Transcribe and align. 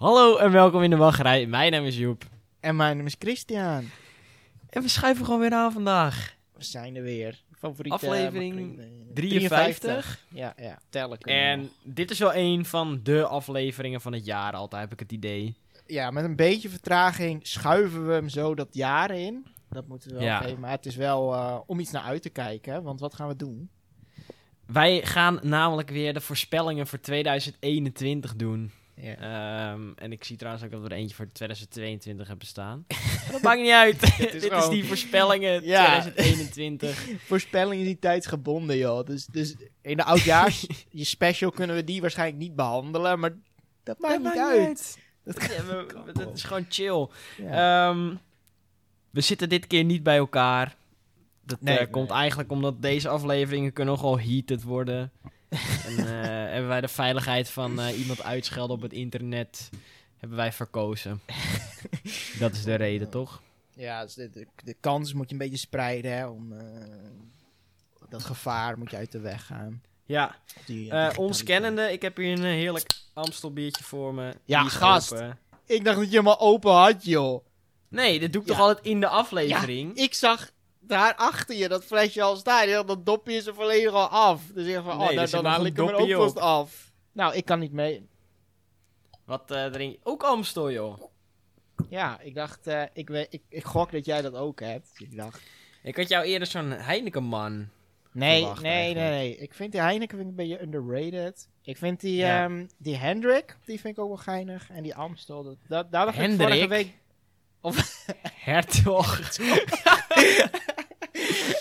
Hallo 0.00 0.36
en 0.36 0.52
welkom 0.52 0.82
in 0.82 0.90
de 0.90 0.96
wachtrij. 0.96 1.46
Mijn 1.46 1.72
naam 1.72 1.84
is 1.84 1.96
Joep. 1.96 2.24
En 2.60 2.76
mijn 2.76 2.96
naam 2.96 3.06
is 3.06 3.16
Christian. 3.18 3.84
En 4.70 4.82
we 4.82 4.88
schuiven 4.88 5.24
gewoon 5.24 5.40
weer 5.40 5.52
aan 5.52 5.72
vandaag. 5.72 6.34
We 6.56 6.64
zijn 6.64 6.96
er 6.96 7.02
weer. 7.02 7.42
Favoriete 7.58 7.96
Aflevering 7.96 8.56
makkelijk- 8.66 9.14
53. 9.14 10.24
Ja, 10.28 10.54
ja. 10.56 10.78
Tellen 10.88 11.18
En 11.18 11.60
nog. 11.60 11.70
dit 11.82 12.10
is 12.10 12.18
wel 12.18 12.34
een 12.34 12.64
van 12.64 13.00
de 13.02 13.26
afleveringen 13.26 14.00
van 14.00 14.12
het 14.12 14.24
jaar 14.24 14.52
altijd, 14.52 14.82
heb 14.82 14.92
ik 14.92 14.98
het 15.00 15.12
idee. 15.12 15.54
Ja, 15.86 16.10
met 16.10 16.24
een 16.24 16.36
beetje 16.36 16.68
vertraging 16.68 17.46
schuiven 17.46 18.06
we 18.06 18.12
hem 18.12 18.28
zo 18.28 18.54
dat 18.54 18.68
jaar 18.70 19.10
in. 19.10 19.46
Dat 19.70 19.88
moeten 19.88 20.08
we 20.10 20.14
wel 20.16 20.24
Ja. 20.24 20.38
geven. 20.40 20.60
Maar 20.60 20.70
het 20.70 20.86
is 20.86 20.96
wel 20.96 21.34
eh, 21.34 21.58
om 21.66 21.80
iets 21.80 21.90
naar 21.90 22.02
uit 22.02 22.22
te 22.22 22.30
kijken. 22.30 22.82
Want 22.82 23.00
wat 23.00 23.14
gaan 23.14 23.28
we 23.28 23.36
doen? 23.36 23.70
Wij 24.66 25.02
gaan 25.06 25.38
namelijk 25.42 25.90
weer 25.90 26.12
de 26.14 26.20
voorspellingen 26.20 26.86
voor 26.86 27.00
2021 27.00 28.36
doen. 28.36 28.70
Ehm, 29.02 29.90
en 29.96 30.12
ik 30.12 30.24
zie 30.24 30.36
trouwens 30.36 30.64
ook 30.64 30.70
dat 30.70 30.80
we 30.80 30.88
er 30.88 30.96
eentje 30.96 31.14
voor 31.16 31.28
2022 31.32 32.28
hebben 32.28 32.46
staan. 32.46 32.84
Dat 33.32 33.42
maakt 33.42 33.60
niet 33.60 33.70
uit. 33.70 34.02
is 34.32 34.40
Dit 34.42 34.52
is 34.52 34.68
die 34.68 34.84
voorspellingen 34.84 35.64
Ja. 35.66 36.00
2021. 36.00 37.06
Voorspelling 37.18 37.80
is 37.80 37.86
niet 37.86 38.00
tijdsgebonden, 38.00 38.76
joh. 38.76 39.06
Dus, 39.06 39.26
dus 39.26 39.56
in 39.82 39.96
de 39.96 40.04
oudjaars, 40.04 40.66
je 40.90 41.04
special 41.04 41.50
kunnen 41.50 41.76
we 41.76 41.84
die 41.84 42.00
waarschijnlijk 42.00 42.38
niet 42.38 42.56
behandelen. 42.56 43.18
Maar 43.18 43.36
dat 43.82 43.98
maakt 43.98 44.14
Dat 44.14 44.22
niet 44.22 44.34
maakt 44.42 44.50
uit. 44.58 44.98
Ja, 45.24 45.32
we- 45.64 45.86
we- 46.14 46.20
het 46.20 46.36
is 46.36 46.42
gewoon 46.42 46.66
chill. 46.68 47.08
Ja. 47.36 47.88
Ehm, 47.90 48.14
we 49.10 49.20
zitten 49.20 49.48
dit 49.48 49.66
keer 49.66 49.84
niet 49.84 50.02
bij 50.02 50.16
elkaar. 50.16 50.76
Dat 51.44 51.60
Nee, 51.60 51.74
eh, 51.74 51.80
nee. 51.80 51.90
komt 51.90 52.10
eigenlijk 52.10 52.50
omdat 52.50 52.82
deze 52.82 53.08
afleveringen 53.08 53.72
kunnen 53.72 53.94
nogal 53.94 54.20
heated 54.20 54.62
worden. 54.62 55.12
En 55.86 55.98
eh, 55.98 56.04
hebben 56.52 56.68
wij 56.68 56.80
de 56.80 56.88
veiligheid 56.88 57.50
van 57.50 57.80
eh, 57.80 57.98
iemand 57.98 58.22
uitschelden 58.22 58.76
op 58.76 58.82
het 58.82 58.92
internet 58.92 59.70
hebben 60.18 60.38
wij 60.38 60.52
verkozen. 60.52 61.20
Dat 62.38 62.52
is 62.52 62.62
de 62.64 62.74
reden, 62.74 63.10
toch? 63.10 63.42
Ja, 63.74 64.02
dus 64.04 64.14
de, 64.14 64.30
de, 64.30 64.46
de 64.64 64.76
kans 64.80 65.12
moet 65.12 65.26
je 65.26 65.32
een 65.32 65.38
beetje 65.38 65.56
spreiden, 65.56 66.12
hè. 66.12 66.26
Om, 66.26 66.52
eh, 66.52 66.64
dat 68.08 68.24
gevaar 68.24 68.78
moet 68.78 68.90
je 68.90 68.96
uit 68.96 69.12
de 69.12 69.20
weg 69.20 69.46
gaan. 69.46 69.82
Ja, 70.04 70.36
Die, 70.66 71.16
ons 71.18 71.42
kennende, 71.42 71.92
ik 71.92 72.02
heb 72.02 72.16
hier 72.16 72.32
een 72.32 72.44
heerlijk 72.44 72.90
Amstel 73.14 73.52
biertje 73.52 73.84
voor 73.84 74.14
me. 74.14 74.34
Ja, 74.44 74.64
gast. 74.68 75.12
open. 75.12 75.38
Ik 75.66 75.84
dacht 75.84 75.98
dat 75.98 76.10
je 76.10 76.16
hem 76.16 76.28
al 76.28 76.40
open 76.40 76.72
had, 76.72 77.04
joh. 77.04 77.44
Nee, 77.88 78.18
dit 78.18 78.32
doe 78.32 78.42
ik 78.42 78.48
Ja. 78.48 78.54
toch 78.54 78.62
altijd 78.66 78.86
in 78.86 79.00
de 79.00 79.06
aflevering? 79.08 79.96
Ik 79.96 80.14
zag 80.14 80.50
daar 80.90 81.14
achter 81.14 81.56
je 81.56 81.68
dat 81.68 81.84
flesje 81.84 82.22
al 82.22 82.36
staan. 82.36 82.68
Je 82.68 82.74
had 82.74 82.88
dat 82.88 83.06
dopje 83.06 83.32
is 83.34 83.46
er 83.46 83.54
volledig 83.54 83.92
al 83.92 84.08
af. 84.08 84.42
Dus 84.54 84.66
ik 84.66 84.72
dacht 84.74 84.86
van, 84.86 84.96
Nee, 84.98 85.04
oh, 85.06 85.10
er 85.10 85.14
nou, 85.16 85.28
zit 85.28 85.42
dan 85.42 85.50
haal 85.50 85.60
een 85.60 85.66
ik 85.66 85.76
hem 85.76 85.86
er 85.88 85.92
ook 85.92 85.98
dopje 85.98 86.16
vast 86.16 86.38
af. 86.38 86.92
Nou, 87.12 87.34
ik 87.34 87.44
kan 87.44 87.58
niet 87.58 87.72
mee. 87.72 88.08
Wat 89.24 89.50
eh 89.50 89.66
drink 89.66 89.92
je? 89.92 89.98
Ook 90.02 90.22
Amstel, 90.22 90.70
joh. 90.70 91.00
Ja, 91.88 92.20
ik 92.20 92.34
dacht, 92.34 92.66
eh, 92.66 92.82
ik, 92.92 93.08
weet, 93.08 93.26
ik, 93.30 93.42
ik 93.48 93.64
gok 93.64 93.92
dat 93.92 94.04
jij 94.04 94.22
dat 94.22 94.34
ook 94.34 94.60
hebt. 94.60 94.90
Ik 94.94 95.16
dacht, 95.16 95.40
Ik 95.82 95.96
had 95.96 96.08
jou 96.08 96.24
eerder 96.24 96.48
zo'n 96.48 96.70
Heineken-man. 96.70 97.68
nee, 98.12 98.38
Verwacht 98.40 98.62
nee, 98.62 98.72
nee, 98.72 98.82
eigenlijk. 98.82 99.10
nee. 99.10 99.36
Ik 99.36 99.54
vind 99.54 99.72
die 99.72 99.80
Heineken 99.80 100.18
vind 100.18 100.30
ik 100.30 100.38
een 100.38 100.48
beetje 100.48 100.62
underrated. 100.62 101.48
Ik 101.62 101.76
vind 101.76 102.00
die, 102.00 102.16
Ja. 102.16 102.44
ehm, 102.44 102.66
die 102.78 102.96
Hendrik, 102.96 103.56
die 103.64 103.80
vind 103.80 103.96
ik 103.96 104.02
ook 104.02 104.08
wel 104.08 104.16
geinig. 104.16 104.70
En 104.70 104.82
die 104.82 104.94
Amstel, 104.94 105.42
dat, 105.42 105.56
dat, 105.68 105.92
daar 105.92 106.04
dacht 106.04 106.16
ik 106.16 106.22
Hendrik? 106.22 106.48
vorige 106.48 106.68
week... 106.68 106.98
Hertog. 108.34 109.18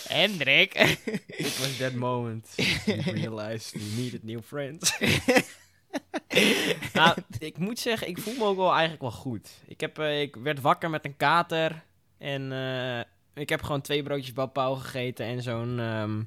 Hendrik? 0.10 0.74
It 1.28 1.60
was 1.60 1.78
that 1.78 1.94
moment. 1.94 2.54
You 2.86 3.12
realized 3.12 3.74
you 3.74 4.02
needed 4.02 4.24
new 4.24 4.42
friends. 4.42 4.98
nou, 6.94 7.18
ik 7.40 7.58
moet 7.58 7.80
zeggen, 7.80 8.08
ik 8.08 8.18
voel 8.18 8.34
me 8.34 8.44
ook 8.44 8.58
wel 8.58 8.72
eigenlijk 8.72 9.02
wel 9.02 9.12
goed. 9.12 9.50
Ik, 9.68 9.80
heb, 9.80 10.00
eh, 10.00 10.22
ik 10.22 10.36
werd 10.36 10.62
wakker 10.62 10.90
met 10.90 11.06
een 11.06 11.18
kater. 11.18 11.84
En 12.18 12.52
eh, 12.52 13.00
ik 13.42 13.50
heb 13.50 13.62
gewoon 13.62 13.82
twee 13.82 14.04
broodjes 14.04 14.34
bapau 14.34 14.80
gegeten 14.80 15.26
en 15.26 15.42
zo'n... 15.42 15.80
ehm, 15.80 16.22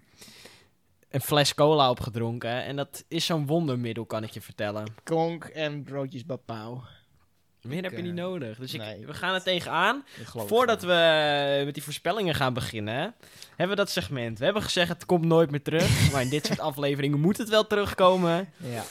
een 1.12 1.20
fles 1.20 1.54
cola 1.54 1.90
opgedronken. 1.90 2.64
En 2.64 2.76
dat 2.76 3.04
is 3.08 3.26
zo'n 3.26 3.46
wondermiddel, 3.46 4.06
kan 4.06 4.22
ik 4.22 4.30
je 4.30 4.40
vertellen. 4.40 4.94
Konk 5.04 5.44
en 5.44 5.82
broodjes 5.82 6.26
bapau. 6.26 6.80
Meer 7.62 7.82
heb 7.82 7.90
je 7.90 7.96
eh, 7.96 8.02
niet 8.02 8.14
nodig. 8.14 8.58
Dus 8.58 8.74
ik, 8.74 8.80
nee. 8.80 9.06
we 9.06 9.14
gaan 9.14 9.34
er 9.34 9.42
tegenaan. 9.42 10.04
Voordat 10.24 10.82
we 10.82 11.62
met 11.64 11.74
die 11.74 11.82
voorspellingen 11.82 12.34
gaan 12.34 12.54
beginnen, 12.54 13.14
hebben 13.48 13.68
we 13.68 13.82
dat 13.82 13.90
segment. 13.90 14.38
We 14.38 14.44
hebben 14.44 14.62
gezegd, 14.62 14.88
het 14.88 15.06
komt 15.06 15.24
nooit 15.24 15.50
meer 15.50 15.62
terug. 15.62 15.90
maar 16.12 16.22
in 16.22 16.28
dit 16.28 16.46
soort 16.46 16.60
afleveringen 16.60 17.20
moet 17.20 17.38
het 17.38 17.48
wel 17.48 17.66
terugkomen. 17.66 18.52
Ja. 18.56 18.82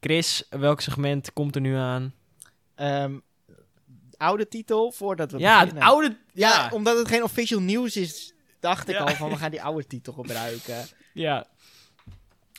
Chris, 0.00 0.44
welk 0.50 0.80
segment 0.80 1.32
komt 1.32 1.54
er 1.54 1.60
nu 1.60 1.74
aan? 1.74 2.14
Ehm, 2.74 3.18
oude 4.16 4.48
titel, 4.48 4.92
voordat 4.92 5.32
we 5.32 5.38
ja, 5.38 5.60
beginnen. 5.60 5.82
oude... 5.82 6.16
Ja, 6.32 6.48
Ja, 6.48 6.70
omdat 6.72 6.98
het 6.98 7.08
geen 7.08 7.22
official 7.22 7.60
nieuws 7.60 7.96
is, 7.96 8.32
dacht 8.60 8.88
ik 8.88 8.94
Ja. 8.94 9.00
al 9.00 9.14
van 9.14 9.30
we 9.30 9.36
gaan 9.36 9.50
die 9.50 9.62
oude 9.62 9.86
titel 9.86 10.12
gebruiken. 10.12 10.86
ja. 11.12 11.46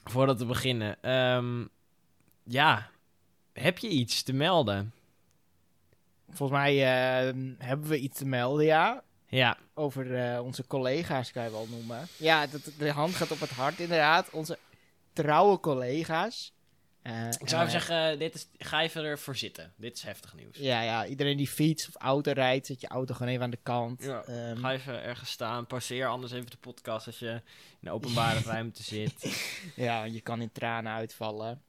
Voordat 0.04 0.40
we 0.40 0.46
beginnen. 0.46 0.98
Ehm, 1.02 1.66
ja, 2.44 2.90
heb 3.54 3.78
je 3.78 3.88
iets 3.90 4.24
te 4.24 4.34
melden? 4.34 4.94
Volgens 6.34 6.60
mij 6.60 6.74
ehm, 7.28 7.54
hebben 7.58 7.90
we 7.90 7.98
iets 8.00 8.18
te 8.18 8.26
melden, 8.26 8.66
ja. 8.66 9.04
Ja, 9.28 9.58
Over 9.74 10.16
eh, 10.16 10.42
onze 10.44 10.68
collega's, 10.68 11.32
kan 11.32 11.44
je 11.44 11.52
wel 11.52 11.68
noemen. 11.70 12.08
Ja, 12.18 12.48
dat, 12.48 12.62
de 12.78 12.92
hand 12.92 13.16
gaat 13.16 13.32
op 13.32 13.40
het 13.40 13.50
hart 13.50 13.80
inderdaad. 13.80 14.30
Onze 14.30 14.58
trouwe 15.14 15.60
collega's. 15.60 16.54
Eh, 17.02 17.28
ik 17.40 17.50
zou 17.50 17.62
even 17.68 17.72
zeggen, 17.82 18.20
dit 18.20 18.36
is, 18.36 18.48
ga 18.58 18.82
even 18.82 19.04
ervoor 19.04 19.36
zitten. 19.36 19.74
Dit 19.76 19.96
is 19.98 20.04
heftig 20.04 20.34
nieuws. 20.36 20.58
Ja, 20.58 20.82
ja, 20.82 21.06
iedereen 21.06 21.38
die 21.38 21.48
fiets 21.48 21.88
of 21.88 21.96
auto 21.96 22.32
rijdt, 22.32 22.66
zet 22.68 22.82
je 22.82 22.88
auto 22.88 23.14
gewoon 23.14 23.32
even 23.32 23.44
aan 23.44 23.50
de 23.50 23.60
kant. 23.64 24.04
Ja, 24.04 24.24
Ehm, 24.24 24.58
Ga 24.58 24.72
even 24.72 25.04
ergens 25.04 25.30
staan, 25.32 25.68
pauzeer 25.68 26.08
anders 26.08 26.32
even 26.32 26.50
de 26.50 26.58
podcast 26.58 27.08
als 27.08 27.20
je 27.20 27.30
in 27.80 27.88
een 27.88 27.92
openbare 27.92 28.40
ruimte 28.52 28.84
zit. 28.84 29.44
ja, 29.76 30.04
je 30.04 30.22
kan 30.22 30.42
in 30.42 30.52
tranen 30.52 30.92
uitvallen. 30.94 31.62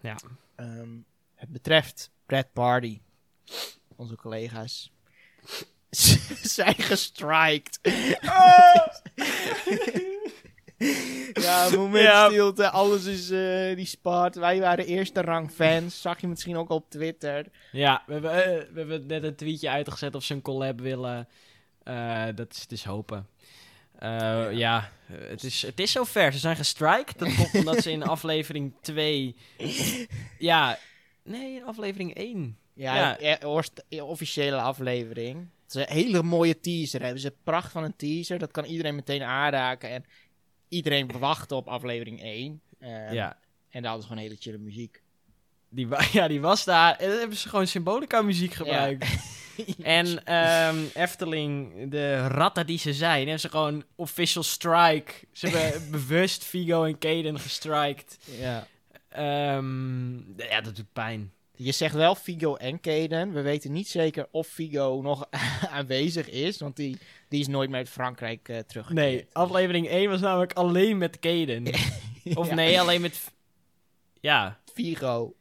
Ja. 0.00 0.16
Ehm, 0.56 0.88
het 1.34 1.48
betreft 1.48 2.10
Brad 2.26 2.52
Party. 2.52 3.00
Onze 3.96 4.16
collega's 4.16 4.90
zijn 6.58 6.74
gestrikt. 6.74 7.78
ja, 11.32 11.68
moment 11.76 12.02
Ja. 12.04 12.28
stilte. 12.28 12.70
Alles 12.70 13.04
is 13.04 13.30
eh 13.30 13.76
die 13.76 13.86
spart. 13.86 14.34
Wij 14.34 14.60
waren 14.60 14.86
eerste 14.86 15.20
rang 15.20 15.50
fans. 15.50 16.00
Zag 16.00 16.20
je 16.20 16.26
misschien 16.28 16.56
ook 16.56 16.70
op 16.70 16.90
Twitter. 16.90 17.46
Ja, 17.72 18.02
we 18.06 18.12
hebben, 18.12 18.30
eh, 18.44 18.44
we 18.72 18.78
hebben 18.78 19.06
net 19.06 19.22
een 19.22 19.34
tweetje 19.36 19.70
uitgezet 19.70 20.14
of 20.14 20.22
ze 20.24 20.34
een 20.34 20.42
collab 20.42 20.80
willen. 20.80 21.28
Eh, 21.82 22.26
dat 22.34 22.52
is, 22.52 22.60
het 22.60 22.72
is 22.72 22.84
hopen. 22.84 23.26
Eh, 23.98 24.46
ja, 24.52 24.90
eh, 25.08 25.28
het, 25.28 25.42
is, 25.44 25.62
het 25.62 25.80
is 25.80 25.92
zover. 25.92 26.32
Ze 26.32 26.38
zijn 26.38 26.56
gestrikt. 26.56 27.18
Dat 27.18 27.34
komt 27.34 27.54
omdat 27.54 27.82
ze 27.82 27.90
in 27.90 28.02
aflevering 28.16 28.72
2... 28.80 29.36
Ja, 30.38 30.78
nee, 31.22 31.56
in 31.56 31.64
aflevering 31.64 32.14
1. 32.14 32.58
Ja, 32.76 32.94
Ja. 32.94 33.16
ja. 33.20 33.38
orst- 33.48 33.84
officiële 34.00 34.56
aflevering. 34.60 35.48
Het 35.66 35.74
is 35.74 35.80
een 35.86 35.92
hele 35.94 36.22
mooie 36.22 36.60
teaser. 36.60 37.02
Hebben 37.02 37.20
ze 37.20 37.34
pracht 37.44 37.72
van 37.72 37.84
een 37.84 37.96
teaser. 37.96 38.38
Dat 38.38 38.50
kan 38.50 38.64
iedereen 38.64 38.94
meteen 38.94 39.22
aanraken. 39.22 39.90
En 39.90 40.04
iedereen 40.68 41.10
wacht 41.18 41.52
op 41.52 41.68
aflevering 41.68 42.22
1. 42.22 42.60
Ehm, 42.78 43.12
ja, 43.12 43.38
En 43.70 43.82
daar 43.82 43.90
hadden 43.90 44.00
ze 44.02 44.08
gewoon 44.08 44.22
hele 44.22 44.36
chille 44.40 44.58
muziek. 44.58 45.02
die, 45.68 45.88
ja, 46.12 46.28
die 46.28 46.40
was 46.40 46.64
daar. 46.64 46.96
En 46.96 47.08
dan 47.08 47.18
hebben 47.18 47.36
ze 47.36 47.48
gewoon 47.48 47.66
symbolica 47.66 48.22
muziek 48.22 48.52
gebruikt. 48.54 49.06
En 49.82 50.24
ehm, 50.24 50.76
Efteling, 50.94 51.90
de 51.90 52.26
ratten 52.26 52.66
die 52.66 52.78
ze 52.78 52.92
zijn, 52.94 53.18
hebben 53.22 53.40
ze 53.40 53.48
gewoon 53.48 53.84
official 53.94 54.42
strike. 54.42 55.12
Ze 55.32 55.48
hebben 55.48 55.90
bewust 56.00 56.44
Vigo 56.44 56.84
en 56.84 56.98
Kaden 56.98 57.40
gestrikt. 57.40 58.18
ja. 58.38 58.66
Ehm, 59.08 60.14
ja, 60.42 60.60
dat 60.60 60.76
doet 60.76 60.92
pijn. 60.92 61.32
Je 61.56 61.72
zegt 61.72 61.94
wel 61.94 62.14
Figo 62.14 62.54
en 62.56 62.80
Kaden. 62.80 63.32
We 63.32 63.40
weten 63.42 63.72
niet 63.72 63.88
zeker 63.88 64.28
of 64.30 64.46
Figo 64.46 65.00
nog 65.02 65.26
aanwezig 65.70 66.28
is. 66.30 66.58
Want 66.58 66.76
die, 66.76 66.98
die 67.28 67.40
is 67.40 67.46
nooit 67.46 67.68
meer 67.68 67.78
uit 67.78 67.88
Frankrijk 67.88 68.48
eh 68.48 68.58
teruggekeerd. 68.58 69.06
Nee, 69.06 69.26
aflevering 69.32 69.88
1 69.88 70.10
was 70.10 70.20
namelijk 70.20 70.52
alleen 70.52 70.98
met 70.98 71.18
Kaden. 71.18 71.66
Of 72.34 72.48
Ja. 72.48 72.54
nee, 72.54 72.80
alleen 72.80 73.00
met... 73.00 73.32
Ja, 74.20 74.60
Figo. 74.74 75.34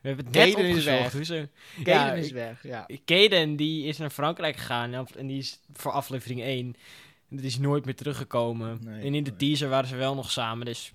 we 0.00 0.08
hebben 0.08 0.24
het 0.26 0.34
net 0.34 0.48
Kaden 0.54 0.64
is 0.64 0.70
opgezocht. 0.76 0.98
weg. 1.02 1.12
Hoe 1.12 1.24
ze... 1.24 1.48
Kaden 1.82 1.92
Ja, 1.94 2.12
is 2.12 2.30
weg, 2.30 2.62
ja. 2.62 2.86
Kaden 3.04 3.56
die 3.56 3.84
is 3.86 3.98
naar 3.98 4.10
Frankrijk 4.10 4.56
gegaan 4.56 4.94
en- 5.16 5.26
die 5.26 5.38
is 5.38 5.60
voor 5.72 5.92
aflevering 5.92 6.40
1. 6.42 6.74
En 7.30 7.36
die 7.36 7.46
is 7.46 7.58
nooit 7.58 7.84
meer 7.84 7.94
teruggekomen. 7.96 8.78
Nee, 8.82 9.02
en 9.06 9.14
in 9.14 9.24
de 9.24 9.36
teaser 9.36 9.68
waren 9.68 9.88
ze 9.88 9.96
wel 9.96 10.14
nog 10.14 10.30
samen, 10.30 10.66
dus... 10.66 10.92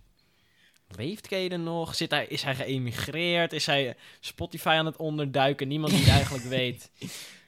Leeft 0.95 1.28
Kaden 1.28 1.63
nog? 1.63 1.95
Zit 1.95 2.12
hij, 2.12 2.28
is 2.28 2.44
hij 2.44 2.56
geëmigreerd? 2.56 3.54
Is 3.54 3.66
hij 3.66 3.95
Spotify 4.19 4.68
aan 4.68 4.86
het 4.86 4.98
onderduiken? 4.98 5.68
Niemand 5.68 5.92
die 5.92 6.01
het 6.01 6.10
eigenlijk 6.12 6.44
weet. 6.60 6.92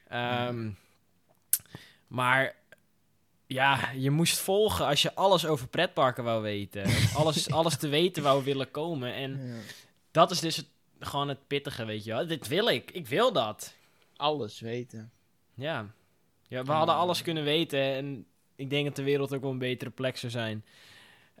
Ehm, 0.08 0.70
maar 2.06 2.54
ja, 3.46 3.90
je 3.96 4.10
moest 4.10 4.38
volgen 4.38 4.86
als 4.86 5.02
je 5.02 5.14
alles 5.14 5.46
over 5.46 5.68
pretparken 5.68 6.24
wou 6.24 6.42
weten. 6.42 6.84
alles, 7.14 7.50
alles 7.50 7.76
te 7.76 7.88
weten 7.88 8.22
wou 8.22 8.44
willen 8.44 8.70
komen. 8.70 9.14
En 9.14 9.46
Ja. 9.46 9.54
dat 10.10 10.30
is 10.30 10.40
dus 10.40 10.56
het, 10.56 10.66
gewoon 11.00 11.28
het 11.28 11.46
pittige, 11.46 11.84
weet 11.84 12.04
je 12.04 12.10
wel. 12.10 12.26
Dit 12.26 12.48
wil 12.48 12.66
ik. 12.68 12.90
Ik 12.90 13.06
wil 13.06 13.32
dat. 13.32 13.74
Alles 14.16 14.60
weten. 14.60 15.10
Ja. 15.54 15.86
ja 16.48 16.64
we 16.64 16.72
hadden 16.72 16.94
alles 16.94 17.22
kunnen 17.22 17.44
weten 17.44 17.80
en 17.80 18.26
ik 18.56 18.70
denk 18.70 18.84
dat 18.86 18.96
de 18.96 19.02
wereld 19.02 19.34
ook 19.34 19.42
wel 19.42 19.50
een 19.50 19.58
betere 19.58 19.90
plek 19.90 20.16
zou 20.16 20.32
zijn. 20.32 20.64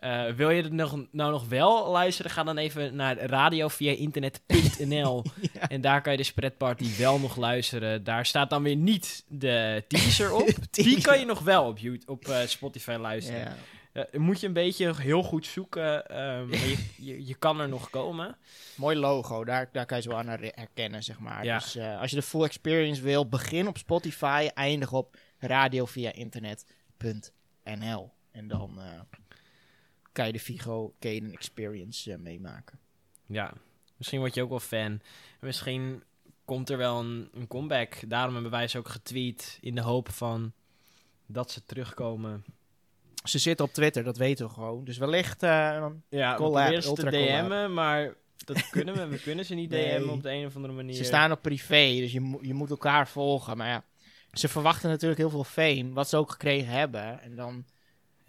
Eh, 0.00 0.26
wil 0.30 0.50
je 0.50 0.62
het 0.62 0.72
nog, 0.72 1.04
nou 1.10 1.30
nog 1.30 1.48
wel 1.48 1.90
luisteren? 1.90 2.30
Ga 2.30 2.42
dan 2.42 2.56
even 2.58 2.96
naar 2.96 3.18
radio 3.18 3.68
via 3.68 3.92
internet.nl. 3.92 5.24
Ja. 5.52 5.68
En 5.68 5.80
daar 5.80 6.02
kan 6.02 6.12
je 6.12 6.18
de 6.18 6.24
spreadparty 6.24 6.96
wel 6.96 7.18
nog 7.18 7.36
luisteren. 7.36 8.04
Daar 8.04 8.26
staat 8.26 8.50
dan 8.50 8.62
weer 8.62 8.76
niet 8.76 9.24
de 9.28 9.84
teaser 9.88 10.32
op. 10.32 10.48
Die 10.70 11.00
kan 11.00 11.18
je 11.18 11.24
nog 11.24 11.40
wel 11.40 11.66
op, 11.66 11.78
YouTube, 11.78 12.12
op 12.12 12.28
eh, 12.28 12.40
Spotify 12.46 12.96
luisteren. 13.00 13.40
Ja. 13.40 13.56
Eh, 13.92 14.20
moet 14.20 14.40
je 14.40 14.46
een 14.46 14.52
beetje 14.52 14.94
heel 14.96 15.22
goed 15.22 15.46
zoeken. 15.46 16.04
maar 16.08 16.46
je, 16.50 16.86
je, 17.06 17.26
je 17.26 17.34
kan 17.34 17.60
er 17.60 17.68
nog 17.68 17.90
komen. 17.90 18.36
Mooi 18.74 18.96
logo, 18.96 19.44
daar, 19.44 19.68
daar 19.72 19.86
kan 19.86 19.96
je 19.96 20.02
ze 20.02 20.08
wel 20.08 20.18
aan 20.18 20.28
her- 20.28 20.52
herkennen, 20.54 21.02
zeg 21.02 21.18
maar. 21.18 21.44
Ja. 21.44 21.58
Dus 21.58 21.78
als 21.78 22.10
je 22.10 22.16
de 22.16 22.22
full 22.22 22.44
experience 22.44 23.02
wil, 23.02 23.28
begin 23.28 23.68
op 23.68 23.78
Spotify, 23.78 24.48
eindig 24.54 24.92
op 24.92 25.16
radio 25.38 25.84
via 25.84 26.12
internet.nl. 26.12 28.10
En 28.32 28.48
dan 28.48 28.80
kan 30.12 30.26
je 30.26 30.32
de 30.32 30.38
Vigo 30.38 30.94
Caden 31.00 31.32
experience 31.32 32.12
eh, 32.12 32.18
meemaken. 32.18 32.78
Ja, 33.26 33.52
misschien 33.96 34.18
word 34.18 34.34
je 34.34 34.42
ook 34.42 34.48
wel 34.48 34.60
fan. 34.60 35.00
Misschien 35.40 36.02
komt 36.44 36.70
er 36.70 36.76
wel 36.76 36.98
een, 37.00 37.28
een 37.34 37.46
comeback. 37.48 37.94
Daarom 38.08 38.32
hebben 38.34 38.50
wij 38.52 38.68
ze 38.68 38.78
ook 38.78 38.88
getweet. 38.88 39.58
In 39.60 39.74
de 39.74 39.80
hoop 39.80 40.08
van 40.12 40.52
dat 41.26 41.50
ze 41.50 41.64
terugkomen. 41.66 42.44
Ze 43.24 43.38
zitten 43.38 43.64
op 43.66 43.72
Twitter, 43.72 44.04
dat 44.04 44.16
weten 44.16 44.46
we 44.46 44.52
gewoon. 44.52 44.84
Dus 44.84 44.98
wellicht... 44.98 45.42
eh, 45.42 45.86
Ja, 46.08 46.30
we 46.30 46.36
Collab, 46.36 46.82
ze 46.82 46.92
te. 46.92 47.10
DM'en, 47.10 47.72
maar 47.74 48.14
dat 48.44 48.68
kunnen 48.70 48.94
we. 48.94 49.06
We 49.06 49.20
kunnen 49.28 49.44
ze 49.44 49.54
niet 49.54 49.70
Nee. 49.70 49.98
DM'en 49.98 50.10
op 50.10 50.22
de 50.22 50.30
een 50.30 50.46
of 50.46 50.56
andere 50.56 50.74
manier. 50.74 50.94
Ze 50.94 51.04
staan 51.04 51.32
op 51.32 51.42
privé, 51.42 51.96
dus 52.00 52.12
je, 52.12 52.38
je 52.40 52.54
moet 52.54 52.70
elkaar 52.70 53.08
volgen. 53.08 53.56
Maar 53.56 53.68
ja, 53.68 53.84
ze 54.32 54.48
verwachten 54.48 54.90
natuurlijk 54.90 55.20
heel 55.20 55.30
veel 55.30 55.44
fame, 55.44 55.92
wat 55.92 56.08
ze 56.08 56.16
ook 56.16 56.30
gekregen 56.30 56.72
hebben. 56.72 57.20
En 57.20 57.34
dan, 57.36 57.64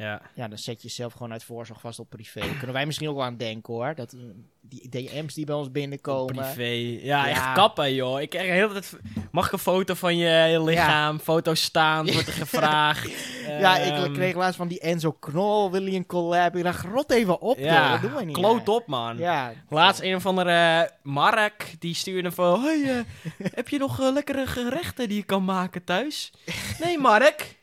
Ja. 0.01 0.21
ja, 0.35 0.47
dan 0.47 0.57
zet 0.57 0.81
je 0.81 0.87
jezelf 0.87 1.13
gewoon 1.13 1.31
uit 1.31 1.43
voorzorg 1.43 1.79
vast 1.79 1.99
op 1.99 2.09
privé. 2.09 2.39
Kunnen 2.57 2.73
wij 2.73 2.85
misschien 2.85 3.09
ook 3.09 3.15
wel 3.15 3.25
aan 3.25 3.37
denken 3.37 3.73
hoor. 3.73 3.95
Dat 3.95 4.13
eh, 4.13 4.19
die 4.61 4.89
DM's 4.89 5.33
die 5.33 5.45
bij 5.45 5.55
ons 5.55 5.71
binnenkomen. 5.71 6.35
Privé. 6.35 6.63
Ja, 7.05 7.25
Ja. 7.25 7.29
echt 7.29 7.53
kappen, 7.53 7.93
joh. 7.93 8.21
Ik 8.21 8.29
krijg 8.29 8.45
de 8.47 8.53
hele 8.53 8.71
tijd... 8.73 8.95
Mag 9.31 9.45
ik 9.45 9.51
een 9.51 9.59
foto 9.59 9.93
van 9.93 10.17
je 10.17 10.61
lichaam? 10.63 11.19
Foto 11.19 11.53
staan, 11.53 12.11
wordt 12.11 12.27
er 12.27 12.33
gevraagd. 12.33 13.09
Ja, 13.59 13.79
Ehm, 13.79 14.03
ik 14.05 14.13
kreeg 14.13 14.35
laatst 14.35 14.55
van 14.55 14.67
die 14.67 14.79
Enzo 14.79 15.11
Knol, 15.11 15.71
wil 15.71 15.85
je 15.85 15.95
een 15.95 16.05
collab? 16.05 16.55
Ik 16.55 16.63
dacht, 16.63 16.85
rot 16.85 17.11
even 17.11 17.41
op, 17.41 17.57
joh. 17.57 17.65
Ja, 17.65 17.91
dat 17.91 18.01
doen 18.01 18.13
wij 18.13 18.25
niet. 18.25 18.35
kloot 18.35 18.69
op, 18.69 18.87
man. 18.87 19.17
Ja, 19.17 19.53
Laatst 19.69 20.01
een 20.01 20.15
of 20.15 20.25
andere 20.25 20.89
Mark, 21.03 21.75
die 21.79 21.93
stuurde 21.95 22.31
van... 22.31 22.61
Hey, 22.63 22.81
eh, 22.83 23.03
heb 23.59 23.69
je 23.69 23.77
nog 23.77 23.99
eh, 24.01 24.11
lekkere 24.13 24.47
gerechten 24.47 25.07
die 25.07 25.17
je 25.17 25.23
kan 25.23 25.43
maken 25.45 25.83
thuis? 25.83 26.31
Nee, 26.83 26.97
Mark. 26.99 27.59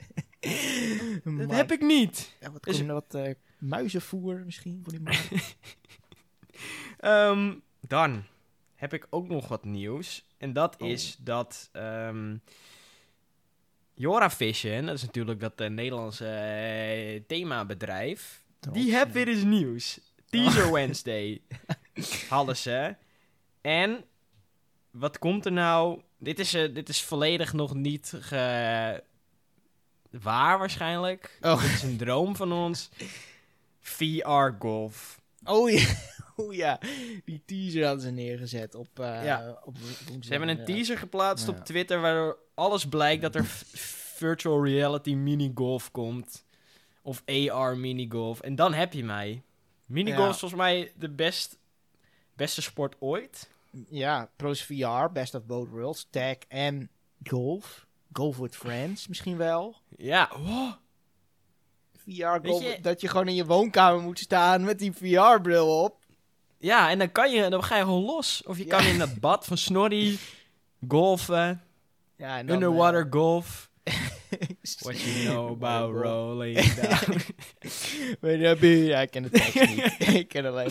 Dat 1.38 1.50
heb 1.50 1.72
ik 1.72 1.80
niet. 1.80 2.36
Ja, 2.40 2.50
wat, 2.52 2.62
Dus- 2.62 2.82
wat 2.82 3.14
eh, 3.14 3.34
muizenvoer 3.58 4.42
misschien 4.44 4.80
voor 4.82 4.92
die 4.92 5.00
man. 5.02 5.14
Ehm, 6.98 7.54
dan 7.80 8.24
heb 8.74 8.92
ik 8.92 9.06
ook 9.10 9.28
nog 9.28 9.48
wat 9.48 9.64
nieuws. 9.64 10.26
En 10.38 10.52
dat 10.52 10.76
Oh. 10.76 10.88
is 10.88 11.16
dat... 11.20 11.68
ehm 11.72 12.36
Jora 13.94 14.30
Vision, 14.30 14.86
dat 14.86 14.94
is 14.94 15.02
natuurlijk 15.02 15.40
dat 15.40 15.60
eh, 15.60 15.68
Nederlandse 15.68 16.26
eh, 16.28 17.20
themabedrijf... 17.26 18.44
Die 18.72 18.96
heeft 18.96 19.12
weer 19.12 19.28
eens 19.28 19.42
nieuws. 19.42 20.00
Teaser 20.30 20.72
Wednesday. 20.78 21.40
Hadden 22.28 22.56
ze. 22.56 22.96
En 23.60 24.04
wat 24.90 25.18
komt 25.18 25.46
er 25.46 25.52
nou? 25.52 26.00
Dit 26.18 26.38
is, 26.38 26.50
dit 26.50 26.88
is 26.88 27.02
volledig 27.02 27.52
nog 27.52 27.74
niet 27.74 28.12
ge... 28.20 29.02
waar 30.22 30.58
waarschijnlijk. 30.58 31.38
Oh. 31.40 31.62
Dit 31.62 31.70
is 31.72 31.82
een 31.82 31.96
droom 31.96 32.36
van 32.36 32.52
ons. 32.52 32.88
VR 33.80 34.50
golf. 34.58 35.20
Oh 35.44 35.70
ja. 35.70 35.86
Oh 36.40 36.54
ja, 36.54 36.78
die 37.24 37.42
teaser 37.46 37.84
hadden 37.84 38.02
ze 38.02 38.10
neergezet 38.10 38.74
op, 38.74 39.00
eh 39.00 39.24
Ja. 39.24 39.58
op 39.64 39.76
Ze 40.20 40.30
hebben 40.30 40.48
een 40.48 40.64
teaser 40.64 40.98
geplaatst 40.98 41.46
Ja. 41.46 41.52
op 41.52 41.64
Twitter 41.64 42.00
waardoor 42.00 42.38
alles 42.54 42.84
blijkt 42.88 43.22
dat 43.22 43.34
er 43.34 43.44
virtual 43.74 44.64
reality 44.64 45.14
minigolf 45.14 45.90
komt. 45.90 46.44
Of 47.02 47.22
AR 47.26 47.76
minigolf. 47.76 48.40
En 48.40 48.54
dan 48.56 48.74
heb 48.74 48.92
je 48.92 49.04
mij. 49.04 49.42
Minigolf 49.86 50.24
Ja. 50.26 50.32
is 50.32 50.38
volgens 50.38 50.60
mij 50.60 50.92
de 50.96 51.08
best, 51.10 51.58
beste 52.34 52.62
sport 52.62 52.96
ooit. 52.98 53.48
Ja, 53.88 54.30
Pros 54.36 54.62
VR, 54.62 55.12
Best 55.12 55.34
of 55.34 55.44
Both 55.44 55.68
Worlds, 55.68 56.06
Tag 56.10 56.36
en 56.48 56.90
Golf. 57.22 57.86
Golf 58.12 58.36
with 58.36 58.56
Friends 58.56 59.08
misschien 59.08 59.36
wel. 59.36 59.76
Ja, 59.96 60.30
wow. 60.44 60.72
VR 62.04 62.46
golf, 62.48 62.62
je- 62.62 62.78
dat 62.82 63.00
je 63.00 63.08
gewoon 63.08 63.28
in 63.28 63.34
je 63.34 63.44
woonkamer 63.44 64.00
moet 64.02 64.18
staan 64.18 64.64
met 64.64 64.78
die 64.78 64.92
VR-bril 64.92 65.82
op. 65.82 65.96
Ja, 66.58 66.90
en 66.90 66.98
dan, 66.98 67.12
kan 67.12 67.30
je, 67.30 67.48
dan 67.50 67.64
ga 67.64 67.76
je 67.76 67.82
gewoon 67.82 68.04
los. 68.04 68.42
Of 68.46 68.58
je 68.58 68.66
Ja. 68.66 68.76
kan 68.76 68.86
in 68.86 68.98
dat 68.98 69.20
bad 69.20 69.44
van 69.46 69.56
Snorri 69.58 70.18
golfen. 70.88 71.62
Ja, 72.16 72.38
en 72.38 72.46
dan, 72.46 72.54
Underwater 72.56 73.04
eh, 73.06 73.12
golf. 73.12 73.70
What 74.82 75.00
you 75.00 75.24
know 75.24 75.50
about 75.50 76.02
rolling 76.02 76.60
down. 76.82 77.20
Weet 78.20 78.60
je, 78.60 78.68
Ja, 78.84 79.00
ik 79.00 79.10
ken 79.10 79.30
tekst 79.30 79.54
niet. 79.68 80.08
ik 80.16 80.28
ken 80.28 80.46
alleen... 80.46 80.70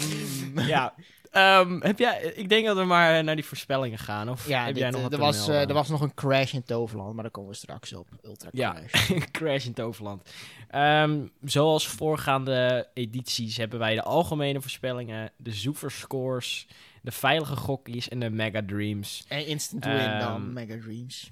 mm. 0.53 0.59
ja. 0.59 0.93
Ehm, 1.37 1.79
heb 1.81 1.99
jij, 1.99 2.21
ik 2.35 2.49
denk 2.49 2.65
dat 2.65 2.77
we 2.77 2.83
maar 2.83 3.23
naar 3.23 3.35
die 3.35 3.45
voorspellingen 3.45 3.97
gaan. 3.97 4.29
Of 4.29 4.47
Ja, 4.47 4.63
heb 4.65 4.73
dit, 4.73 4.77
jij 4.83 4.89
nog 4.91 4.97
eh, 4.97 5.03
wat 5.03 5.13
er, 5.13 5.19
was, 5.19 5.47
eh, 5.47 5.67
er 5.67 5.73
was 5.73 5.89
nog 5.89 6.01
een 6.01 6.13
crash 6.13 6.53
in 6.53 6.63
Toverland, 6.63 7.13
maar 7.13 7.23
daar 7.23 7.31
komen 7.31 7.49
we 7.49 7.55
straks 7.55 7.93
op. 7.93 8.07
Ultra 8.23 8.49
Ja. 8.51 8.73
crash. 8.73 9.11
Crash 9.31 9.65
in 9.65 9.73
Toverland. 9.73 10.29
Ehm, 10.69 11.25
zoals 11.43 11.87
voorgaande 11.87 12.87
edities 12.93 13.57
hebben 13.57 13.79
wij 13.79 13.95
de 13.95 14.03
algemene 14.03 14.61
voorspellingen, 14.61 15.31
de 15.37 15.51
zoeverscores, 15.51 16.67
de 17.01 17.11
veilige 17.11 17.55
gokkies 17.55 18.09
en 18.09 18.19
de 18.19 18.29
mega 18.29 18.61
dreams. 18.65 19.23
En 19.27 19.45
instant 19.45 19.85
win 19.85 19.93
Ehm, 19.95 20.19
dan, 20.19 20.53
Mega 20.53 20.75
Dreams. 20.81 21.31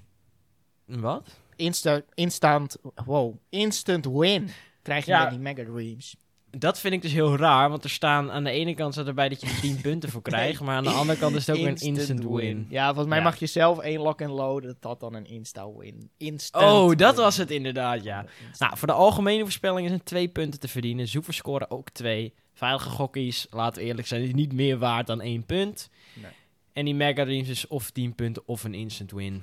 Wat? 0.84 1.28
Insta 1.56 2.00
instant, 2.14 2.76
wow, 3.04 3.34
instant 3.48 4.06
win 4.06 4.48
krijg 4.82 5.04
je 5.04 5.10
Ja. 5.10 5.20
met 5.22 5.30
die 5.30 5.38
Mega 5.38 5.64
Dreams. 5.64 6.16
Dat 6.58 6.80
vind 6.80 6.94
ik 6.94 7.02
dus 7.02 7.12
heel 7.12 7.36
raar, 7.36 7.68
want 7.70 7.84
er 7.84 7.90
staan 7.90 8.30
aan 8.30 8.44
de 8.44 8.50
ene 8.50 8.74
kant 8.74 8.92
staat 8.92 9.06
erbij 9.06 9.28
dat 9.28 9.40
je 9.40 9.46
er 9.46 9.60
10 9.60 9.80
punten 9.80 10.10
voor 10.10 10.22
krijgt, 10.32 10.60
maar 10.60 10.76
aan 10.76 10.82
de 10.84 10.90
andere 10.90 11.18
kant 11.18 11.34
is 11.36 11.46
het 11.46 11.56
ook 11.56 11.64
een 11.64 11.76
instant 11.76 12.24
win. 12.24 12.66
Ja, 12.70 12.86
volgens 12.86 13.06
mij 13.08 13.18
Ja. 13.18 13.24
mag 13.24 13.36
je 13.38 13.46
zelf 13.46 13.78
één 13.78 14.00
lock 14.00 14.20
en 14.20 14.30
load, 14.30 14.62
dat 14.62 14.76
had 14.80 15.00
dan 15.00 15.14
een 15.14 15.26
insta-win. 15.26 16.10
Instant 16.16 16.64
Oh, 16.64 16.96
dat 16.96 17.14
win. 17.14 17.24
was 17.24 17.36
het 17.36 17.50
inderdaad, 17.50 18.04
ja. 18.04 18.24
Nou, 18.58 18.76
voor 18.76 18.88
de 18.88 18.94
algemene 18.94 19.42
voorspellingen 19.42 19.88
zijn 19.88 20.02
twee 20.02 20.28
punten 20.28 20.60
te 20.60 20.68
verdienen. 20.68 21.08
Zoeverscoren 21.08 21.70
ook 21.70 21.90
twee. 21.90 22.34
Veilige 22.52 22.88
gokkies, 22.88 23.46
laten 23.50 23.82
we 23.82 23.88
eerlijk 23.88 24.06
zijn, 24.08 24.22
is 24.22 24.32
niet 24.32 24.52
meer 24.52 24.78
waard 24.78 25.06
dan 25.06 25.20
één 25.20 25.44
punt. 25.46 25.90
Nee. 26.14 26.30
En 26.72 26.84
die 26.84 26.94
mega 26.94 27.24
is 27.24 27.66
of 27.66 27.90
10 27.90 28.14
punten 28.14 28.42
of 28.46 28.64
een 28.64 28.74
instant 28.74 29.10
win. 29.12 29.42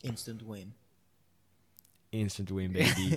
Instant 0.00 0.42
win. 0.46 0.74
Instant 2.08 2.50
win, 2.50 2.72
baby. 2.78 3.16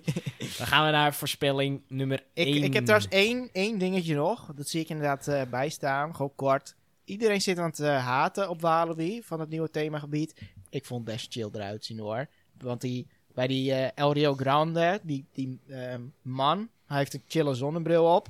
Dan 0.57 0.67
gaan 0.67 0.86
we 0.86 0.91
naar 0.91 1.13
voorspelling 1.13 1.81
nummer 1.88 2.24
Ik, 2.33 2.48
1. 2.48 2.63
ik 2.63 2.74
heb 2.74 2.86
trouwens 2.86 3.12
één, 3.12 3.50
één 3.51 3.77
dingetje 3.77 4.15
nog. 4.15 4.51
Dat 4.55 4.67
zie 4.69 4.81
ik 4.81 4.89
inderdaad 4.89 5.27
eh 5.27 5.41
bijstaan. 5.50 6.15
Gewoon 6.15 6.36
kort. 6.36 6.75
Iedereen 7.05 7.41
zit 7.41 7.57
aan 7.57 7.69
het 7.69 7.79
eh, 7.79 8.05
haten 8.05 8.50
op 8.50 8.62
Walibi 8.62 9.24
van 9.24 9.39
het 9.39 9.50
nieuwe 9.50 9.69
themagebied. 9.69 10.41
Ik 10.69 10.86
vond 10.86 11.05
het 11.05 11.15
best 11.15 11.33
chill 11.33 11.50
eruit 11.53 11.86
zien 11.86 12.00
hoor. 12.00 12.27
Want 12.57 12.81
die, 12.81 13.07
bij 13.33 13.48
die 13.48 13.74
eh, 13.74 13.89
El 13.95 14.13
Rio 14.13 14.36
Grande, 14.36 15.00
die, 15.03 15.25
die 15.31 15.60
eh, 15.67 15.95
man, 16.21 16.69
hij 16.86 16.98
heeft 16.98 17.13
een 17.13 17.24
chille 17.27 17.53
zonnebril 17.53 18.15
op. 18.15 18.27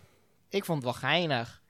Ik 0.49 0.65
vond 0.65 0.83
het 0.83 0.91
wel 0.91 1.09
geinig. 1.09 1.60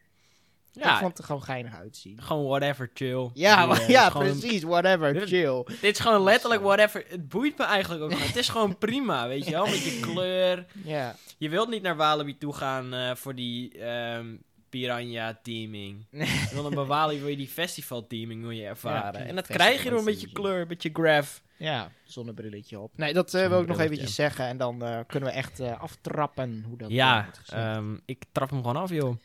Ja, 0.74 0.92
Ik 0.94 0.98
vond 0.98 1.10
het 1.10 1.18
er 1.18 1.24
gewoon 1.24 1.44
geinig 1.44 1.76
uitzien. 1.76 2.22
gewoon 2.22 2.46
whatever, 2.46 2.90
chill. 2.94 3.30
Ja, 3.34 3.78
ja 3.88 4.10
gewoon- 4.10 4.40
precies. 4.40 4.64
Whatever. 4.64 5.14
Dit- 5.14 5.28
Chill. 5.28 5.64
Dit 5.82 5.84
is 5.96 6.00
gewoon 6.00 6.24
letterlijk 6.24 6.62
whatever. 6.62 7.06
Het 7.08 7.30
boeit 7.30 7.58
me 7.58 7.64
eigenlijk 7.64 8.04
ook. 8.04 8.14
Het 8.20 8.36
is 8.36 8.50
gewoon 8.50 8.78
prima, 8.78 9.28
weet 9.28 9.46
je 9.46 9.52
wel. 9.52 9.66
Met 9.66 9.84
je 9.84 10.00
kleur. 10.00 10.66
Ja. 10.84 11.16
Je 11.38 11.50
wilt 11.50 11.70
niet 11.70 11.82
naar 11.82 11.96
Walibi 11.96 12.38
toe 12.38 12.54
gaan 12.54 12.94
eh, 12.94 13.16
voor 13.16 13.36
die 13.36 13.78
ehm, 13.80 14.26
piranha 14.70 15.40
teaming. 15.44 16.06
Je 16.12 16.50
wil 16.54 16.70
naar 16.70 16.86
Walibi 16.86 17.20
wil 17.20 17.30
je 17.30 17.38
die 17.38 17.48
festival 17.48 18.08
teaming 18.08 18.42
wil 18.42 18.50
je 18.52 18.66
ervaren. 18.66 19.22
Ja, 19.22 19.28
en 19.28 19.36
dat 19.36 19.48
krijg 19.48 19.84
je 19.84 19.90
door 19.90 20.00
een 20.00 20.06
beetje 20.06 20.32
kleur, 20.32 20.62
een 20.62 20.68
beetje 20.68 20.90
graph. 20.94 21.42
Ja, 21.58 21.92
zonnebrilletje 22.04 22.80
op. 22.80 22.92
Nee, 22.96 23.14
dat 23.14 23.34
eh, 23.34 23.48
wil 23.48 23.62
ik 23.62 23.68
nog 23.68 23.80
eventjes 23.80 24.16
zeggen. 24.16 24.46
En 24.46 24.58
dan 24.58 24.84
eh, 24.84 25.00
kunnen 25.08 25.30
we 25.30 25.36
echt 25.36 25.60
aftrappen 25.60 26.64
hoe 26.68 26.78
dat 26.78 26.90
ja, 26.92 27.24
wordt 27.24 27.38
gezet. 27.38 27.60
ehm, 27.60 27.98
ik 28.06 28.24
trap 28.32 28.50
hem 28.50 28.60
gewoon 28.60 28.82
af, 28.82 28.90
joh. 28.90 29.16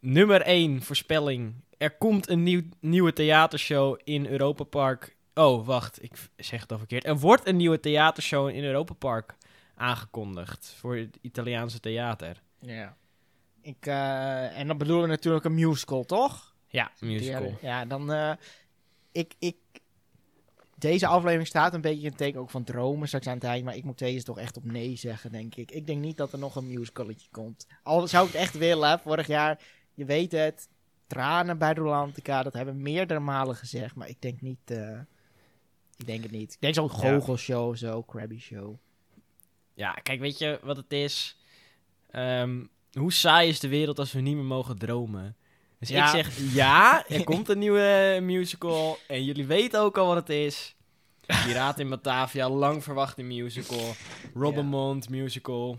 Nummer 0.00 0.40
1 0.42 0.82
voorspelling. 0.82 1.54
Er 1.78 1.96
komt 1.96 2.28
een 2.28 2.42
nieuw, 2.42 2.62
nieuwe 2.80 3.12
theatershow 3.12 4.00
in 4.04 4.26
Europa 4.26 4.64
Park. 4.64 5.16
Oh, 5.34 5.66
wacht, 5.66 6.02
ik 6.02 6.12
zeg 6.36 6.60
het 6.60 6.72
al 6.72 6.78
verkeerd. 6.78 7.04
Er 7.04 7.18
wordt 7.18 7.46
een 7.46 7.56
nieuwe 7.56 7.80
theatershow 7.80 8.48
in 8.48 8.64
Europa 8.64 8.94
Park 8.94 9.36
aangekondigd 9.74 10.74
voor 10.78 10.96
het 10.96 11.18
Italiaanse 11.20 11.80
theater. 11.80 12.42
Ja. 12.60 12.96
Ik, 13.62 13.86
eh, 13.86 14.58
en 14.58 14.66
dan 14.66 14.78
bedoelen 14.78 15.04
we 15.04 15.10
natuurlijk 15.10 15.44
een 15.44 15.54
musical, 15.54 16.04
toch? 16.04 16.54
Ja, 16.68 16.90
musical. 17.00 17.58
Ja, 17.60 17.84
dan... 17.84 18.12
eh, 18.12 18.32
ik, 19.12 19.34
ik... 19.38 19.56
Deze 20.76 21.06
aflevering 21.06 21.46
staat 21.46 21.74
een 21.74 21.80
beetje 21.80 22.06
in 22.06 22.16
teken 22.16 22.40
ook 22.40 22.50
van 22.50 22.64
dromen 22.64 23.06
straks 23.06 23.26
aan 23.26 23.34
het 23.34 23.44
eind. 23.44 23.64
Maar 23.64 23.76
ik 23.76 23.84
moet 23.84 23.98
deze 23.98 24.24
toch 24.24 24.38
echt 24.38 24.56
op 24.56 24.64
nee 24.64 24.96
zeggen, 24.96 25.32
denk 25.32 25.54
ik. 25.54 25.70
Ik 25.70 25.86
denk 25.86 26.00
niet 26.00 26.16
dat 26.16 26.32
er 26.32 26.38
nog 26.38 26.56
een 26.56 26.66
musicaletje 26.66 27.28
komt. 27.30 27.66
Al 27.82 28.08
zou 28.08 28.26
ik 28.26 28.32
het 28.32 28.40
echt 28.40 28.58
willen. 28.58 29.00
Vorig 29.00 29.26
jaar, 29.26 29.60
je 30.00 30.06
weet 30.06 30.32
het... 30.32 30.68
Tranen 31.06 31.58
bij 31.58 31.74
Rolantica, 31.74 32.42
dat 32.42 32.52
hebben 32.52 32.74
we 32.74 32.80
meerdere 32.80 33.20
malen 33.20 33.56
gezegd. 33.56 33.94
Maar 33.94 34.08
ik 34.08 34.20
denk 34.22 34.40
niet... 34.40 34.58
eh, 34.70 34.98
ik 35.96 36.06
denk 36.06 36.22
het 36.22 36.30
niet. 36.30 36.52
Ik 36.54 36.60
denk 36.60 36.74
zo'n 36.74 36.90
goochelshow 36.90 37.68
of 37.68 37.76
zo, 37.76 38.02
Krabby 38.02 38.38
Show. 38.38 38.74
Ja, 39.74 39.92
kijk, 39.92 40.20
weet 40.20 40.38
je 40.38 40.58
wat 40.62 40.76
het 40.76 40.92
is? 40.92 41.36
Ehm, 42.10 42.64
hoe 42.92 43.12
saai 43.12 43.48
is 43.48 43.60
de 43.60 43.68
wereld 43.68 43.98
als 43.98 44.12
we 44.12 44.20
niet 44.20 44.34
meer 44.34 44.44
mogen 44.44 44.78
dromen? 44.78 45.36
Dus 45.78 45.88
Ja. 45.88 46.04
ik 46.04 46.10
zeg, 46.24 46.38
ja, 46.62 47.06
er 47.08 47.24
komt 47.24 47.48
een 47.48 47.58
nieuwe 47.58 48.18
musical. 48.22 48.98
En 49.08 49.24
jullie 49.24 49.46
weten 49.46 49.80
ook 49.80 49.98
al 49.98 50.06
wat 50.06 50.16
het 50.16 50.28
is. 50.28 50.74
Piraten 51.26 51.82
in 51.84 51.90
Batavia, 51.90 52.48
lang 52.50 52.82
verwachte 52.84 53.22
musical. 53.22 53.92
Robbermond 54.34 55.08
musical. 55.08 55.78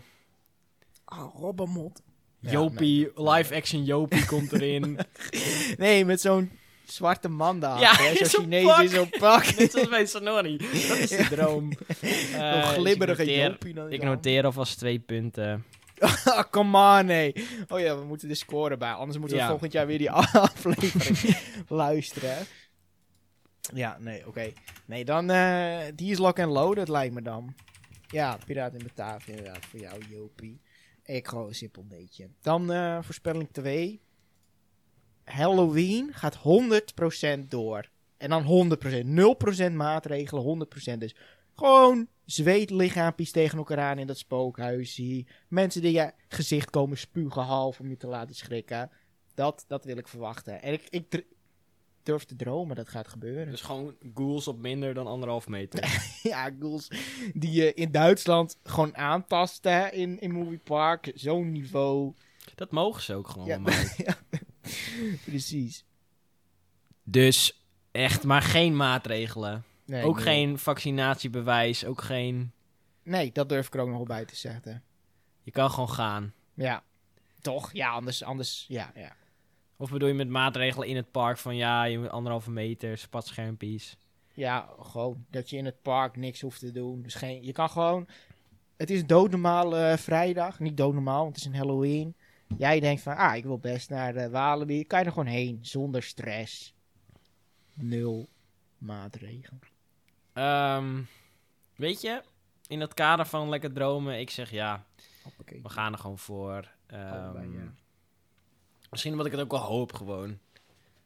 Oh, 1.06 1.40
Jopie, 2.50 3.10
live-action 3.14 3.84
Jopie 3.84 4.24
komt 4.26 4.52
erin. 4.52 4.98
Nee, 5.76 6.04
met 6.04 6.20
zo'n 6.20 6.50
zwarte 6.84 7.28
man 7.28 7.60
daar. 7.60 7.80
Ja, 7.80 7.94
zo'n 8.26 8.40
Chinees 8.42 8.64
pak. 8.64 8.82
in 8.82 8.88
zo'n 8.88 9.08
pak. 9.18 9.44
Net 9.58 9.70
zoals 9.72 9.88
bij 9.88 10.06
Sonori. 10.06 10.56
Dat 10.56 10.96
is 10.98 11.08
de 11.08 11.26
droom. 11.30 11.72
Eh, 12.34 12.68
glibberige 12.68 13.24
dus 13.24 13.36
Jopie 13.36 13.74
dan. 13.74 13.92
ik 13.92 14.02
noteer 14.02 14.44
alvast 14.44 14.78
twee 14.78 14.98
punten. 14.98 15.64
Ah, 16.24 16.42
come 16.50 16.98
on, 16.98 17.06
nee. 17.06 17.32
Oh 17.68 17.80
ja, 17.80 17.98
we 17.98 18.04
moeten 18.04 18.28
de 18.28 18.34
score 18.34 18.76
bij. 18.76 18.92
Anders 18.92 19.18
moeten 19.18 19.36
we 19.36 19.42
Ja. 19.42 19.48
volgend 19.48 19.72
jaar 19.72 19.86
weer 19.86 19.98
die 19.98 20.10
aflevering 20.10 21.36
luisteren. 21.68 22.36
Ja, 23.74 23.96
nee, 24.00 24.26
oké. 24.26 24.52
Nee, 24.86 25.04
dan, 25.04 25.30
eh, 25.30 25.78
die 25.94 26.10
is 26.10 26.18
lock 26.18 26.38
and 26.38 26.52
loaded, 26.52 26.88
lijkt 26.88 27.14
me 27.14 27.22
dan. 27.22 27.54
Ja, 28.08 28.38
Piraat 28.46 28.74
in 28.74 28.82
Batavia, 28.82 29.34
inderdaad, 29.36 29.66
voor 29.70 29.80
jou, 29.80 30.00
Jopie. 30.10 30.60
Ik 31.04 31.28
gewoon 31.28 31.48
een 31.48 31.54
simpel 31.54 31.84
neetje. 31.88 32.28
Dan 32.40 32.72
eh, 32.72 33.02
voorspelling 33.02 33.48
2. 33.52 34.00
Halloween 35.24 36.14
gaat 36.14 36.38
100% 37.44 37.48
door. 37.48 37.90
En 38.16 38.30
dan 38.30 38.76
100%. 39.62 39.70
0% 39.70 39.72
maatregelen, 39.72 40.66
100%. 40.94 40.98
Dus 40.98 41.16
gewoon 41.54 42.08
zweetlichaampjes 42.24 43.30
tegen 43.30 43.58
elkaar 43.58 43.78
aan 43.78 43.98
in 43.98 44.06
dat 44.06 44.18
spookhuisje. 44.18 45.26
Mensen 45.48 45.82
die 45.82 45.92
je 45.92 46.12
gezicht 46.28 46.70
komen 46.70 46.98
spugen 46.98 47.42
half 47.42 47.80
om 47.80 47.88
je 47.88 47.96
te 47.96 48.06
laten 48.06 48.34
schrikken. 48.34 48.90
Dat, 49.34 49.64
dat 49.68 49.84
wil 49.84 49.96
ik 49.96 50.08
verwachten. 50.08 50.62
En 50.62 50.72
ik, 50.72 50.86
ik 50.88 51.24
durf 52.02 52.24
te 52.24 52.36
dromen 52.36 52.76
dat 52.76 52.88
gaat 52.88 53.08
gebeuren. 53.08 53.50
Dus 53.50 53.60
gewoon 53.60 53.96
ghouls 54.14 54.48
op 54.48 54.58
minder 54.58 54.94
dan 54.94 55.06
anderhalf 55.06 55.48
meter. 55.48 55.80
ja, 56.22 56.50
ghouls 56.58 56.88
die 57.34 57.52
je 57.52 57.74
in 57.74 57.90
Duitsland 57.90 58.58
gewoon 58.62 58.96
aantasten 58.96 59.72
hè, 59.72 59.88
in, 59.88 60.20
in 60.20 60.32
Movie 60.32 60.58
Park. 60.58 61.12
Zo'n 61.14 61.52
niveau. 61.52 62.12
Dat 62.54 62.70
mogen 62.70 63.02
ze 63.02 63.14
ook 63.14 63.28
gewoon. 63.28 63.46
Ja, 63.46 63.58
maar. 63.58 63.94
ja, 64.06 64.16
precies. 65.24 65.84
Dus 67.02 67.64
echt 67.90 68.24
maar 68.24 68.42
geen 68.42 68.76
maatregelen. 68.76 69.64
Nee, 69.84 70.04
ook 70.04 70.16
nee. 70.16 70.24
geen 70.24 70.58
vaccinatiebewijs. 70.58 71.84
Ook 71.84 72.02
geen... 72.02 72.52
Nee, 73.02 73.32
dat 73.32 73.48
durf 73.48 73.66
ik 73.66 73.74
er 73.74 73.80
ook 73.80 73.88
nog 73.88 73.96
wel 73.96 74.06
bij 74.06 74.24
te 74.24 74.36
zeggen. 74.36 74.82
Je 75.42 75.50
kan 75.50 75.70
gewoon 75.70 75.90
gaan. 75.90 76.32
Ja, 76.54 76.82
toch? 77.40 77.72
Ja, 77.72 77.90
anders, 77.90 78.22
anders 78.22 78.64
ja, 78.68 78.92
ja. 78.94 79.16
Of 79.82 79.90
bedoel 79.90 80.08
je 80.08 80.14
met 80.14 80.28
maatregelen 80.28 80.88
in 80.88 80.96
het 80.96 81.10
park 81.10 81.38
van 81.38 81.56
ja, 81.56 81.84
je 81.84 81.98
moet 81.98 82.10
anderhalve 82.10 82.50
meter, 82.50 82.98
spatschermpjes. 82.98 83.96
Ja, 84.34 84.68
gewoon 84.80 85.24
dat 85.30 85.50
je 85.50 85.56
in 85.56 85.64
het 85.64 85.82
park 85.82 86.16
niks 86.16 86.40
hoeft 86.40 86.60
te 86.60 86.72
doen. 86.72 87.02
Dus 87.02 87.14
geen, 87.14 87.44
je 87.44 87.52
kan 87.52 87.70
gewoon... 87.70 88.06
Het 88.76 88.90
is 88.90 89.06
doodnormaal 89.06 89.76
eh, 89.76 89.96
vrijdag. 89.96 90.60
Niet 90.60 90.76
doodnormaal, 90.76 91.22
want 91.22 91.36
het 91.36 91.44
is 91.44 91.44
een 91.44 91.56
Halloween. 91.58 92.14
Jij 92.58 92.80
denkt 92.80 93.02
van, 93.02 93.16
ah, 93.16 93.36
ik 93.36 93.44
wil 93.44 93.58
best 93.58 93.90
naar 93.90 94.12
de 94.12 94.30
Walibi. 94.30 94.84
Kan 94.84 94.98
je 94.98 95.04
er 95.04 95.12
gewoon 95.12 95.26
heen, 95.32 95.58
zonder 95.62 96.02
stress. 96.02 96.74
Nul 97.74 98.28
maatregelen. 98.78 99.60
Ehm, 100.32 101.02
weet 101.76 102.00
je, 102.00 102.22
in 102.66 102.80
het 102.80 102.94
kader 102.94 103.26
van 103.26 103.48
lekker 103.48 103.72
dromen, 103.72 104.20
ik 104.20 104.30
zeg 104.30 104.50
ja, 104.50 104.84
Hoppakee. 105.22 105.62
we 105.62 105.68
gaan 105.68 105.92
er 105.92 105.98
gewoon 105.98 106.18
voor. 106.18 106.70
Ehm, 106.86 107.12
Allebei, 107.12 107.52
ja. 107.52 107.72
Misschien 108.92 109.12
omdat 109.12 109.26
ik 109.26 109.32
het 109.32 109.40
ook 109.40 109.50
wel 109.50 109.60
hoop 109.60 109.92
gewoon. 109.92 110.38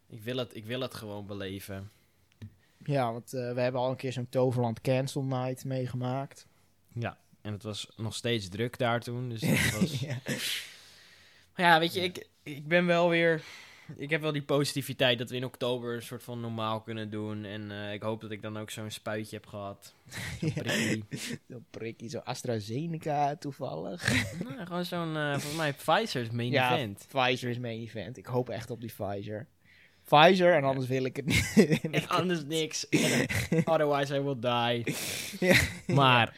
Ik 0.09 0.23
wil 0.23 0.37
het, 0.37 0.55
ik 0.57 0.64
wil 0.64 0.81
het 0.81 0.95
gewoon 0.95 1.26
beleven. 1.26 1.90
Ja, 2.85 3.12
want 3.12 3.33
eh, 3.35 3.52
we 3.52 3.61
hebben 3.61 3.81
al 3.81 3.90
een 3.90 3.97
keer 3.97 4.12
zo'n 4.12 4.28
Toverland 4.28 4.81
Cancel 4.81 5.23
Night 5.23 5.64
meegemaakt. 5.64 6.47
Ja. 6.93 7.19
En 7.40 7.52
het 7.52 7.62
was 7.62 7.88
nog 7.97 8.14
steeds 8.14 8.49
druk 8.49 8.78
daar 8.78 9.00
toen. 9.00 9.28
Dus 9.28 9.40
dat 9.40 9.71
was... 9.81 10.00
ja. 10.00 10.19
Maar 11.55 11.66
ja, 11.66 11.78
weet 11.78 11.95
je, 11.95 12.00
ik, 12.00 12.28
ik 12.43 12.69
ben 12.69 12.87
wel 12.87 13.09
weer... 13.09 13.43
Ik 13.97 14.11
heb 14.11 14.21
wel 14.21 14.33
die 14.33 14.43
positiviteit 14.43 15.19
dat 15.19 15.31
we 15.31 15.37
in 15.37 15.45
oktober 15.45 15.95
een 15.95 16.02
soort 16.02 16.23
van 16.23 16.40
normaal 16.40 16.81
kunnen 16.81 17.11
doen. 17.11 17.45
En 17.45 17.71
eh, 17.71 17.93
ik 17.93 18.02
hoop 18.02 18.21
dat 18.21 18.31
ik 18.31 18.43
dan 18.43 18.59
ook 18.59 18.71
zo'n 18.71 18.90
spuitje 18.90 19.37
heb 19.37 19.47
gehad. 19.47 19.95
Zo'n 20.40 20.52
prikkie. 20.52 21.05
Zo'n 21.49 21.66
prikkie, 21.71 22.09
zo 22.09 22.19
AstraZeneca 22.19 23.37
toevallig. 23.37 24.09
nou, 24.45 24.66
gewoon 24.66 24.85
zo'n, 24.85 25.16
eh 25.16 25.31
volgens 25.31 25.57
mij 25.57 25.73
Pfizer's 25.73 26.31
main 26.31 26.50
Ja, 26.50 26.75
event. 26.75 27.07
Pfizer 27.09 27.50
is 27.50 27.59
main 27.59 27.81
event. 27.81 28.16
Ik 28.16 28.26
hoop 28.26 28.49
echt 28.49 28.71
op 28.71 28.81
die 28.81 28.93
Pfizer. 28.97 29.47
Pfizer, 30.05 30.55
en 30.55 30.64
anders 30.64 30.87
wil 30.87 31.05
ik 31.05 31.16
het 31.16 31.26
niet. 31.26 31.55
En 31.90 32.09
anders 32.09 32.45
niks. 32.45 32.88
Otherwise 33.64 34.14
I 34.14 34.21
will 34.21 34.38
die. 34.40 34.97
Ja. 35.40 35.61
Maar 35.87 36.37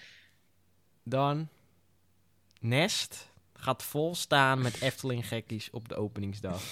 dan... 1.03 1.49
Nest 2.61 3.29
gaat 3.53 3.83
vol 3.83 4.15
staan 4.15 4.63
met 4.63 4.81
Efteling 4.81 5.29
gekkies 5.29 5.71
op 5.71 5.89
de 5.89 5.97
openingsdag. 5.97 6.63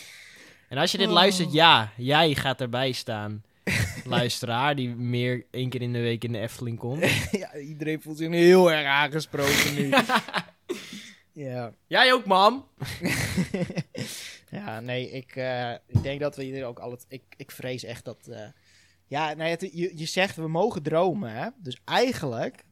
En 0.69 0.79
als 0.79 0.93
je 0.93 0.99
dit 0.99 1.07
Oh. 1.07 1.13
luistert, 1.13 1.53
ja, 1.53 1.93
jij 1.97 2.35
gaat 2.35 2.61
erbij 2.61 2.93
staan. 2.93 3.45
Luisteraar 4.05 4.75
die 4.77 4.89
meer 4.89 5.47
één 5.51 5.69
keer 5.69 5.83
in 5.83 5.93
de 5.93 6.01
week 6.01 6.25
in 6.25 6.33
de 6.33 6.39
Efteling 6.41 6.79
komt. 6.79 7.05
ja, 7.31 7.57
iedereen 7.57 8.03
voelt 8.03 8.19
zich 8.19 8.31
heel 8.31 8.73
erg 8.73 8.87
aangesproken 8.87 9.75
nu. 9.75 9.93
ja. 11.47 11.73
Jij 11.87 12.13
ook, 12.13 12.25
mam. 12.25 12.69
ja, 14.51 14.81
nee, 14.81 15.11
ik, 15.11 15.37
eh, 15.37 15.73
ik 15.73 16.03
denk 16.03 16.21
dat 16.21 16.37
we 16.37 16.45
hier 16.45 16.65
ook 16.67 16.79
altijd... 16.79 17.05
Ik, 17.09 17.23
ik 17.37 17.51
vrees 17.51 17.85
echt 17.85 18.05
dat... 18.05 18.27
eh, 18.31 18.47
ja, 19.07 19.35
nou, 19.35 19.51
het- 19.51 19.71
je, 19.73 19.93
je 19.95 20.07
zegt 20.07 20.37
we 20.37 20.49
mogen 20.49 20.83
dromen, 20.83 21.31
hè? 21.33 21.49
Dus 21.57 21.81
eigenlijk 21.85 22.65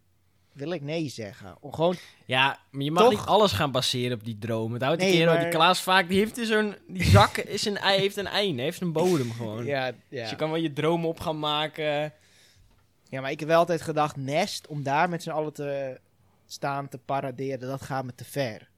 wil 0.55 0.71
ik 0.71 0.83
nee 0.83 1.09
zeggen. 1.09 1.57
Om 1.61 1.73
gewoon... 1.73 1.97
Ja, 2.25 2.59
maar 2.71 2.83
je 2.83 2.91
mag 2.91 3.03
Toch? 3.03 3.13
niet 3.13 3.21
alles 3.27 3.53
gaan 3.53 3.71
baseren 3.71 4.17
op 4.19 4.25
die 4.25 4.39
droom. 4.39 4.73
Het 4.73 4.83
houdt 4.83 5.03
een 5.03 5.11
keer 5.11 5.27
maar- 5.27 5.41
die 5.41 5.49
Klaas 5.49 5.81
vaak, 5.83 6.09
die 6.09 6.19
heeft 6.19 6.35
dus 6.35 6.49
zo'n... 6.49 6.75
Die 6.89 7.05
zak 7.05 7.37
is 7.37 7.65
een, 7.65 7.77
ei, 7.77 7.99
heeft 8.01 8.17
een 8.17 8.27
einde, 8.27 8.63
heeft 8.63 8.81
een 8.81 8.93
bodem 8.93 9.33
gewoon. 9.33 9.65
Ja, 9.65 9.91
Dus 9.91 9.99
ja. 10.09 10.29
je 10.31 10.37
kan 10.37 10.51
wel 10.51 10.59
je 10.61 10.73
droom 10.73 11.07
op 11.07 11.21
gaan 11.21 11.39
maken. 11.39 12.13
ja, 13.09 13.21
maar 13.21 13.31
ik 13.31 13.41
heb 13.41 13.49
wel 13.49 13.59
altijd 13.59 13.83
gedacht, 13.83 14.17
Nest, 14.17 14.67
om 14.67 14.83
daar 14.83 15.09
met 15.09 15.23
z'n 15.23 15.31
allen 15.31 15.53
te 15.53 16.01
staan 16.47 16.89
te 16.89 16.99
paraderen, 16.99 17.69
dat 17.69 17.83
gaat 17.83 18.05
me 18.05 18.15
te 18.15 18.25
ver. 18.25 18.69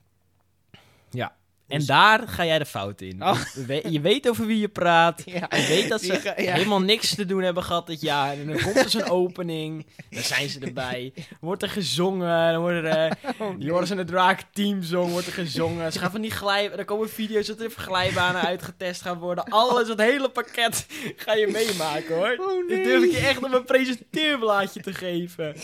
En 1.69 1.79
Dus- 1.79 1.87
daar 1.87 2.29
ga 2.29 2.45
jij 2.45 2.59
de 2.59 2.67
fout 2.67 3.01
in. 3.01 3.23
Oh. 3.23 3.41
Je 3.89 4.01
weet- 4.01 4.29
over 4.29 4.47
wie 4.47 4.59
je 4.61 4.69
praat. 4.69 5.23
Ja. 5.37 5.49
Je 5.57 5.67
weet 5.69 5.89
dat 5.89 6.03
ze 6.03 6.21
ja. 6.37 6.53
helemaal 6.53 6.81
niks 6.81 7.15
te 7.15 7.27
doen 7.27 7.43
hebben 7.43 7.63
gehad 7.63 7.87
dit 7.87 8.01
jaar. 8.01 8.33
En 8.33 8.47
dan 8.47 8.61
komt 8.61 8.77
er 8.77 8.91
zo'n 8.91 9.09
opening. 9.09 9.87
Dan 10.11 10.23
zijn 10.23 10.49
ze 10.49 10.61
erbij. 10.61 11.13
Wordt 11.41 11.63
er 11.63 11.69
gezongen. 11.69 12.53
Dan 12.53 12.61
worden 12.61 12.85
er... 12.85 13.17
Oh, 13.39 13.55
Joris 13.59 13.91
en 13.91 13.97
de 13.97 14.05
Draak 14.05 14.41
teamsong 14.53 15.11
wordt 15.11 15.27
er 15.27 15.33
gezongen. 15.33 15.93
Ze 15.93 15.99
gaan 15.99 16.11
van 16.11 16.21
die 16.21 16.31
glijbanen... 16.31 16.79
Er 16.79 16.85
komen 16.85 17.11
video's 17.11 17.47
dat 17.47 17.61
er 17.61 17.71
glijbanen 17.77 18.41
uitgetest 18.43 19.03
gaan 19.03 19.19
worden. 19.19 19.45
Alles, 19.45 19.89
het 19.89 20.01
hele 20.01 20.29
pakket 20.29 20.87
ga 21.17 21.35
je 21.35 21.47
meemaken 21.47 22.15
hoor. 22.15 22.37
Oh, 22.39 22.69
Dit 22.69 22.85
durf 22.85 23.03
ik 23.03 23.11
je 23.11 23.19
echt 23.19 23.45
op 23.45 23.53
een 23.53 23.65
presenteerblaadje 23.65 24.81
te 24.81 24.95
geven. 24.95 25.55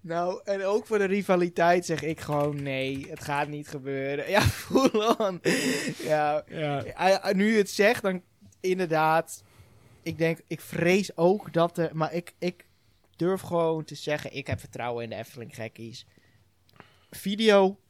Nou, 0.00 0.40
en 0.44 0.64
ook 0.64 0.86
voor 0.86 0.98
de 0.98 1.04
rivaliteit 1.04 1.86
zeg 1.86 2.02
ik 2.02 2.20
gewoon 2.20 2.62
nee, 2.62 3.06
het 3.10 3.24
gaat 3.24 3.48
niet 3.48 3.68
gebeuren. 3.68 4.30
Ja, 4.30 4.40
full 4.40 5.14
on. 5.18 5.40
Ja, 6.02 6.44
Ja. 6.48 7.32
nu 7.32 7.50
je 7.52 7.56
het 7.58 7.70
zegt, 7.70 8.02
dan 8.02 8.22
inderdaad. 8.60 9.42
Ik 10.02 10.18
denk, 10.18 10.38
ik 10.46 10.60
vrees 10.60 11.16
ook 11.16 11.52
dat 11.52 11.78
er. 11.78 11.96
Maar 11.96 12.12
ik, 12.12 12.34
ik 12.38 12.66
durf 13.16 13.40
gewoon 13.40 13.84
te 13.84 13.94
zeggen, 13.94 14.32
ik 14.34 14.46
heb 14.46 14.60
vertrouwen 14.60 15.04
in 15.04 15.10
de 15.10 15.16
Efteling 15.16 15.54
gekkies. 15.54 16.06
Video, 17.10 17.80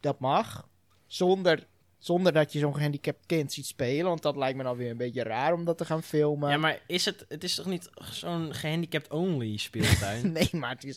dat 0.00 0.20
mag. 0.20 0.68
Zonder, 1.06 1.66
zonder 2.02 2.32
dat 2.32 2.52
je 2.52 2.58
zo'n 2.58 2.74
gehandicapt 2.74 3.26
kind 3.26 3.52
ziet 3.52 3.66
spelen. 3.66 4.04
Want 4.04 4.22
dat 4.22 4.36
lijkt 4.36 4.56
me 4.56 4.62
dan 4.62 4.76
weer 4.76 4.90
een 4.90 4.96
beetje 4.96 5.22
raar 5.22 5.52
om 5.52 5.64
dat 5.64 5.78
te 5.78 5.84
gaan 5.84 6.02
filmen. 6.02 6.50
Ja, 6.50 6.56
maar 6.56 6.78
is 6.86 7.04
het... 7.04 7.24
Het 7.28 7.44
is 7.44 7.54
toch 7.54 7.66
niet 7.66 7.90
zo'n 8.10 8.54
gehandicapt-only 8.54 9.56
speeltuin? 9.56 10.32
Nee, 10.32 10.48
maar 10.52 10.70
het 10.70 10.84
is 10.84 10.96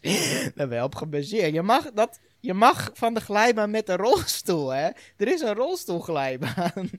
er 0.55 0.69
wel 0.69 0.85
op 0.85 0.95
gebaseerd. 0.95 1.53
Je 1.53 1.62
mag, 1.62 1.91
dat, 1.93 2.19
je 2.39 2.53
mag 2.53 2.89
van 2.93 3.13
de 3.13 3.19
glijbaan 3.21 3.71
met 3.71 3.89
een 3.89 3.95
rolstoel, 3.95 4.69
hè? 4.69 4.89
Er 5.17 5.27
is 5.27 5.41
een 5.41 5.53
rolstoelglijbaan. 5.53 6.89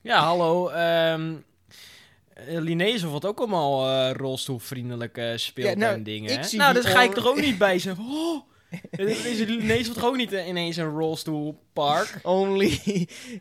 Ja, 0.00 0.24
hallo. 0.24 0.70
Uh, 0.70 2.60
Linezen 2.60 3.08
vond 3.08 3.24
ook 3.24 3.38
allemaal 3.38 3.88
uh, 3.88 4.10
rolstoelvriendelijke 4.16 5.34
speeltuin 5.36 5.78
Ja, 5.78 5.86
nou, 5.86 6.02
dingen. 6.02 6.40
hè? 6.40 6.56
nou, 6.56 6.74
daar 6.74 6.82
ga 6.82 7.02
ik 7.02 7.14
toch 7.14 7.26
ook 7.26 7.40
niet 7.40 7.58
bij 7.58 7.78
zijn. 7.78 7.96
Oh, 8.10 8.42
Linezen 8.90 9.84
vond 9.84 9.94
toch 9.94 10.04
ook 10.04 10.16
niet 10.16 10.32
eh, 10.32 10.46
ineens 10.48 10.76
een 10.76 10.90
rolstoelpark? 10.90 12.18
Only. 12.22 12.80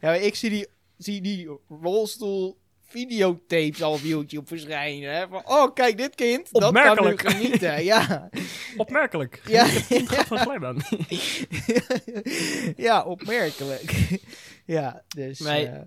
ja, 0.02 0.13
ik 0.13 0.36
zie 0.36 0.50
die, 0.50 0.68
zie 0.98 1.22
die 1.22 1.50
rolstoel 1.82 2.62
videotapes 2.82 3.82
al 3.82 3.92
op 3.92 4.00
YouTube 4.00 4.48
verschijnen. 4.48 5.16
Hè? 5.16 5.28
Van, 5.28 5.42
oh, 5.46 5.74
kijk, 5.74 5.98
dit 5.98 6.16
kind. 6.16 6.52
Dat 6.52 6.62
kan 6.62 6.74
nu 6.74 6.80
Opmerkelijk. 6.90 7.30
genieten. 7.30 7.84
ja. 7.94 8.30
Opmerkelijk. 8.78 9.42
Ja. 9.48 9.66
gaat 9.66 10.28
van 10.28 10.38
ja, 12.75 13.04
opmerkelijk. 13.04 14.20
ja, 14.66 15.04
dus... 15.08 15.40
Nee. 15.40 15.66
eh, 15.68 15.82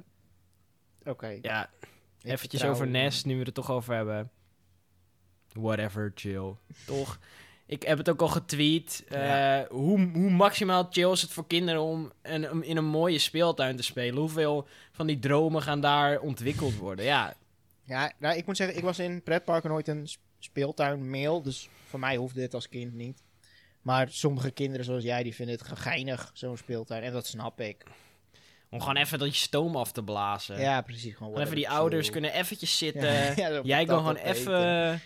Oké. 1.05 1.39
Ja, 1.43 1.71
ik 2.23 2.31
eventjes 2.33 2.65
over 2.65 2.85
je. 2.87 2.91
Nest, 2.93 3.27
nu 3.27 3.33
we 3.33 3.39
het 3.39 3.49
er 3.49 3.55
toch 3.55 3.71
over 3.71 3.95
hebben. 3.95 4.31
Whatever, 5.53 6.13
chill. 6.15 6.55
Toch? 6.87 7.19
Ik 7.67 7.83
heb 7.83 7.99
het 7.99 8.09
ook 8.11 8.21
al 8.21 8.29
getweet. 8.29 9.05
eh, 9.09 9.61
hoe, 9.69 10.11
hoe 10.13 10.31
maximaal 10.31 10.87
chill 10.91 11.11
is 11.13 11.23
het 11.23 11.31
voor 11.33 11.47
kinderen 11.47 11.81
om 11.83 12.13
een, 12.23 12.51
om 12.51 12.63
in 12.63 12.77
een 12.77 12.85
mooie 12.85 13.19
speeltuin 13.19 13.77
te 13.77 13.83
spelen? 13.83 14.17
Hoeveel 14.21 14.69
van 14.93 15.07
die 15.07 15.19
dromen 15.19 15.63
gaan 15.63 15.81
daar 15.81 16.21
ontwikkeld 16.21 16.77
worden? 16.77 17.05
Ja, 17.05 17.35
Ja, 17.85 18.13
nou, 18.19 18.37
ik 18.37 18.47
moet 18.47 18.57
zeggen, 18.57 18.77
ik 18.77 18.83
was 18.85 18.99
in 18.99 19.23
pretparken 19.23 19.71
nooit 19.71 19.89
een 19.89 20.09
sp- 20.09 20.21
speeltuin 20.39 21.11
mail, 21.11 21.43
dus 21.43 21.69
voor 21.89 21.99
mij 21.99 22.17
hoefde 22.17 22.41
dit 22.41 22.55
als 22.55 22.69
kind 22.69 22.95
niet. 22.95 23.23
Maar 23.83 24.07
sommige 24.11 24.51
kinderen 24.51 24.85
zoals 24.85 25.03
jij, 25.05 25.23
die 25.23 25.35
vinden 25.35 25.59
het 25.59 25.79
geinig, 25.79 26.31
zo'n 26.35 26.57
speeltuin. 26.57 27.03
En 27.03 27.13
dat 27.13 27.27
snap 27.27 27.61
ik. 27.61 27.85
om 28.71 28.81
gewoon 28.81 28.97
even 28.97 29.19
dat 29.19 29.29
je 29.29 29.35
stoom 29.41 29.77
af 29.77 29.93
te 29.93 30.03
blazen. 30.03 30.61
Ja, 30.61 30.81
precies. 30.81 31.15
Gewoon 31.15 31.29
Gewoon 31.33 31.45
even 31.45 31.57
die 31.57 31.69
ouders 31.69 32.11
kunnen 32.11 32.33
eventjes 32.33 32.79
zitten. 32.79 33.03
Ja, 33.13 33.33
ja, 33.37 33.49
zo 33.55 33.61
Jij 33.65 33.85
kan 33.85 33.99
gewoon 33.99 34.17
even, 34.17 35.01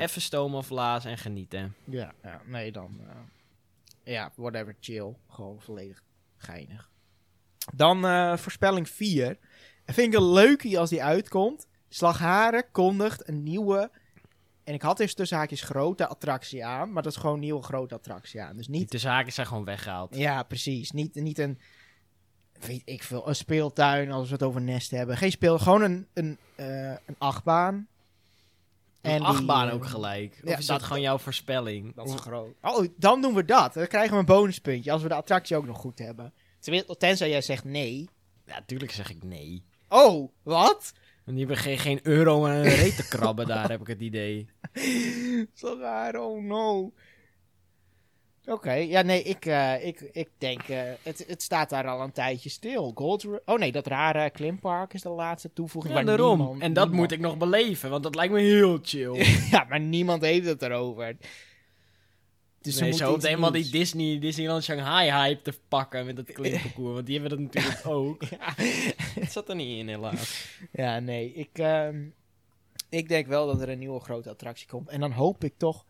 Even 0.00 0.20
stoom 0.22 0.54
afblazen 0.54 1.10
en 1.10 1.18
genieten. 1.18 1.74
Ja, 1.84 2.12
ja, 2.22 2.40
nee 2.46 2.72
dan. 2.72 3.00
eh, 3.08 4.12
ja, 4.12 4.32
whatever, 4.36 4.76
chill. 4.80 5.14
Gewoon 5.28 5.60
volledig 5.60 6.02
geinig. 6.36 6.90
Dan 7.74 8.06
eh, 8.06 8.36
voorspelling 8.36 8.88
4. 8.88 9.38
En 9.84 9.94
vind 9.94 10.12
ik 10.14 10.20
een 10.20 10.32
leukie 10.32 10.78
als 10.78 10.90
die 10.90 11.02
uitkomt. 11.02 11.66
Slagharen 11.88 12.70
kondigt 12.70 13.28
een 13.28 13.42
nieuwe. 13.42 13.90
En 14.64 14.74
ik 14.74 14.82
had 14.82 15.00
eerst 15.00 15.16
tussen 15.16 15.36
haakjes 15.36 15.62
grote 15.62 16.06
attractie 16.06 16.64
aan. 16.64 16.92
Maar 16.92 17.02
dat 17.02 17.12
is 17.12 17.18
gewoon 17.18 17.34
een 17.34 17.40
nieuwe 17.40 17.62
grote 17.62 17.94
attractie 17.94 18.42
aan. 18.42 18.56
Dus 18.56 18.68
niet 18.68 18.90
De 18.90 18.98
zaken 18.98 19.32
zijn 19.32 19.46
gewoon 19.46 19.64
weggehaald. 19.64 20.16
Ja, 20.16 20.42
precies. 20.42 20.90
Niet, 20.90 21.14
niet 21.14 21.38
een, 21.38 21.58
weet 22.60 22.82
ik 22.84 23.02
veel, 23.02 23.28
een 23.28 23.36
speeltuin 23.36 24.12
als 24.12 24.26
we 24.28 24.32
het 24.34 24.42
over 24.42 24.60
Nest 24.60 24.90
hebben. 24.90 25.16
Geen 25.16 25.30
speel, 25.30 25.58
gewoon 25.58 25.82
een, 25.82 26.06
een, 26.12 26.38
eh, 26.54 26.90
een 26.90 27.16
achtbaan. 27.18 27.88
En 29.04 29.18
die, 29.18 29.26
achtbaan 29.26 29.68
eh, 29.68 29.74
ook 29.74 29.86
gelijk. 29.86 30.40
Of 30.44 30.50
ja, 30.50 30.58
is 30.58 30.66
dat- 30.66 30.78
dat 30.78 30.86
gewoon 30.86 31.02
jouw 31.02 31.18
voorspelling? 31.18 31.94
Dat 31.94 32.08
is 32.08 32.14
groot. 32.14 32.54
Oh, 32.62 32.86
dan 32.96 33.20
doen 33.20 33.34
we 33.34 33.44
dat. 33.44 33.74
Dan 33.74 33.86
krijgen 33.86 34.12
we 34.12 34.18
een 34.18 34.24
bonuspuntje 34.24 34.92
als 34.92 35.02
we 35.02 35.08
de 35.08 35.14
attractie 35.14 35.56
ook 35.56 35.66
nog 35.66 35.78
goed 35.78 35.98
hebben. 35.98 36.32
Tenzij 36.98 37.28
jij 37.28 37.42
zegt 37.42 37.64
nee. 37.64 38.08
Ja, 38.46 38.62
tuurlijk 38.66 38.92
zeg 38.92 39.10
ik 39.10 39.22
nee. 39.22 39.64
Oh, 39.88 40.32
wat? 40.42 40.92
Want 41.24 41.36
die 41.36 41.46
hebben 41.46 41.56
geen, 41.56 41.78
geen 41.78 42.00
euro 42.02 42.36
om 42.36 42.44
aan 42.46 42.50
een 42.54 42.62
reet 42.62 42.96
te 42.96 43.08
krabben, 43.08 43.46
daar 43.46 43.70
heb 43.70 43.80
ik 43.80 43.86
het 43.86 44.00
idee. 44.00 44.48
Zo 45.54 45.76
raar, 45.80 46.16
oh 46.16 46.42
no. 46.42 46.92
Oké, 48.46 48.72
ja 48.72 49.02
nee, 49.02 49.22
ik, 49.22 49.46
eh, 49.46 49.86
ik, 49.86 50.00
ik 50.12 50.28
denk, 50.38 50.62
eh, 50.62 50.82
het, 51.02 51.24
het 51.28 51.42
staat 51.42 51.70
daar 51.70 51.86
al 51.86 52.00
een 52.00 52.12
tijdje 52.12 52.48
stil. 52.48 52.92
Gold, 52.94 53.26
oh 53.44 53.58
nee, 53.58 53.72
dat 53.72 53.86
rare 53.86 54.30
klimpark 54.30 54.94
is 54.94 55.02
de 55.02 55.08
laatste 55.08 55.52
toevoeging. 55.52 55.94
Ja, 55.94 56.02
daarom. 56.02 56.38
niemand- 56.38 56.62
en 56.62 56.72
dat 56.72 56.88
niemand- 56.88 57.02
moet 57.10 57.12
ik 57.12 57.20
nog 57.20 57.36
beleven, 57.36 57.90
want 57.90 58.02
dat 58.02 58.14
lijkt 58.14 58.32
me 58.32 58.40
heel 58.40 58.78
chill. 58.82 59.24
ja, 59.50 59.66
maar 59.68 59.80
niemand 59.80 60.22
heeft 60.22 60.46
het 60.46 60.62
erover. 60.62 61.16
Dus 62.60 62.80
nee, 62.80 62.92
ze 62.92 62.98
moet 62.98 63.08
hoopt 63.08 63.22
iets 63.22 63.32
eenmaal 63.32 63.50
die. 63.50 63.70
Disney, 63.70 64.18
Disneyland 64.18 64.64
Shanghai 64.64 65.10
hype 65.10 65.42
te 65.42 65.58
pakken 65.68 66.06
met 66.06 66.16
dat 66.16 66.32
klimparcours, 66.32 66.94
want 66.94 67.06
die 67.06 67.20
hebben 67.20 67.38
dat 67.38 67.46
natuurlijk 67.54 67.86
ook. 67.98 68.22
Ja. 68.22 68.52
Het 69.20 69.32
zat 69.32 69.48
er 69.48 69.54
niet 69.54 69.78
in, 69.78 69.88
helaas. 69.88 70.48
Ja, 70.72 70.98
nee, 71.00 71.32
ik, 71.32 71.50
ehm, 71.58 72.02
ik 72.88 73.08
denk 73.08 73.26
wel 73.26 73.46
dat 73.46 73.60
er 73.60 73.68
een 73.68 73.78
nieuwe 73.78 74.00
grote 74.00 74.30
attractie 74.30 74.66
komt. 74.68 74.88
En 74.88 75.00
dan 75.00 75.12
hoop 75.12 75.44
ik 75.44 75.54
toch... 75.56 75.84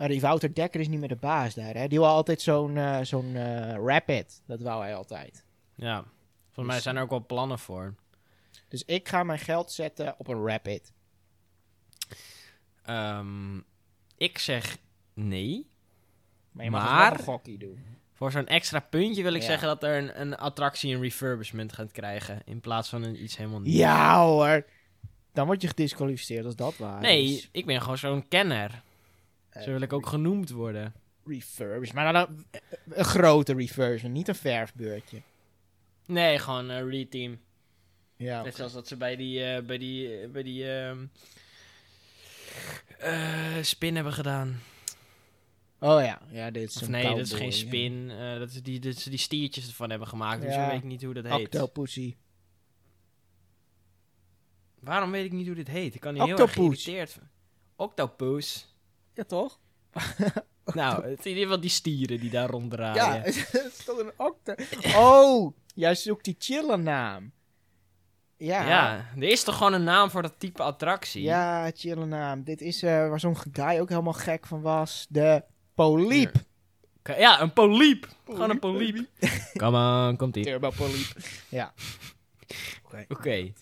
Nou, 0.00 0.12
die 0.12 0.20
Wouter 0.20 0.54
Dekker 0.54 0.80
is 0.80 0.88
niet 0.88 0.98
meer 0.98 1.08
de 1.08 1.16
baas 1.16 1.54
daar, 1.54 1.74
hè. 1.74 1.88
Die 1.88 1.98
wil 1.98 2.08
altijd 2.08 2.40
zo'n 2.42 2.76
eh, 2.76 2.98
zo'n 3.02 3.36
eh, 3.36 3.74
Rapid. 3.84 4.42
Dat 4.46 4.60
wou 4.60 4.82
hij 4.82 4.94
altijd. 4.94 5.44
Ja, 5.74 6.04
volgens 6.52 6.66
mij 6.74 6.80
zijn 6.80 6.96
er 6.96 7.02
ook 7.02 7.10
wel 7.10 7.26
plannen 7.26 7.58
voor. 7.58 7.94
Dus 8.68 8.84
ik 8.84 9.08
ga 9.08 9.22
mijn 9.22 9.38
geld 9.38 9.72
zetten 9.72 10.14
op 10.18 10.28
een 10.28 10.46
Rapid. 10.46 10.92
Ehm, 12.82 13.56
ik 14.16 14.38
zeg 14.38 14.76
nee. 15.14 15.66
Maar 16.52 16.64
je 16.64 16.70
mag 16.70 16.82
dus 16.82 16.90
Maar- 16.90 17.12
een 17.12 17.24
gokkie 17.24 17.58
doen. 17.58 17.84
Voor 18.14 18.30
zo'n 18.32 18.46
extra 18.46 18.80
puntje 18.80 19.22
wil 19.22 19.32
ik 19.34 19.40
Ja. 19.40 19.46
zeggen 19.46 19.68
dat 19.68 19.82
er 19.82 19.96
een, 19.98 20.20
een 20.20 20.36
attractie 20.36 20.94
een 20.94 21.00
refurbishment 21.02 21.72
gaat 21.72 21.92
krijgen. 21.92 22.42
In 22.44 22.60
plaats 22.60 22.88
van 22.88 23.02
een, 23.02 23.22
iets 23.22 23.36
helemaal 23.36 23.60
nieuws. 23.60 23.76
Ja 23.76 24.24
hoor. 24.24 24.66
Dan 25.32 25.46
word 25.46 25.62
je 25.62 25.68
gedisqualificeerd 25.68 26.44
als 26.44 26.56
dat 26.56 26.76
waar 26.76 27.00
Nee, 27.00 27.24
is. 27.24 27.48
ik 27.52 27.66
ben 27.66 27.80
gewoon 27.80 27.98
zo'n 27.98 28.28
kenner. 28.28 28.82
Eh, 29.50 29.62
Zo 29.62 29.70
wil 29.70 29.80
ik 29.80 29.92
ook 29.92 30.06
genoemd 30.06 30.50
worden. 30.50 30.92
Refurbish. 31.24 31.90
Maar 31.92 32.12
dan 32.12 32.26
een, 32.28 32.44
een 32.98 33.04
grote 33.04 33.54
refurbishment, 33.54 34.14
niet 34.14 34.28
een 34.28 34.34
verfbeurtje. 34.34 35.22
Nee, 36.06 36.38
gewoon 36.38 36.68
een 36.68 36.88
reteam. 36.90 37.38
Ja, 38.16 38.42
Net 38.42 38.54
zoals 38.56 38.72
dat 38.72 38.88
ze 38.88 38.96
bij 38.96 39.16
die, 39.16 39.44
eh, 39.44 39.62
bij 39.62 39.78
die, 39.78 40.20
eh, 40.20 40.30
bij 40.30 40.42
die 40.42 40.72
ehm, 40.72 41.06
eh, 42.98 43.62
spin 43.62 43.94
hebben 43.94 44.12
gedaan. 44.12 44.60
Oh 45.78 46.02
ja, 46.02 46.20
ja 46.30 46.50
dit 46.50 46.68
is 46.70 46.82
Of 46.82 46.88
nee, 46.88 47.04
dat 47.08 47.18
is 47.18 47.32
geen 47.32 47.44
ja. 47.46 47.52
spin. 47.52 48.10
eh, 48.10 48.38
dat 48.38 48.50
is 48.50 48.62
die, 48.62 48.78
dat 48.80 48.96
ze 48.96 49.10
die 49.10 49.18
stiertjes 49.18 49.66
ervan 49.68 49.90
hebben 49.90 50.08
gemaakt. 50.08 50.42
Dus 50.42 50.54
zo 50.54 50.66
weet 50.66 50.76
ik 50.76 50.84
niet 50.84 51.02
hoe 51.02 51.14
dat 51.14 51.24
heet. 51.24 51.44
Octopussy. 51.46 52.16
Waarom 54.80 55.10
weet 55.10 55.24
ik 55.24 55.32
niet 55.32 55.46
hoe 55.46 55.54
dit 55.56 55.68
heet? 55.68 55.94
Ik 55.94 56.00
kan 56.00 56.14
hier 56.14 56.24
heel 56.24 56.38
erg 56.38 56.52
geïrriteerd 56.52 57.10
van. 57.12 57.28
Octopus. 57.76 58.69
Ja, 59.20 59.26
toch? 59.26 59.58
nou, 60.80 61.04
het 61.04 61.18
is 61.18 61.24
in 61.24 61.30
ieder 61.30 61.42
geval 61.42 61.60
die 61.60 61.70
stieren 61.70 62.20
die 62.20 62.30
daar 62.30 62.50
ronddraaien. 62.50 62.94
Ja, 62.94 63.12
het 63.22 63.72
is 63.78 63.84
toch 63.84 63.98
een 63.98 64.12
octo... 64.16 64.54
Oh, 64.96 65.56
jij 65.74 65.94
zoekt 65.94 66.24
die 66.24 66.36
chille 66.38 66.76
naam. 66.76 67.32
Ja. 68.36 68.68
Ja, 68.68 69.06
er 69.16 69.22
is 69.22 69.42
toch 69.42 69.56
gewoon 69.56 69.72
een 69.72 69.84
naam 69.84 70.10
voor 70.10 70.22
dat 70.22 70.34
type 70.38 70.62
attractie? 70.62 71.22
Ja, 71.22 71.70
chille 71.74 72.04
naam. 72.04 72.42
Dit 72.42 72.60
is 72.60 72.82
eh, 72.82 73.08
waar 73.08 73.20
zo'n 73.20 73.36
guy 73.52 73.78
ook 73.78 73.88
helemaal 73.88 74.12
gek 74.12 74.46
van 74.46 74.60
was. 74.60 75.06
De 75.08 75.42
Poliep. 75.74 76.34
Ja, 77.02 77.40
een 77.40 77.52
poliep. 77.52 78.08
Gewoon 78.24 78.50
een 78.50 78.58
poliep. 78.58 79.08
Kom 79.52 79.76
aan, 79.86 80.16
komt 80.16 80.36
ie. 80.36 80.44
Turbo 80.44 80.70
Poliep. 80.70 81.16
ja. 81.48 81.72
Oké. 83.08 83.52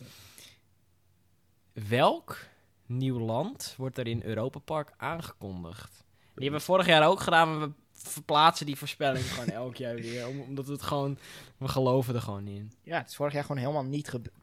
Welk 1.73 2.49
nieuw 2.89 3.19
land 3.19 3.75
wordt 3.77 3.99
er 3.99 4.07
in 4.07 4.23
Europa 4.23 4.59
Park 4.59 4.93
aangekondigd? 4.97 6.05
Die 6.35 6.43
hebben 6.49 6.61
we 6.61 6.67
vorig 6.67 6.87
jaar 6.87 7.07
ook 7.09 7.21
gedaan, 7.21 7.59
maar 7.59 7.69
we 7.69 7.75
verplaatsen 7.93 8.67
die 8.67 8.77
voorspelling 8.77 9.25
gewoon 9.33 9.49
elk 9.49 9.77
jaar 9.77 9.95
weer. 9.95 10.29
om- 10.29 10.41
Omdat 10.41 10.67
we 10.67 10.73
het 10.73 10.83
gewoon, 10.83 11.19
we 11.57 11.69
geloven 11.69 12.15
er 12.15 12.21
gewoon 12.23 12.47
in. 12.47 12.73
Ja, 12.83 12.99
het 12.99 13.09
is 13.09 13.17
vorig 13.17 13.33
jaar 13.33 13.43
gewoon 13.45 13.61
helemaal 13.61 13.85
niet 13.85 14.09
gebeurd. 14.09 14.35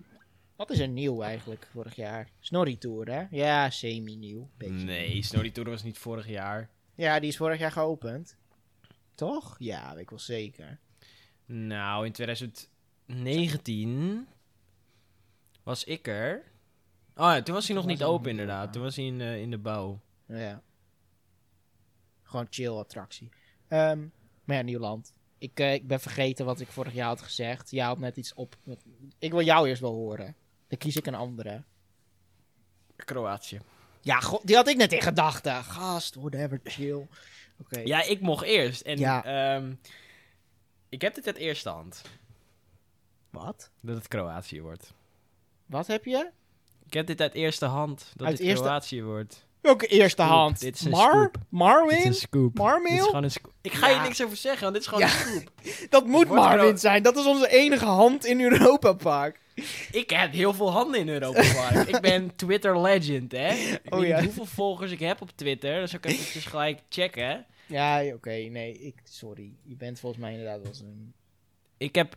Wat 0.55 0.69
is 0.69 0.79
er 0.79 0.87
nieuw 0.87 1.21
eigenlijk 1.21 1.67
vorig 1.71 1.95
jaar? 1.95 2.29
Snorri 2.39 2.77
Tour, 2.77 3.11
hè? 3.11 3.25
Ja, 3.29 3.69
semi-nieuw. 3.69 4.49
Nee, 4.57 5.23
Snorri 5.23 5.51
Tour 5.51 5.69
was 5.69 5.83
niet 5.83 5.97
vorig 5.97 6.27
jaar. 6.27 6.69
Ja, 6.93 7.19
die 7.19 7.29
is 7.29 7.37
vorig 7.37 7.59
jaar 7.59 7.71
geopend. 7.71 8.37
Toch? 9.15 9.55
Ja, 9.59 9.91
weet 9.93 10.01
ik 10.01 10.09
wel 10.09 10.19
zeker. 10.19 10.79
Nou, 11.45 12.05
in 12.05 12.11
2019 12.11 14.27
was 15.63 15.83
ik 15.83 16.07
er. 16.07 16.43
Oh 17.17 17.25
ja, 17.25 17.41
toen 17.41 17.53
was 17.55 17.67
hij 17.67 17.75
nog 17.75 17.85
niet 17.85 18.03
open 18.03 18.29
inderdaad. 18.29 18.73
Toen 18.73 18.81
was 18.81 18.95
hij 18.95 19.05
in, 19.05 19.21
in 19.21 19.51
de 19.51 19.57
bouw. 19.57 19.99
Ja. 20.25 20.61
Gewoon 22.23 22.47
chill 22.49 22.69
attractie. 22.71 23.29
Ehm, 23.67 23.99
maar 24.43 24.55
ja, 24.55 24.61
Nieuwland. 24.61 25.13
Ik, 25.37 25.59
eh, 25.59 25.73
ik 25.73 25.87
ben 25.87 25.99
vergeten 25.99 26.45
wat 26.45 26.59
ik 26.59 26.67
vorig 26.67 26.93
jaar 26.93 27.07
had 27.07 27.21
gezegd. 27.21 27.71
Jij 27.71 27.85
had 27.85 27.99
net 27.99 28.17
iets 28.17 28.33
op. 28.33 28.55
Ik 29.19 29.31
wil 29.31 29.41
jou 29.41 29.67
eerst 29.67 29.81
wel 29.81 29.93
horen. 29.93 30.35
Dan 30.67 30.77
kies 30.77 30.95
ik 30.95 31.05
een 31.05 31.15
andere. 31.15 31.63
Kroatië. 32.95 33.61
Ja, 34.01 34.19
go- 34.19 34.41
die 34.43 34.55
had 34.55 34.67
ik 34.67 34.77
net 34.77 34.91
in 34.93 35.01
gedachten. 35.01 35.63
Gast, 35.63 36.15
whatever, 36.15 36.59
chill. 36.63 37.07
Oké. 37.57 37.79
Ja, 37.79 38.03
ik 38.03 38.21
mocht 38.21 38.43
eerst. 38.45 38.81
En 38.81 38.97
Ja. 38.97 39.23
ehm, 39.23 39.73
ik 40.89 41.01
heb 41.01 41.13
dit 41.15 41.25
uit 41.27 41.35
eerste 41.37 41.69
hand. 41.69 42.01
Wat? 43.29 43.71
Dat 43.79 43.95
het 43.95 44.07
Kroatië 44.07 44.61
wordt. 44.61 44.93
Wat 45.65 45.87
heb 45.87 46.05
je? 46.05 46.31
Ik 46.95 47.01
heb 47.07 47.17
dit 47.17 47.21
uit 47.27 47.33
eerste 47.33 47.65
hand. 47.65 48.11
Dat 48.15 48.27
Uit 48.27 48.37
dit 48.37 48.47
eerste- 48.47 48.63
Kroatië 48.63 49.03
wordt. 49.03 49.45
Welke 49.61 49.87
eerste 49.87 50.21
Scoop. 50.21 50.35
hand? 50.35 50.59
Dit 50.59 50.75
is 50.75 50.81
een 50.81 50.91
Mar? 50.91 51.09
scoop. 51.11 51.33
Dit 51.33 51.41
is 51.41 51.47
Marwin? 51.49 52.05
een 52.05 52.13
scoop. 52.13 52.57
Marmail? 52.57 52.89
Dit 52.93 52.99
is 52.99 53.05
gewoon 53.05 53.23
een 53.23 53.31
scoop. 53.31 53.53
Ik 53.61 53.73
ga 53.73 53.89
Ja. 53.89 53.95
je 53.95 54.01
niks 54.07 54.23
over 54.23 54.37
zeggen, 54.37 54.61
want 54.61 54.73
dit 54.73 54.81
is 54.81 54.87
gewoon 54.89 55.07
Ja. 55.07 55.13
een 55.13 55.41
scoop. 55.41 55.89
Dat 55.95 56.05
moet 56.05 56.25
Kro- 56.27 56.75
zijn. 56.75 57.03
Dat 57.03 57.17
is 57.17 57.25
onze 57.25 57.49
enige 57.49 57.85
hand 57.85 58.25
in 58.25 58.41
Europa 58.41 58.93
Park. 58.93 59.39
ik 59.91 60.09
heb 60.09 60.31
heel 60.31 60.53
veel 60.53 60.71
handen 60.71 60.99
in 60.99 61.09
Europa 61.09 61.41
Park. 61.53 61.87
ik 61.87 61.99
ben 62.01 62.35
Twitter 62.35 62.81
legend, 62.81 63.31
hè? 63.31 63.53
Ik 63.53 63.93
Oh, 63.93 63.99
weet 63.99 64.07
ja. 64.09 64.15
niet 64.15 64.25
hoeveel 64.25 64.45
volgers 64.45 64.91
ik 64.91 64.99
heb 64.99 65.21
op 65.21 65.29
Twitter. 65.35 65.79
Dus 65.81 65.93
ik 65.93 66.05
eventjes 66.05 66.45
gelijk 66.45 66.79
checken. 66.89 67.45
Ja, 67.65 68.03
oké, 68.13 68.29
nee, 68.35 68.79
ik, 68.79 68.95
sorry. 69.03 69.51
Je 69.63 69.75
bent 69.75 69.99
volgens 69.99 70.21
mij 70.21 70.31
inderdaad 70.31 70.61
wel 70.61 70.73
zo'n... 70.73 71.13
Ik 71.77 71.95
heb 71.95 72.15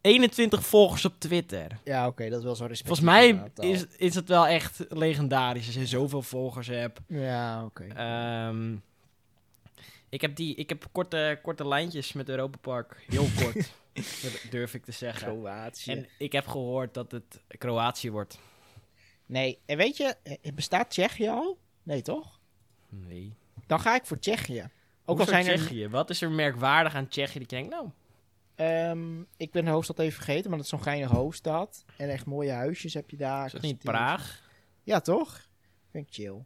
21 0.00 0.66
volgers 0.66 1.04
op 1.04 1.14
Twitter. 1.18 1.80
Ja, 1.84 2.06
oké, 2.06 2.28
dat 2.28 2.38
is 2.38 2.44
wel 2.44 2.54
zo 2.54 2.64
respectief. 2.64 3.04
Volgens 3.04 3.34
mij 3.54 3.70
is, 3.70 3.86
is 3.96 4.14
het 4.14 4.28
wel 4.28 4.46
echt 4.46 4.84
legendarisch 4.88 5.66
als 5.66 5.74
je 5.74 5.86
zoveel 5.86 6.22
volgers 6.22 6.66
hebt. 6.66 7.00
Ja, 7.06 7.64
oké. 7.64 7.84
Ehm, 7.84 8.76
ik 10.08 10.20
heb, 10.20 10.36
die, 10.36 10.54
ik 10.54 10.68
heb 10.68 10.88
korte, 10.92 11.38
korte 11.42 11.68
lijntjes 11.68 12.12
met 12.12 12.28
Europa 12.28 12.58
Park. 12.58 13.04
Heel 13.06 13.26
kort, 13.42 13.72
durf 14.50 14.74
ik 14.74 14.84
te 14.84 14.92
zeggen. 14.92 15.28
Kroatië. 15.28 15.92
En 15.92 16.06
ik 16.18 16.32
heb 16.32 16.46
gehoord 16.46 16.94
dat 16.94 17.10
het 17.10 17.40
Kroatië 17.48 18.10
wordt. 18.10 18.38
Nee, 19.26 19.58
en 19.66 19.76
weet 19.76 19.96
je, 19.96 20.14
eh, 20.22 20.52
bestaat 20.54 20.90
Tsjechië 20.90 21.28
al? 21.28 21.58
Nee, 21.82 22.02
toch? 22.02 22.40
Nee. 22.88 23.34
Dan 23.66 23.80
ga 23.80 23.94
ik 23.94 24.06
voor 24.06 24.18
Tsjechië. 24.18 24.62
Ook 24.62 24.70
Ook 25.04 25.20
al 25.20 25.26
zijn 25.26 25.46
er... 25.46 25.56
Tsjechië. 25.56 25.88
Wat 25.88 26.10
is 26.10 26.22
er 26.22 26.30
merkwaardig 26.30 26.94
aan 26.94 27.08
Tsjechië? 27.08 27.38
Dat 27.38 27.50
je 27.50 27.56
denkt, 27.56 27.70
nou, 27.70 27.88
Ehm, 28.58 29.20
ik 29.36 29.50
ben 29.50 29.64
de 29.64 29.70
hoofdstad 29.70 29.98
even 29.98 30.12
vergeten, 30.14 30.48
maar 30.48 30.56
dat 30.58 30.66
is 30.66 30.72
zo'n 30.72 30.82
geinige 30.82 31.14
hoofdstad. 31.14 31.84
En 31.96 32.10
echt 32.10 32.26
mooie 32.26 32.50
huisjes 32.50 32.94
heb 32.94 33.10
je 33.10 33.16
daar. 33.16 33.46
is 33.46 33.52
dat 33.52 33.60
niet. 33.62 33.78
Praag? 33.82 34.48
Ja, 34.82 35.00
toch? 35.00 35.48
Vind 35.90 36.06
ik 36.06 36.14
chill. 36.14 36.44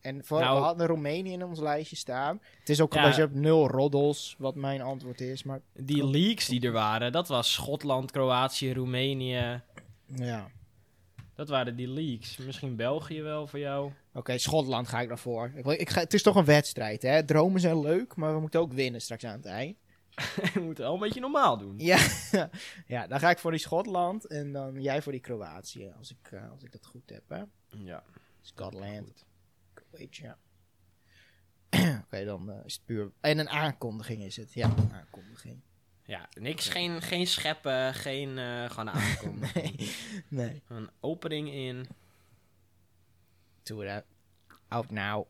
En 0.00 0.24
voor, 0.24 0.40
Nou- 0.40 0.58
we 0.58 0.64
hadden 0.64 0.86
Roemenië 0.86 1.32
in 1.32 1.44
ons 1.44 1.58
lijstje 1.60 1.96
staan. 1.96 2.40
Het 2.58 2.68
is 2.68 2.80
ook 2.80 2.92
Ja. 2.94 3.00
een 3.02 3.08
beetje 3.08 3.24
op 3.24 3.34
nul 3.34 3.68
roddels, 3.68 4.34
wat 4.38 4.54
mijn 4.54 4.80
antwoord 4.82 5.20
is. 5.20 5.42
Maar 5.42 5.60
Die 5.74 6.06
leaks 6.06 6.46
die 6.46 6.60
er 6.60 6.72
waren, 6.72 7.12
dat 7.12 7.28
was 7.28 7.52
Schotland, 7.52 8.10
Kroatië, 8.10 8.72
Roemenië. 8.72 9.62
ja, 10.14 10.50
Dat 11.34 11.48
waren 11.48 11.76
die 11.76 11.88
leaks. 11.88 12.36
Misschien 12.36 12.76
België 12.76 13.22
wel 13.22 13.46
voor 13.46 13.58
jou. 13.58 13.90
oké, 14.14 14.38
Schotland 14.38 14.88
ga 14.88 15.00
ik 15.00 15.08
daarvoor. 15.08 15.52
Ik, 15.54 15.66
ik 15.66 15.90
ga, 15.90 16.00
het 16.00 16.14
is 16.14 16.22
toch 16.22 16.36
een 16.36 16.44
wedstrijd, 16.44 17.02
hè? 17.02 17.24
Dromen 17.24 17.60
zijn 17.60 17.80
leuk, 17.80 18.16
maar 18.16 18.34
we 18.34 18.40
moeten 18.40 18.60
ook 18.60 18.72
winnen 18.72 19.00
straks 19.00 19.24
aan 19.24 19.36
het 19.36 19.46
eind. 19.46 19.76
Je 20.54 20.60
moet 20.60 20.78
wel 20.78 20.94
een 20.94 21.00
beetje 21.00 21.20
normaal 21.20 21.58
doen. 21.58 21.78
Ja, 21.78 21.98
ja 22.86 23.06
dan 23.06 23.20
ga 23.20 23.30
ik 23.30 23.38
voor 23.38 23.50
die 23.50 23.60
Schotland 23.60 24.26
en 24.26 24.52
dan 24.52 24.82
jij 24.82 25.02
voor 25.02 25.12
die 25.12 25.20
Kroatië, 25.20 25.92
als 25.98 26.10
ik, 26.10 26.32
eh, 26.32 26.50
als 26.50 26.62
ik 26.62 26.72
dat 26.72 26.86
goed 26.86 27.10
heb, 27.10 27.28
hè? 27.28 27.42
Ja. 27.68 28.02
Scotland, 28.40 29.24
Kroatië. 29.74 30.34
Oké, 32.04 32.24
dan 32.24 32.50
eh, 32.50 32.64
is 32.64 32.74
het 32.74 32.84
puur... 32.84 33.12
En 33.20 33.38
een 33.38 33.48
aankondiging 33.48 34.22
is 34.22 34.36
het, 34.36 34.54
ja, 34.54 34.70
een 34.76 34.92
aankondiging. 34.92 35.60
Ja, 36.02 36.28
niks, 36.40 36.68
geen, 36.68 37.02
geen 37.02 37.26
scheppen, 37.26 37.94
geen 37.94 38.38
uh, 38.38 38.70
gewoon 38.70 38.90
aankomen. 38.90 39.48
Nee, 39.54 39.90
nee. 40.28 40.62
Een 40.68 40.90
opening 41.00 41.52
in. 41.52 41.88
Doe 43.62 43.84
het 43.84 44.04
out 44.68 44.90
now. 44.90 45.26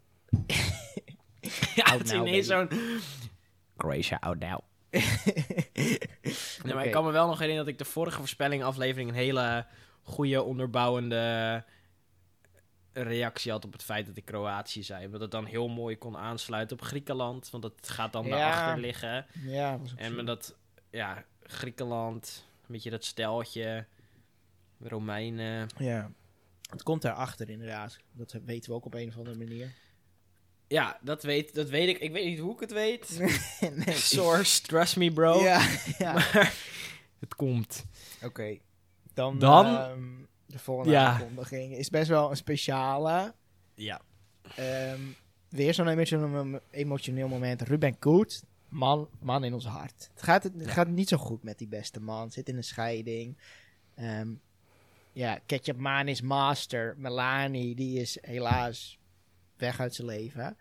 Ja, 1.74 1.84
Out 1.84 1.98
het 1.98 2.06
is 2.06 2.12
now, 2.12 2.26
ineens 2.26 2.46
zo'n... 2.46 2.68
Croatia 3.76 4.18
out 4.20 4.38
now. 4.38 4.60
Nee, 6.62 6.74
maar 6.74 6.84
ik 6.86 6.92
kan 6.92 7.04
me 7.04 7.10
wel 7.10 7.26
nog 7.26 7.38
herinneren 7.38 7.64
dat 7.64 7.72
ik 7.72 7.78
de 7.86 7.92
vorige 7.92 8.18
voorspelling 8.18 8.62
aflevering 8.62 9.08
een 9.08 9.14
hele 9.16 9.66
goede 10.02 10.42
onderbouwende 10.42 11.64
reactie 12.92 13.50
had 13.50 13.64
op 13.64 13.72
het 13.72 13.82
feit 13.82 14.06
dat 14.06 14.16
ik 14.16 14.24
Kroatië 14.24 14.82
zei. 14.82 15.08
Want 15.08 15.22
het 15.22 15.30
dan 15.30 15.44
heel 15.44 15.68
mooi 15.68 15.98
kon 15.98 16.16
aansluiten 16.16 16.76
op 16.78 16.82
Griekenland. 16.82 17.50
Want 17.50 17.62
dat 17.62 17.88
gaat 17.88 18.12
dan 18.12 18.24
Ja. 18.24 18.30
daarachter 18.30 18.80
liggen. 18.80 19.26
Ja, 19.44 19.78
En 19.96 20.14
met 20.14 20.26
dat, 20.26 20.56
ja, 20.90 21.24
Griekenland, 21.42 22.46
een 22.60 22.72
beetje 22.72 22.90
dat 22.90 23.04
steltje, 23.04 23.86
Romeinen. 24.80 25.68
Ja. 25.78 26.10
Het 26.70 26.82
komt 26.82 27.02
daarachter 27.02 27.48
inderdaad. 27.50 27.98
Dat 28.12 28.32
weten 28.44 28.70
we 28.70 28.76
ook 28.76 28.84
op 28.84 28.94
een 28.94 29.08
of 29.08 29.16
andere 29.16 29.36
manier. 29.36 29.72
Ja, 30.70 30.98
dat 31.02 31.22
weet, 31.22 31.54
dat 31.54 31.68
weet 31.68 31.88
ik. 31.88 31.98
Ik 31.98 32.12
weet 32.12 32.24
niet 32.26 32.38
hoe 32.38 32.52
ik 32.54 32.60
het 32.60 32.72
weet. 32.72 33.18
nee. 33.86 33.94
Source, 33.94 34.62
trust 34.62 34.96
me 34.96 35.12
bro. 35.12 35.42
Ja, 35.42 35.68
ja. 35.98 36.12
Maar 36.12 36.54
het 37.18 37.34
komt. 37.34 37.84
Oké. 38.22 38.58
Dan, 39.14 39.38
Dan- 39.38 39.66
ehm, 39.66 40.08
de 40.46 40.58
volgende 40.58 40.92
Ja. 40.92 41.12
aankondiging 41.12 41.76
is 41.76 41.90
best 41.90 42.08
wel 42.08 42.30
een 42.30 42.36
speciale. 42.36 43.34
Ja. 43.74 44.00
Ehm, 44.56 45.00
weer 45.48 45.74
zo'n 45.74 45.88
emotioneel, 45.88 46.60
emotioneel 46.70 47.28
moment. 47.28 47.62
Ruben 47.62 47.98
Koet, 47.98 48.42
man, 48.68 49.08
man 49.20 49.44
in 49.44 49.54
ons 49.54 49.66
hart. 49.66 50.10
Het 50.14 50.22
gaat, 50.22 50.42
het 50.42 50.52
Ja. 50.58 50.70
gaat 50.70 50.88
niet 50.88 51.08
zo 51.08 51.16
goed 51.16 51.42
met 51.42 51.58
die 51.58 51.68
beste 51.68 52.00
man. 52.00 52.30
Zit 52.30 52.48
in 52.48 52.56
een 52.56 52.64
scheiding. 52.64 53.36
Ehm, 53.94 54.28
ja, 55.12 55.40
Ketchup 55.46 55.76
Maan 55.76 56.08
is 56.08 56.20
master. 56.20 56.94
Melanie, 56.98 57.74
die 57.74 58.00
is 58.00 58.18
helaas 58.20 58.98
weg 59.60 59.80
uit 59.80 59.94
zijn 59.94 60.06
leven. 60.06 60.56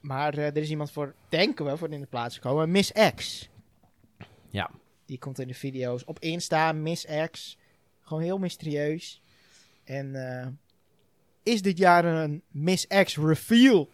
Maar 0.00 0.34
eh, 0.34 0.46
er 0.46 0.56
is 0.56 0.70
iemand 0.70 0.90
voor, 0.90 1.14
denken 1.28 1.64
we, 1.64 1.76
voor 1.76 1.90
in 1.90 2.00
de 2.00 2.06
plaats 2.06 2.34
gekomen. 2.34 2.70
Miss 2.70 2.92
X. 3.14 3.48
Ja. 4.50 4.70
Die 5.06 5.18
komt 5.18 5.38
in 5.38 5.48
de 5.48 5.54
video's 5.54 6.02
op 6.06 6.18
Insta, 6.18 6.72
Miss 6.72 7.06
X. 7.30 7.58
Gewoon 8.02 8.22
heel 8.22 8.38
mysterieus. 8.38 9.22
En 9.84 10.14
eh, 10.14 10.46
is 11.42 11.62
dit 11.62 11.78
jaar 11.78 12.04
een 12.04 12.42
Miss 12.48 12.86
X 12.86 13.16
reveal? 13.16 13.88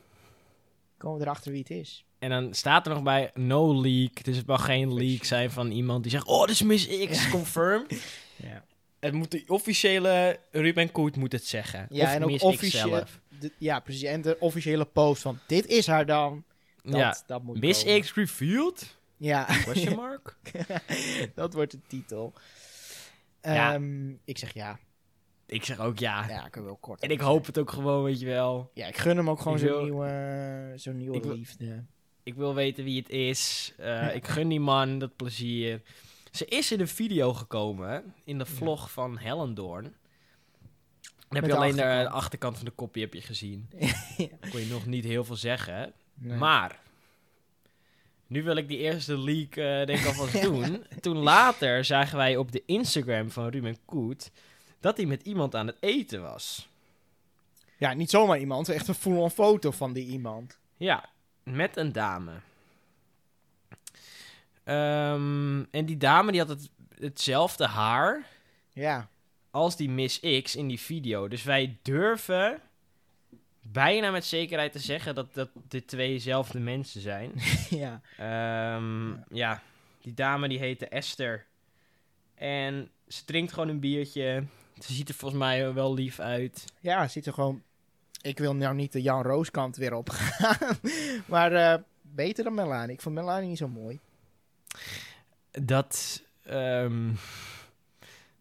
Komen 0.96 1.18
we 1.18 1.24
erachter 1.24 1.50
wie 1.50 1.60
het 1.60 1.70
is. 1.70 2.04
En 2.18 2.30
dan 2.30 2.54
staat 2.54 2.86
er 2.86 2.94
nog 2.94 3.02
bij 3.02 3.30
no 3.34 3.80
leak. 3.80 4.24
Dus 4.24 4.36
het 4.36 4.46
mag 4.46 4.64
geen 4.64 4.94
leak 4.94 5.24
zijn 5.24 5.50
van 5.50 5.70
iemand 5.70 6.02
die 6.02 6.12
zegt: 6.12 6.26
Oh, 6.26 6.40
dit 6.40 6.50
is 6.50 6.62
Miss 6.62 7.06
X, 7.06 7.28
confirmed. 7.30 8.02
Ja, 8.36 8.64
Het 9.00 9.12
moet 9.12 9.30
de 9.30 9.44
officiële 9.46 10.40
Ruben 10.50 10.92
Koet 10.92 11.16
moet 11.16 11.32
het 11.32 11.44
zeggen. 11.46 11.86
ja 11.90 12.04
of 12.04 12.10
en 12.14 12.24
ook 12.24 12.42
officieel. 12.42 13.04
ja, 13.58 13.80
precies. 13.80 14.02
En 14.02 14.20
de 14.22 14.36
officiële 14.40 14.84
post 14.84 15.22
van 15.22 15.38
dit 15.46 15.66
is 15.66 15.86
haar 15.86 16.06
dan. 16.06 16.44
Dat, 16.82 16.94
ja. 17.00 17.16
dat 17.26 17.42
moet 17.42 17.60
Miss 17.60 17.84
komen. 17.84 18.00
X 18.00 18.14
revealed? 18.14 18.98
Ja, 19.16 19.44
Question 19.44 19.96
mark? 20.06 20.36
dat 21.34 21.54
wordt 21.54 21.70
de 21.72 21.80
titel. 21.86 22.32
Ja. 23.42 23.74
Ehm, 23.74 24.10
ik 24.24 24.38
zeg 24.38 24.54
ja. 24.54 24.78
ik 25.46 25.64
zeg 25.64 25.78
ook 25.80 25.98
ja. 25.98 26.28
Ja, 26.28 26.44
ik 26.46 26.50
kan 26.50 26.64
wel 26.64 26.76
kort. 26.76 27.02
En 27.02 27.10
ik 27.10 27.20
hoop 27.20 27.46
het 27.46 27.58
ook 27.58 27.70
gewoon, 27.70 28.02
weet 28.04 28.20
je 28.20 28.26
wel. 28.26 28.70
Ja, 28.74 28.86
ik 28.86 28.96
gun 28.96 29.16
hem 29.16 29.30
ook 29.30 29.40
gewoon 29.40 29.58
zo'n 29.58 29.68
wil- 29.68 29.82
nieuwe, 29.82 30.72
zo'n 30.76 30.96
nieuwe 30.96 31.16
Ik 31.16 31.22
wil- 31.24 31.34
liefde. 31.34 31.84
Ik 32.22 32.34
wil 32.34 32.54
weten 32.54 32.84
wie 32.84 32.98
het 32.98 33.08
is. 33.08 33.72
Eh, 33.78 34.14
ik 34.14 34.26
gun 34.26 34.48
die 34.48 34.60
man 34.60 34.98
dat 34.98 35.16
plezier. 35.16 35.82
Ze 36.30 36.44
is 36.44 36.72
in 36.72 36.80
een 36.80 36.88
video 36.88 37.34
gekomen, 37.34 38.14
in 38.24 38.38
de 38.38 38.46
vlog 38.46 38.90
van 38.92 39.18
Hellendoorn. 39.18 39.82
Dan 39.82 39.92
heb 41.38 41.40
Met 41.40 41.42
je 41.44 41.48
de 41.48 41.56
alleen 41.56 41.76
de 41.76 41.82
achterkant. 41.82 41.96
achterkant. 42.06 42.22
achterkant 42.22 42.56
van 42.56 42.64
de 42.64 42.70
kopie 42.70 43.02
heb 43.02 43.14
je 43.14 43.20
gezien. 43.20 43.68
Ja. 44.16 44.28
Kon 44.50 44.60
je 44.60 44.66
nog 44.66 44.86
niet 44.86 45.04
heel 45.04 45.24
veel 45.24 45.36
zeggen. 45.36 45.92
Nee. 46.14 46.38
Maar, 46.38 46.78
nu 48.26 48.42
wil 48.42 48.56
ik 48.56 48.68
die 48.68 48.78
eerste 48.78 49.18
leak 49.18 49.56
eh 49.56 49.86
denk 49.86 49.98
ik 49.98 50.06
alvast 50.06 50.42
doen. 50.50 50.84
Toen 51.00 51.16
later 51.16 51.84
zagen 51.84 52.16
wij 52.16 52.36
op 52.36 52.52
de 52.52 52.62
Instagram 52.66 53.30
van 53.30 53.48
Ruben 53.48 53.76
Koet... 53.84 54.30
dat 54.80 54.96
hij 54.96 55.06
met 55.06 55.22
iemand 55.22 55.54
aan 55.54 55.66
het 55.66 55.76
eten 55.80 56.22
was. 56.22 56.68
Ja, 57.78 57.92
niet 57.92 58.10
zomaar 58.10 58.38
iemand. 58.38 58.68
Echt 58.68 58.88
een 58.88 58.94
full-on 58.94 59.30
foto 59.30 59.70
van 59.70 59.92
die 59.92 60.06
iemand. 60.06 60.58
Ja, 60.76 61.08
met 61.42 61.76
een 61.76 61.92
dame. 61.92 62.32
Ehm, 64.70 65.64
en 65.70 65.84
die 65.84 65.96
dame 65.96 66.30
die 66.30 66.40
had 66.40 66.48
het, 66.48 66.70
hetzelfde 66.98 67.66
haar 67.66 68.26
Ja. 68.72 69.08
als 69.50 69.76
die 69.76 69.90
Miss 69.90 70.20
X 70.42 70.56
in 70.56 70.68
die 70.68 70.80
video. 70.80 71.28
Dus 71.28 71.42
wij 71.42 71.78
durven 71.82 72.60
bijna 73.60 74.10
met 74.10 74.24
zekerheid 74.24 74.72
te 74.72 74.78
zeggen 74.78 75.14
dat, 75.14 75.34
dat 75.34 75.48
de 75.68 75.84
twee 75.84 76.12
dezelfde 76.12 76.60
mensen 76.60 77.00
zijn. 77.00 77.32
ja. 77.82 78.00
Ehm, 78.16 79.10
ja. 79.36 79.62
die 80.00 80.14
dame 80.14 80.48
die 80.48 80.58
heette 80.58 80.88
Esther. 80.88 81.46
En 82.34 82.90
ze 83.08 83.24
drinkt 83.24 83.52
gewoon 83.52 83.68
een 83.68 83.80
biertje. 83.80 84.44
Ze 84.78 84.92
ziet 84.92 85.08
er 85.08 85.14
volgens 85.14 85.40
mij 85.40 85.72
wel 85.74 85.94
lief 85.94 86.20
uit. 86.20 86.64
Ja, 86.80 87.08
ziet 87.08 87.26
er 87.26 87.32
gewoon... 87.32 87.62
Ik 88.22 88.38
wil 88.38 88.54
nou 88.54 88.74
niet 88.74 88.92
de 88.92 89.02
Jan 89.02 89.22
Rooskant 89.22 89.76
weer 89.76 89.94
op 89.94 90.08
gaan. 90.08 90.78
maar 91.26 91.52
eh, 91.52 91.82
beter 92.02 92.44
dan 92.44 92.54
Melanie. 92.54 92.94
Ik 92.94 93.00
vond 93.00 93.14
Melanie 93.14 93.48
niet 93.48 93.58
zo 93.58 93.68
mooi. 93.68 93.98
Dat... 95.50 96.22
ehm, 96.44 97.10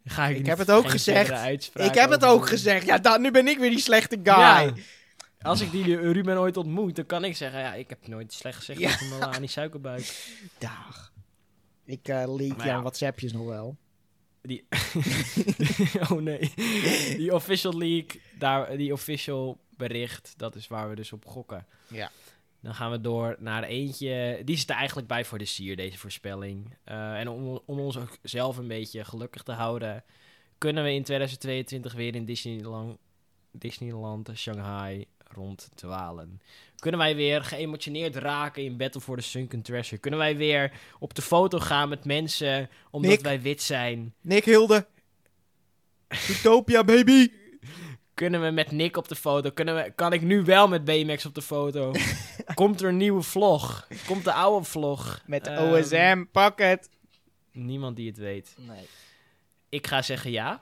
ga 0.05 0.27
ik 0.27 0.37
Ik 0.37 0.45
heb 0.45 0.57
het 0.57 0.71
ook 0.71 0.89
gezegd. 0.89 1.31
ik 1.73 1.93
heb 1.93 2.09
het 2.09 2.25
ook 2.25 2.39
doen. 2.39 2.47
gezegd. 2.47 2.85
Ja, 2.85 2.97
dan, 2.97 3.21
nu 3.21 3.31
ben 3.31 3.47
ik 3.47 3.57
weer 3.57 3.69
die 3.69 3.79
slechte 3.79 4.19
guy. 4.23 4.35
Ja. 4.35 4.73
Als 5.41 5.61
ik 5.61 5.71
die 5.71 5.95
Ruben 5.95 6.37
ooit 6.37 6.57
ontmoet, 6.57 6.95
dan 6.95 7.05
kan 7.05 7.23
ik 7.23 7.35
zeggen... 7.35 7.59
Ja, 7.59 7.73
ik 7.73 7.89
heb 7.89 8.07
nooit 8.07 8.33
slecht 8.33 8.57
gezegd 8.57 8.79
Ja. 8.79 8.89
over 8.93 9.05
Melanie 9.05 9.49
Suikerbuik. 9.49 10.37
Dag. 10.57 11.11
Ik 11.85 12.07
eh 12.07 12.23
leak 12.35 12.57
Maar 12.57 12.65
jouw 12.65 12.75
ja. 12.75 12.81
WhatsAppjes 12.81 13.31
nog 13.33 13.45
wel. 13.45 13.77
Die... 14.41 14.67
oh 16.09 16.11
nee. 16.11 16.53
Die 17.17 17.33
official 17.33 17.77
leak, 17.77 18.17
daar, 18.37 18.77
die 18.77 18.93
official 18.93 19.59
bericht, 19.77 20.33
dat 20.37 20.55
is 20.55 20.67
waar 20.67 20.89
we 20.89 20.95
dus 20.95 21.13
op 21.13 21.25
gokken. 21.25 21.65
Ja. 21.87 22.11
Dan 22.61 22.75
gaan 22.75 22.91
we 22.91 23.01
door 23.01 23.35
naar 23.39 23.63
eentje. 23.63 24.41
Die 24.45 24.57
zit 24.57 24.69
er 24.69 24.75
eigenlijk 24.75 25.07
bij 25.07 25.25
voor 25.25 25.37
de 25.37 25.45
sier, 25.45 25.75
deze 25.75 25.97
voorspelling. 25.97 26.75
Eh, 26.83 27.19
en 27.19 27.27
om, 27.27 27.61
om 27.65 27.79
ons 27.79 27.97
ook 27.97 28.17
zelf 28.21 28.57
een 28.57 28.67
beetje 28.67 29.03
gelukkig 29.05 29.43
te 29.43 29.51
houden, 29.51 30.03
kunnen 30.57 30.83
we 30.83 30.93
in 30.93 31.03
2022 31.03 31.93
weer 31.93 32.15
in 32.15 32.25
Disneyland, 32.25 32.97
Disneyland 33.51 34.29
Shanghai 34.35 35.05
ronddwalen? 35.23 36.41
Kunnen 36.75 36.99
wij 36.99 37.15
weer 37.15 37.43
geëmotioneerd 37.43 38.15
raken 38.15 38.63
in 38.63 38.77
Battle 38.77 39.01
for 39.01 39.17
the 39.17 39.23
Sunken 39.23 39.61
Treasure? 39.61 40.01
Kunnen 40.01 40.19
wij 40.19 40.37
weer 40.37 40.71
op 40.99 41.13
de 41.13 41.21
foto 41.21 41.59
gaan 41.59 41.89
met 41.89 42.05
mensen 42.05 42.69
omdat 42.91 43.11
Nick. 43.11 43.21
wij 43.21 43.41
wit 43.41 43.61
zijn? 43.61 44.13
Nick 44.21 44.45
Hilde. 44.45 44.87
Utopia, 46.29 46.83
baby. 46.83 47.31
Kunnen 48.19 48.41
we 48.41 48.49
met 48.49 48.71
Nick 48.71 48.97
op 48.97 49.07
de 49.07 49.15
foto? 49.15 49.49
Kunnen 49.51 49.75
we, 49.75 49.91
kan 49.95 50.13
ik 50.13 50.21
nu 50.21 50.43
wel 50.43 50.67
met 50.67 50.85
BMX 50.85 51.25
op 51.25 51.35
de 51.35 51.41
foto? 51.41 51.91
Komt 52.53 52.81
er 52.81 52.87
een 52.87 52.97
nieuwe 52.97 53.21
vlog? 53.21 53.87
Komt 54.07 54.23
de 54.23 54.33
oude 54.33 54.65
vlog? 54.65 55.21
Met 55.25 55.43
de 55.43 55.49
Ehm, 55.49 55.73
OSM, 55.73 56.23
pak 56.31 56.59
het. 56.59 56.89
Niemand 57.51 57.95
die 57.95 58.07
het 58.07 58.17
weet. 58.17 58.55
Nee. 58.57 58.87
Ik 59.69 59.87
ga 59.87 60.01
zeggen 60.01 60.31
ja. 60.31 60.61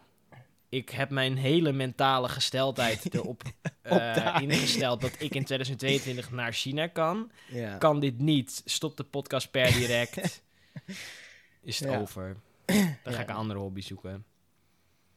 Ik 0.69 0.89
heb 0.89 1.09
mijn 1.09 1.37
hele 1.37 1.71
mentale 1.71 2.29
gesteldheid 2.29 3.13
erop 3.13 3.41
eh, 3.81 4.37
ingesteld 4.41 5.01
dat 5.01 5.11
ik 5.11 5.35
in 5.35 5.43
2022 5.43 6.31
naar 6.31 6.53
China 6.53 6.87
kan. 6.87 7.31
Ja. 7.47 7.77
Kan 7.77 7.99
dit 7.99 8.19
niet, 8.19 8.61
stop 8.65 8.97
de 8.97 9.03
podcast 9.03 9.51
per 9.51 9.71
direct. 9.73 10.17
Is 11.61 11.79
het 11.79 11.89
Ja. 11.89 11.99
over. 11.99 12.37
Dan 12.65 12.75
ga 13.03 13.11
Ja. 13.11 13.19
ik 13.19 13.29
een 13.29 13.35
andere 13.35 13.59
hobby 13.59 13.81
zoeken. 13.81 14.25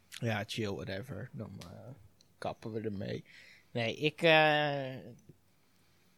Ja, 0.09 0.45
chill, 0.47 0.71
whatever. 0.73 1.29
Dan 1.33 1.53
eh, 1.61 1.67
kappen 2.41 2.73
we 2.73 2.81
ermee. 2.81 3.25
Nee, 3.71 3.97
ik... 3.97 4.23
eh, 4.23 4.97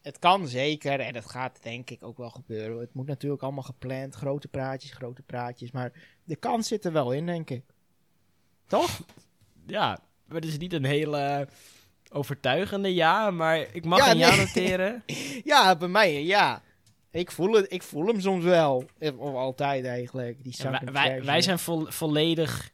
het 0.03 0.19
kan 0.19 0.49
zeker 0.49 1.01
en 1.01 1.15
het 1.15 1.31
gaat 1.31 1.63
denk 1.63 1.91
ik 1.91 2.03
ook 2.03 2.17
wel 2.19 2.31
gebeuren. 2.31 2.79
Het 2.81 2.95
moet 2.95 3.07
natuurlijk 3.07 3.43
allemaal 3.43 3.63
gepland. 3.63 4.15
Grote 4.15 4.49
praatjes, 4.49 4.91
grote 4.93 5.23
praatjes. 5.23 5.71
Maar 5.71 5.93
de 6.25 6.37
kans 6.37 6.69
zit 6.69 6.85
er 6.85 6.93
wel 6.93 7.13
in, 7.13 7.27
denk 7.27 7.51
ik. 7.51 7.63
Toch? 8.67 9.01
Ja, 9.67 9.99
maar 10.27 10.37
het 10.37 10.45
is 10.45 10.59
niet 10.59 10.73
een 10.73 10.85
hele 10.85 11.49
overtuigende 12.11 12.95
ja, 12.95 13.31
maar 13.31 13.59
ik 13.73 13.85
mag 13.85 13.99
Ja, 13.99 14.11
een 14.11 14.19
ja 14.19 14.37
noteren. 14.37 15.03
Ja, 15.45 15.77
bij 15.77 15.89
mij 15.89 16.23
ja. 16.25 16.63
Ik 17.11 17.31
voel, 17.31 17.53
het, 17.53 17.73
ik 17.73 17.83
voel 17.83 18.07
hem 18.07 18.21
soms 18.21 18.45
wel. 18.45 18.85
Of 19.17 19.35
altijd 19.35 19.85
eigenlijk. 19.85 20.43
Die 20.45 20.55
wij, 20.93 21.25
wij, 21.25 21.43
zijn 21.43 21.59
vo- 21.59 21.87
volledig 21.89 22.71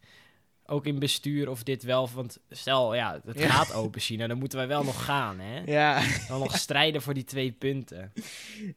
ook 0.71 0.87
in 0.87 0.99
bestuur 0.99 1.49
of 1.51 1.63
dit 1.63 1.83
wel. 1.83 2.09
Want 2.09 2.39
stel, 2.51 2.95
ja, 2.95 3.21
het 3.25 3.39
Ja. 3.39 3.49
gaat 3.49 3.73
open 3.73 4.01
China, 4.01 4.27
dan 4.27 4.39
moeten 4.39 4.59
wij 4.59 4.67
wel 4.69 4.85
nog 4.85 5.05
gaan, 5.05 5.41
hè? 5.41 5.63
Ja, 5.67 6.03
Dan 6.29 6.39
nog 6.41 6.59
strijden 6.59 7.03
voor 7.03 7.15
die 7.15 7.25
twee 7.25 7.53
punten. 7.53 8.13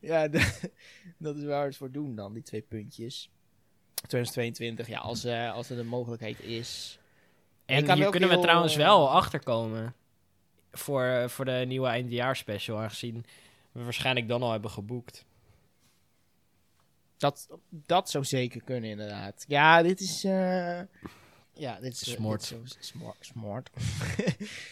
ja 0.01 0.27
dat 1.17 1.35
is 1.35 1.43
waar 1.43 1.61
we 1.61 1.67
het 1.67 1.77
voor 1.77 1.91
doen 1.91 2.15
dan, 2.15 2.33
die 2.33 2.43
twee 2.43 2.61
puntjes. 2.61 3.29
2022, 3.93 4.87
ja, 4.87 4.99
als, 4.99 5.23
eh, 5.23 5.53
als 5.53 5.69
er 5.69 5.75
de 5.75 5.83
mogelijkheid 5.83 6.39
is. 6.39 6.99
En 7.65 7.93
hier 7.93 8.09
kunnen 8.09 8.29
we 8.29 8.35
heel, 8.35 8.43
trouwens 8.43 8.73
eh, 8.73 8.79
wel 8.79 9.09
achterkomen 9.09 9.95
voor, 10.71 11.03
eh, 11.03 11.27
voor 11.27 11.45
de 11.45 11.63
nieuwe 11.67 11.87
eindjaarspecial, 11.87 12.79
aangezien 12.79 13.25
we 13.71 13.83
waarschijnlijk 13.83 14.27
dan 14.27 14.41
al 14.41 14.51
hebben 14.51 14.71
geboekt. 14.71 15.25
Dat, 17.17 17.49
dat 17.69 18.09
zou 18.09 18.23
zeker 18.25 18.63
kunnen, 18.63 18.89
inderdaad. 18.89 19.45
Ja, 19.47 19.81
dit 19.81 19.99
is... 19.99 20.25
ja, 21.53 21.79
dit 21.79 21.93
is... 21.93 22.07
eh, 22.07 22.13
Smart. 22.15 22.49
dit 22.49 22.65
is 22.65 22.87
zo 22.87 22.97
smart. 22.97 23.17
smart. 23.19 23.69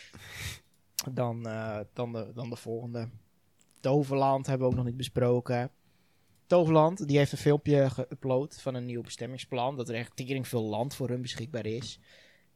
dan, 1.20 1.48
eh, 1.48 1.80
dan, 1.94 2.12
de, 2.14 2.32
dan 2.34 2.50
de 2.50 2.56
volgende. 2.56 3.10
Toverland 3.80 4.46
hebben 4.48 4.68
we 4.68 4.72
ook 4.74 4.78
nog 4.80 4.88
niet 4.88 4.98
besproken. 4.98 5.72
Toverland, 6.48 7.08
die 7.08 7.18
heeft 7.18 7.32
een 7.32 7.38
filmpje 7.38 7.90
geüpload 7.92 8.62
van 8.62 8.76
een 8.76 8.86
nieuw 8.86 9.02
bestemmingsplan. 9.02 9.76
Dat 9.76 9.90
er 9.90 9.96
echt 9.96 10.16
tering 10.16 10.48
veel 10.48 10.64
land 10.64 10.96
voor 10.96 11.10
hun 11.10 11.22
beschikbaar 11.22 11.66
is. 11.66 12.00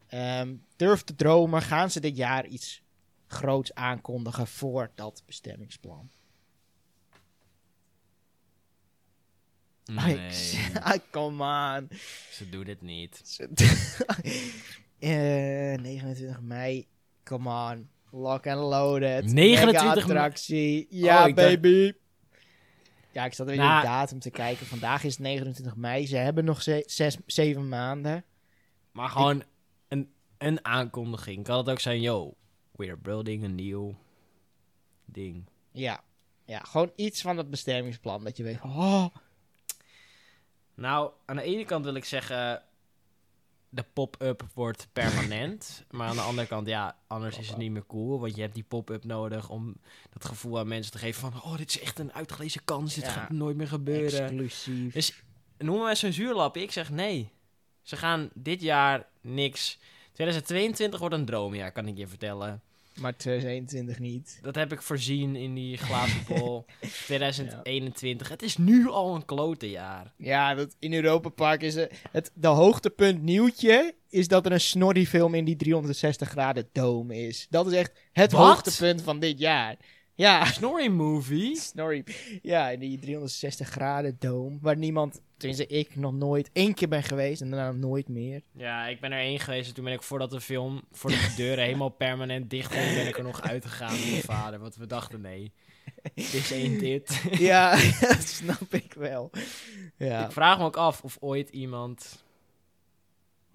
Ehm, 0.08 0.56
durf 0.76 1.04
te 1.04 1.16
dromen. 1.16 1.62
Gaan 1.62 1.92
ze 1.92 2.00
dit 2.00 2.18
jaar 2.18 2.46
iets 2.46 2.82
groots 3.28 3.74
aankondigen 3.74 4.48
voor 4.48 4.92
dat 4.96 5.24
bestemmingsplan? 5.26 6.10
Nee, 9.86 10.30
Come 11.12 11.44
on. 11.78 11.90
ze 12.32 12.50
doen 12.50 12.66
het 12.68 12.82
niet. 12.82 13.22
Eh 15.00 15.10
29 15.80 16.42
mei. 16.42 16.88
Come 17.24 17.50
on. 17.50 17.90
Lock 18.12 18.48
and 18.48 18.60
loaded. 18.60 19.26
29 19.34 19.82
Mega 19.84 20.02
attractie. 20.02 20.88
Ja, 20.90 21.16
Oh, 21.18 21.22
dacht- 21.24 21.36
baby. 21.36 21.94
Ja, 23.12 23.26
ik 23.26 23.34
zat 23.34 23.48
weer 23.48 23.56
Nou- 23.58 23.82
de 23.82 23.88
datum 23.88 24.20
te 24.20 24.30
kijken. 24.30 24.66
Vandaag 24.66 25.04
is 25.04 25.12
het 25.12 25.22
29 25.22 25.76
mei. 25.76 26.08
Ze 26.08 26.16
hebben 26.18 26.46
nog 26.46 26.62
ze 26.62 26.84
zes, 26.88 27.18
zeven 27.26 27.70
maanden. 27.70 28.24
Maar 28.92 29.10
gewoon 29.10 29.44
een, 29.88 30.12
een 30.38 30.66
aankondiging. 30.66 31.44
Kan 31.44 31.58
het 31.58 31.70
ook 31.70 31.80
zijn, 31.80 32.02
yo, 32.02 32.34
we're 32.72 32.98
building 32.98 33.44
a 33.44 33.48
nieuw 33.48 33.96
ding. 35.06 35.46
Ja. 35.72 36.04
Ja, 36.46 36.60
gewoon 36.60 36.92
iets 36.96 37.22
van 37.22 37.38
het 37.38 37.50
bestemmingsplan. 37.50 38.24
Dat 38.24 38.38
je 38.38 38.44
weet, 38.44 38.62
oh, 38.62 39.06
Nou, 40.76 41.12
aan 41.26 41.36
de 41.36 41.42
ene 41.42 41.66
kant 41.66 41.86
wil 41.86 41.94
ik 41.94 42.06
zeggen, 42.06 42.64
de 43.70 43.86
pop-up 43.94 44.44
wordt 44.54 44.88
permanent. 44.94 45.84
maar 45.92 46.08
aan 46.08 46.16
de 46.16 46.22
andere 46.22 46.48
kant, 46.48 46.68
ja, 46.68 46.98
anders 47.08 47.38
is 47.38 47.48
het 47.48 47.58
niet 47.58 47.72
meer 47.72 47.86
cool. 47.88 48.20
Want 48.20 48.36
je 48.36 48.42
hebt 48.42 48.54
die 48.54 48.64
pop-up 48.68 49.04
nodig 49.04 49.50
om 49.50 49.76
dat 50.10 50.26
gevoel 50.26 50.60
aan 50.60 50.68
mensen 50.68 50.92
te 50.92 50.98
geven 50.98 51.32
van... 51.32 51.44
Oh, 51.44 51.58
dit 51.58 51.70
is 51.70 51.80
echt 51.80 52.00
een 52.00 52.14
uitgelezen 52.14 52.64
kans, 52.64 52.94
dit 52.96 53.04
Ja. 53.04 53.10
gaat 53.12 53.30
nooit 53.30 53.56
meer 53.56 53.68
gebeuren. 53.68 54.22
exclusief. 54.24 54.94
Dus 54.94 55.24
noemen 55.58 55.84
wij 55.84 55.96
censuurlap? 55.96 56.58
Ik 56.58 56.72
zeg 56.72 56.90
nee. 56.90 57.30
Ze 57.82 57.96
gaan 57.98 58.30
dit 58.34 58.62
jaar 58.62 59.08
niks... 59.22 59.80
2022 60.12 61.00
wordt 61.00 61.16
een 61.16 61.26
droomjaar, 61.26 61.72
kan 61.72 61.88
ik 61.88 61.98
je 61.98 62.08
vertellen. 62.08 62.62
Maar 63.00 63.16
2021 63.18 64.00
niet. 64.00 64.40
Dat 64.42 64.56
heb 64.56 64.72
ik 64.72 64.82
voorzien 64.82 65.36
in 65.36 65.54
die 65.54 65.78
glazen 65.78 66.24
bol. 66.30 66.66
2021. 67.06 68.30
Het 68.30 68.42
is 68.42 68.58
nu 68.58 68.90
al 68.90 69.16
een 69.16 69.26
klote 69.26 69.70
jaar. 69.70 70.14
Ja, 70.18 70.56
dat 70.56 70.76
in 70.80 70.94
Europa 70.94 71.30
Park 71.30 71.62
is 71.62 71.76
het, 71.76 72.02
het 72.12 72.32
de 72.34 72.48
hoogtepunt 72.48 73.22
nieuwtje 73.22 73.94
is 74.10 74.28
dat 74.28 74.46
er 74.46 74.52
een 74.52 74.62
snorri 74.62 75.08
film 75.08 75.34
in 75.34 75.46
die 75.46 75.56
360 75.56 76.30
graden 76.30 76.70
dome 76.72 77.28
is. 77.28 77.48
Dat 77.50 77.68
is 77.68 77.74
echt 77.74 77.92
het 78.12 78.32
Wat? 78.32 78.42
hoogtepunt 78.42 79.02
van 79.02 79.20
dit 79.20 79.40
jaar. 79.40 79.78
Ja, 80.16 80.46
Snorri 80.46 80.90
movie? 80.90 81.56
snorri. 81.56 82.04
Ja, 82.42 82.70
in 82.70 82.80
die 82.80 83.00
360 83.00 83.70
graden 83.70 84.16
dome 84.20 84.58
waar 84.62 84.78
niemand, 84.78 85.22
tenminste 85.38 85.68
ik 85.68 85.96
nog 85.96 86.14
nooit 86.14 86.50
één 86.54 86.74
keer 86.74 86.88
ben 86.88 87.04
geweest 87.04 87.42
en 87.42 87.50
daarna 87.50 87.72
nooit 87.72 88.08
meer. 88.08 88.42
Ja, 88.52 88.88
ik 88.88 89.00
ben 89.00 89.12
er 89.12 89.20
één 89.20 89.40
geweest 89.40 89.68
en 89.68 89.74
toen 89.76 89.84
ben 89.84 89.94
ik 89.94 90.04
voordat 90.04 90.32
de 90.32 90.42
film, 90.42 90.82
voordat 90.92 91.20
de 91.20 91.34
deuren 91.36 91.64
helemaal 91.70 91.90
permanent 91.90 92.50
dicht 92.50 92.72
gingen, 92.72 92.96
ben 92.96 93.08
ik 93.08 93.18
er 93.18 93.24
nog 93.24 93.42
uitgegaan 93.42 93.92
met 93.92 94.10
mijn 94.10 94.22
vader. 94.22 94.60
Want 94.60 94.76
we 94.76 94.88
dachten, 94.88 95.22
nee, 95.22 95.52
dit 96.14 96.34
is 96.34 96.52
één 96.52 96.80
dit. 96.80 97.22
Ja, 97.32 97.72
dat 98.00 98.24
snap 98.24 98.74
ik 98.74 98.94
wel. 98.94 99.32
Ja. 99.98 100.26
Ik 100.26 100.32
vraag 100.32 100.58
me 100.58 100.64
ook 100.64 100.78
af 100.78 101.02
of 101.04 101.18
ooit 101.20 101.50
iemand... 101.50 102.24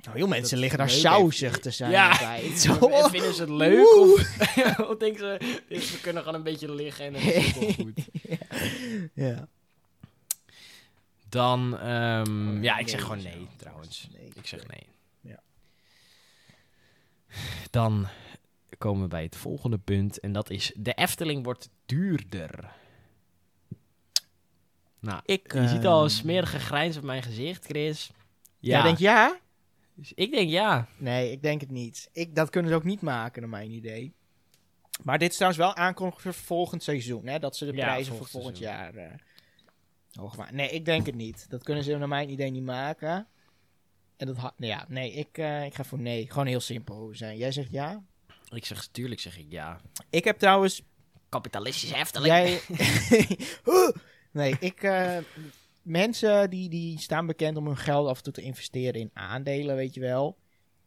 Nou, 0.04 0.16
heel 0.16 0.26
mensen 0.28 0.58
liggen 0.58 0.78
daar 0.78 0.90
sausig 0.90 1.58
te 1.58 1.70
zijn. 1.70 1.90
Ja. 1.90 2.10
altijd. 2.10 2.60
Zo. 2.60 2.72
Vinden 3.08 3.34
ze 3.34 3.40
het 3.40 3.50
leuk? 3.50 3.96
Of, 3.96 4.20
of 4.90 4.96
denken 4.96 5.18
ze, 5.18 5.60
dit- 5.68 5.90
we 5.92 6.00
kunnen 6.00 6.22
gewoon 6.22 6.38
een 6.38 6.44
beetje 6.44 6.74
liggen 6.74 7.04
en 7.04 7.12
dan 7.12 7.22
is 7.22 7.46
het 7.46 7.54
wel 7.58 7.72
goed. 7.72 8.00
Ja. 9.14 9.48
Dan, 11.28 11.78
ehm, 11.78 12.56
Oh, 12.56 12.62
ja, 12.62 12.78
ik 12.78 12.88
zeg 12.88 12.96
nee, 12.98 13.04
gewoon 13.06 13.20
zo. 13.20 13.28
nee, 13.28 13.46
trouwens. 13.56 14.08
Nee, 14.12 14.28
Ik 14.34 14.46
zeg 14.46 14.66
nee. 14.66 14.86
Ja. 15.20 15.40
Dan 17.70 18.06
komen 18.78 19.02
we 19.02 19.08
bij 19.08 19.22
het 19.22 19.36
volgende 19.36 19.78
punt. 19.78 20.20
En 20.20 20.32
dat 20.32 20.50
is, 20.50 20.72
de 20.76 20.92
Efteling 20.92 21.44
wordt 21.44 21.68
duurder. 21.86 22.70
Nou, 25.00 25.20
Ik, 25.24 25.52
je 25.52 25.68
ziet 25.68 25.86
al 25.86 25.98
een 26.02 26.08
ehm, 26.08 26.16
smerige 26.18 26.58
grijns 26.58 26.96
op 26.96 27.02
mijn 27.02 27.22
gezicht, 27.22 27.64
Chris. 27.64 28.10
Ja. 28.58 28.82
denk 28.82 28.98
ja? 28.98 29.38
Dus 29.98 30.12
ik 30.14 30.30
denk 30.30 30.50
ja. 30.50 30.88
Nee, 30.96 31.30
ik 31.30 31.42
denk 31.42 31.60
het 31.60 31.70
niet. 31.70 32.08
Ik, 32.12 32.34
dat 32.34 32.50
kunnen 32.50 32.70
ze 32.70 32.76
ook 32.76 32.84
niet 32.84 33.00
maken, 33.00 33.40
naar 33.40 33.50
mijn 33.50 33.70
idee. 33.70 34.14
Maar 35.02 35.18
dit 35.18 35.30
is 35.30 35.36
trouwens 35.36 35.62
wel 35.62 35.74
aankondigd 35.74 36.22
voor 36.22 36.34
volgend 36.34 36.82
seizoen. 36.82 37.26
Hè? 37.26 37.38
Dat 37.38 37.56
ze 37.56 37.64
de 37.64 37.72
Ja, 37.72 37.84
prijzen 37.84 38.14
voor 38.16 38.26
volgend 38.26 38.58
jaar 38.58 38.94
eh 38.94 39.12
hoog 40.12 40.36
maken. 40.36 40.56
Nee, 40.56 40.70
ik 40.70 40.84
denk 40.84 41.06
het 41.06 41.14
niet. 41.14 41.46
Dat 41.50 41.62
kunnen 41.62 41.84
ze 41.84 41.96
naar 41.96 42.08
mijn 42.08 42.30
idee 42.30 42.50
niet 42.50 42.64
maken. 42.64 43.26
En 44.16 44.26
dat 44.26 44.52
nee, 44.56 44.70
ja, 44.70 44.84
nee, 44.88 45.12
ik, 45.12 45.38
eh, 45.38 45.64
ik 45.64 45.74
ga 45.74 45.84
voor 45.84 45.98
nee. 45.98 46.30
Gewoon 46.30 46.46
heel 46.46 46.60
simpel 46.60 47.10
zijn. 47.12 47.36
Jij 47.36 47.52
zegt 47.52 47.70
ja? 47.70 48.02
Ik 48.50 48.64
zeg, 48.64 48.86
tuurlijk 48.86 49.20
zeg 49.20 49.38
ik 49.38 49.46
ja. 49.48 49.80
Ik 50.10 50.24
heb 50.24 50.38
trouwens... 50.38 50.82
Kapitalistisch 51.28 51.92
Efteling. 51.92 52.34
Jij... 52.34 52.60
nee, 54.40 54.56
ik... 54.60 54.82
eh, 54.82 55.18
mensen 55.88 56.50
die, 56.50 56.68
die 56.68 56.98
staan 57.00 57.26
bekend 57.26 57.56
om 57.56 57.66
hun 57.66 57.76
geld 57.76 58.08
af 58.08 58.16
en 58.16 58.22
toe 58.22 58.32
te 58.32 58.42
investeren 58.42 59.00
in 59.00 59.10
aandelen, 59.12 59.76
weet 59.76 59.94
je 59.94 60.00
wel. 60.00 60.38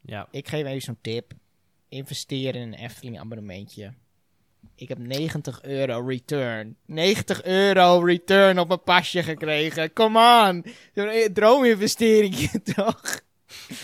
Ja. 0.02 0.28
Ik 0.32 0.48
geef 0.48 0.66
even 0.66 0.82
zo'n 0.82 0.98
tip. 1.02 1.32
Investeer 1.90 2.56
in 2.56 2.62
een 2.62 2.74
Efteling 2.74 3.20
abonnementje. 3.20 3.94
Ik 4.76 4.88
heb 4.88 4.98
90 4.98 5.62
euro 5.62 6.08
return. 6.08 6.78
90 6.86 7.44
euro 7.44 8.00
return 8.00 8.60
op 8.60 8.68
mijn 8.68 8.84
pasje 8.84 9.24
gekregen. 9.24 9.94
Come 9.94 10.48
on. 10.48 10.66
Zo'n 10.96 11.34
droominvestering 11.34 12.36
toch? 12.76 13.22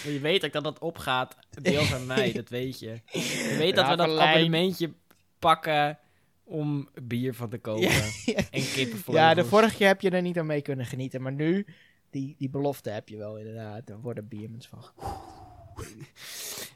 Je 0.03 0.19
weet 0.21 0.45
ook 0.45 0.51
dat 0.51 0.63
dat 0.63 0.79
opgaat, 0.79 1.35
deels 1.61 1.93
aan 1.93 2.05
mij, 2.05 2.31
dat 2.31 2.49
weet 2.49 2.79
je. 2.79 3.01
Je 3.11 3.55
weet 3.57 3.75
dat 3.75 3.87
we 3.87 3.95
dat 3.95 4.17
abonnementje 4.19 4.93
pakken 5.39 5.99
om 6.47 6.89
bier 7.03 7.33
van 7.33 7.49
te 7.49 7.57
kopen. 7.57 7.89
En 8.35 8.43
kippenvleugels. 8.51 9.15
Ja, 9.15 9.33
de 9.33 9.45
vorige 9.45 9.75
keer 9.75 9.87
heb 9.87 10.01
je 10.01 10.09
er 10.09 10.21
niet 10.21 10.39
aan 10.39 10.45
mee 10.45 10.61
kunnen 10.61 10.85
genieten. 10.85 11.21
Maar 11.21 11.33
nu, 11.33 11.65
die, 12.09 12.35
die 12.37 12.49
belofte 12.49 12.89
heb 12.89 13.09
je 13.09 13.17
wel 13.17 13.37
inderdaad. 13.37 13.89
Er 13.89 13.99
worden 13.99 14.27
biermens 14.27 14.67
van. 14.67 14.83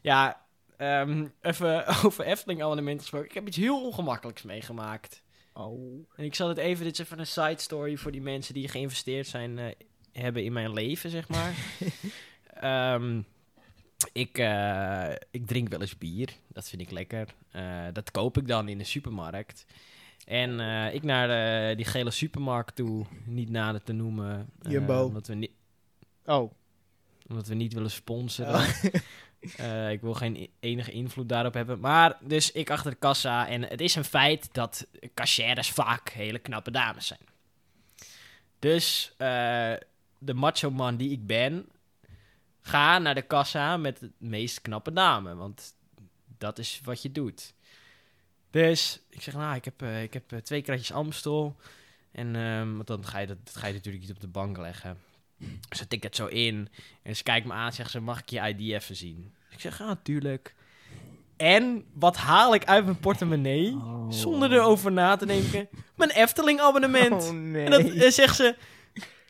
Ja, 0.01 0.45
ehm, 0.77 1.27
even 1.41 1.87
over 2.05 2.25
Efteling 2.25 2.61
abonnementen 2.61 3.01
gesproken. 3.01 3.29
Ik 3.29 3.35
heb 3.35 3.47
iets 3.47 3.57
heel 3.57 3.85
ongemakkelijks 3.85 4.41
meegemaakt. 4.41 5.23
Oh. 5.53 6.07
En 6.15 6.25
ik 6.25 6.35
zal 6.35 6.49
het 6.49 6.57
even, 6.57 6.83
dit 6.83 6.93
is 6.93 7.05
even 7.05 7.19
een 7.19 7.27
side 7.27 7.61
story 7.61 7.97
voor 7.97 8.11
die 8.11 8.21
mensen 8.21 8.53
die 8.53 8.67
geïnvesteerd 8.67 9.27
zijn, 9.27 9.59
eh, 9.59 9.65
hebben 10.11 10.43
in 10.43 10.53
mijn 10.53 10.73
leven, 10.73 11.09
zeg 11.09 11.27
maar. 11.27 11.53
Ehm, 12.53 13.21
ik, 14.13 14.37
eh, 14.37 15.09
ik 15.31 15.47
drink 15.47 15.69
wel 15.69 15.81
eens 15.81 15.97
bier, 15.97 16.29
dat 16.47 16.69
vind 16.69 16.81
ik 16.81 16.91
lekker. 16.91 17.27
Eh, 17.51 17.85
dat 17.93 18.11
koop 18.11 18.37
ik 18.37 18.47
dan 18.47 18.67
in 18.67 18.77
de 18.77 18.83
supermarkt. 18.83 19.65
En 20.25 20.59
eh, 20.59 20.93
ik 20.93 21.03
naar 21.03 21.75
die 21.75 21.85
gele 21.85 22.11
supermarkt 22.11 22.75
toe, 22.75 23.05
niet 23.25 23.49
nader 23.49 23.83
te 23.83 23.93
noemen. 23.93 24.49
Jumbo. 24.69 25.03
omdat, 25.05 25.27
we 25.27 25.33
ni- 25.35 25.55
Oh. 26.25 26.51
omdat 27.27 27.47
we 27.47 27.55
niet 27.55 27.73
willen 27.73 27.91
sponsoren. 27.91 28.65
Eh, 29.57 29.91
ik 29.91 30.01
wil 30.01 30.13
geen 30.13 30.49
enige 30.59 30.91
invloed 30.91 31.29
daarop 31.29 31.53
hebben. 31.53 31.79
Maar 31.79 32.17
dus 32.19 32.51
ik 32.51 32.69
achter 32.69 32.91
de 32.91 32.97
kassa. 32.97 33.47
En 33.47 33.63
het 33.63 33.81
is 33.81 33.95
een 33.95 34.03
feit 34.03 34.53
dat 34.53 34.87
cashiers 35.13 35.69
vaak 35.69 36.09
hele 36.09 36.39
knappe 36.39 36.71
dames 36.71 37.07
zijn. 37.07 37.19
Dus 38.59 39.13
de 40.17 40.33
macho 40.33 40.71
man 40.71 40.95
die 40.97 41.11
ik 41.11 41.25
ben, 41.27 41.65
ga 42.61 42.97
naar 42.97 43.15
de 43.15 43.21
kassa 43.21 43.77
met 43.77 43.99
de 43.99 44.11
meest 44.17 44.61
knappe 44.61 44.93
dame. 44.93 45.35
Want 45.35 45.73
dat 46.37 46.59
is 46.59 46.81
wat 46.83 47.01
je 47.01 47.11
doet. 47.11 47.53
Dus 48.49 49.01
ik 49.09 49.21
zeg, 49.21 49.33
nou, 49.33 49.55
ik 49.55 49.65
heb, 49.65 49.81
eh, 49.81 50.03
ik 50.03 50.13
heb 50.13 50.31
eh, 50.31 50.39
twee 50.39 50.61
kratjes 50.61 50.91
Amstel. 50.91 51.55
En 52.11 52.35
ehm, 52.35 52.75
want 52.75 52.87
dan 52.87 53.05
ga 53.05 53.19
je 53.19 53.27
dat, 53.27 53.37
dat 53.43 53.55
ga 53.55 53.67
je 53.67 53.73
natuurlijk 53.73 54.03
niet 54.03 54.13
op 54.13 54.21
de 54.21 54.27
bank 54.27 54.57
leggen. 54.57 54.97
Dus 55.69 55.77
dan 55.77 55.87
tik 55.87 56.01
dat 56.01 56.15
zo 56.15 56.25
in. 56.25 56.69
En 57.01 57.15
ze 57.15 57.23
kijkt 57.23 57.47
me 57.47 57.53
aan 57.53 57.67
en 57.67 57.73
zegt 57.73 57.91
ze, 57.91 57.99
mag 57.99 58.19
ik 58.19 58.29
je 58.29 58.47
ID 58.47 58.59
even 58.59 58.95
zien? 58.95 59.33
Ik 59.49 59.59
zeg, 59.59 59.77
ja, 59.77 59.85
natuurlijk. 59.85 60.55
En 61.37 61.85
wat 61.93 62.17
haal 62.17 62.53
ik 62.53 62.65
uit 62.65 62.85
mijn 62.85 62.99
portemonnee? 62.99 63.77
Zonder 64.09 64.53
erover 64.53 64.91
na 64.91 65.15
te 65.15 65.25
denken. 65.25 65.69
Mijn 65.95 66.09
Efteling-abonnement. 66.09 67.23
Oh 67.23 67.31
nee. 67.31 67.65
En 67.65 67.71
dat 67.71 67.81
en 67.81 68.11
zegt 68.11 68.35
ze... 68.35 68.55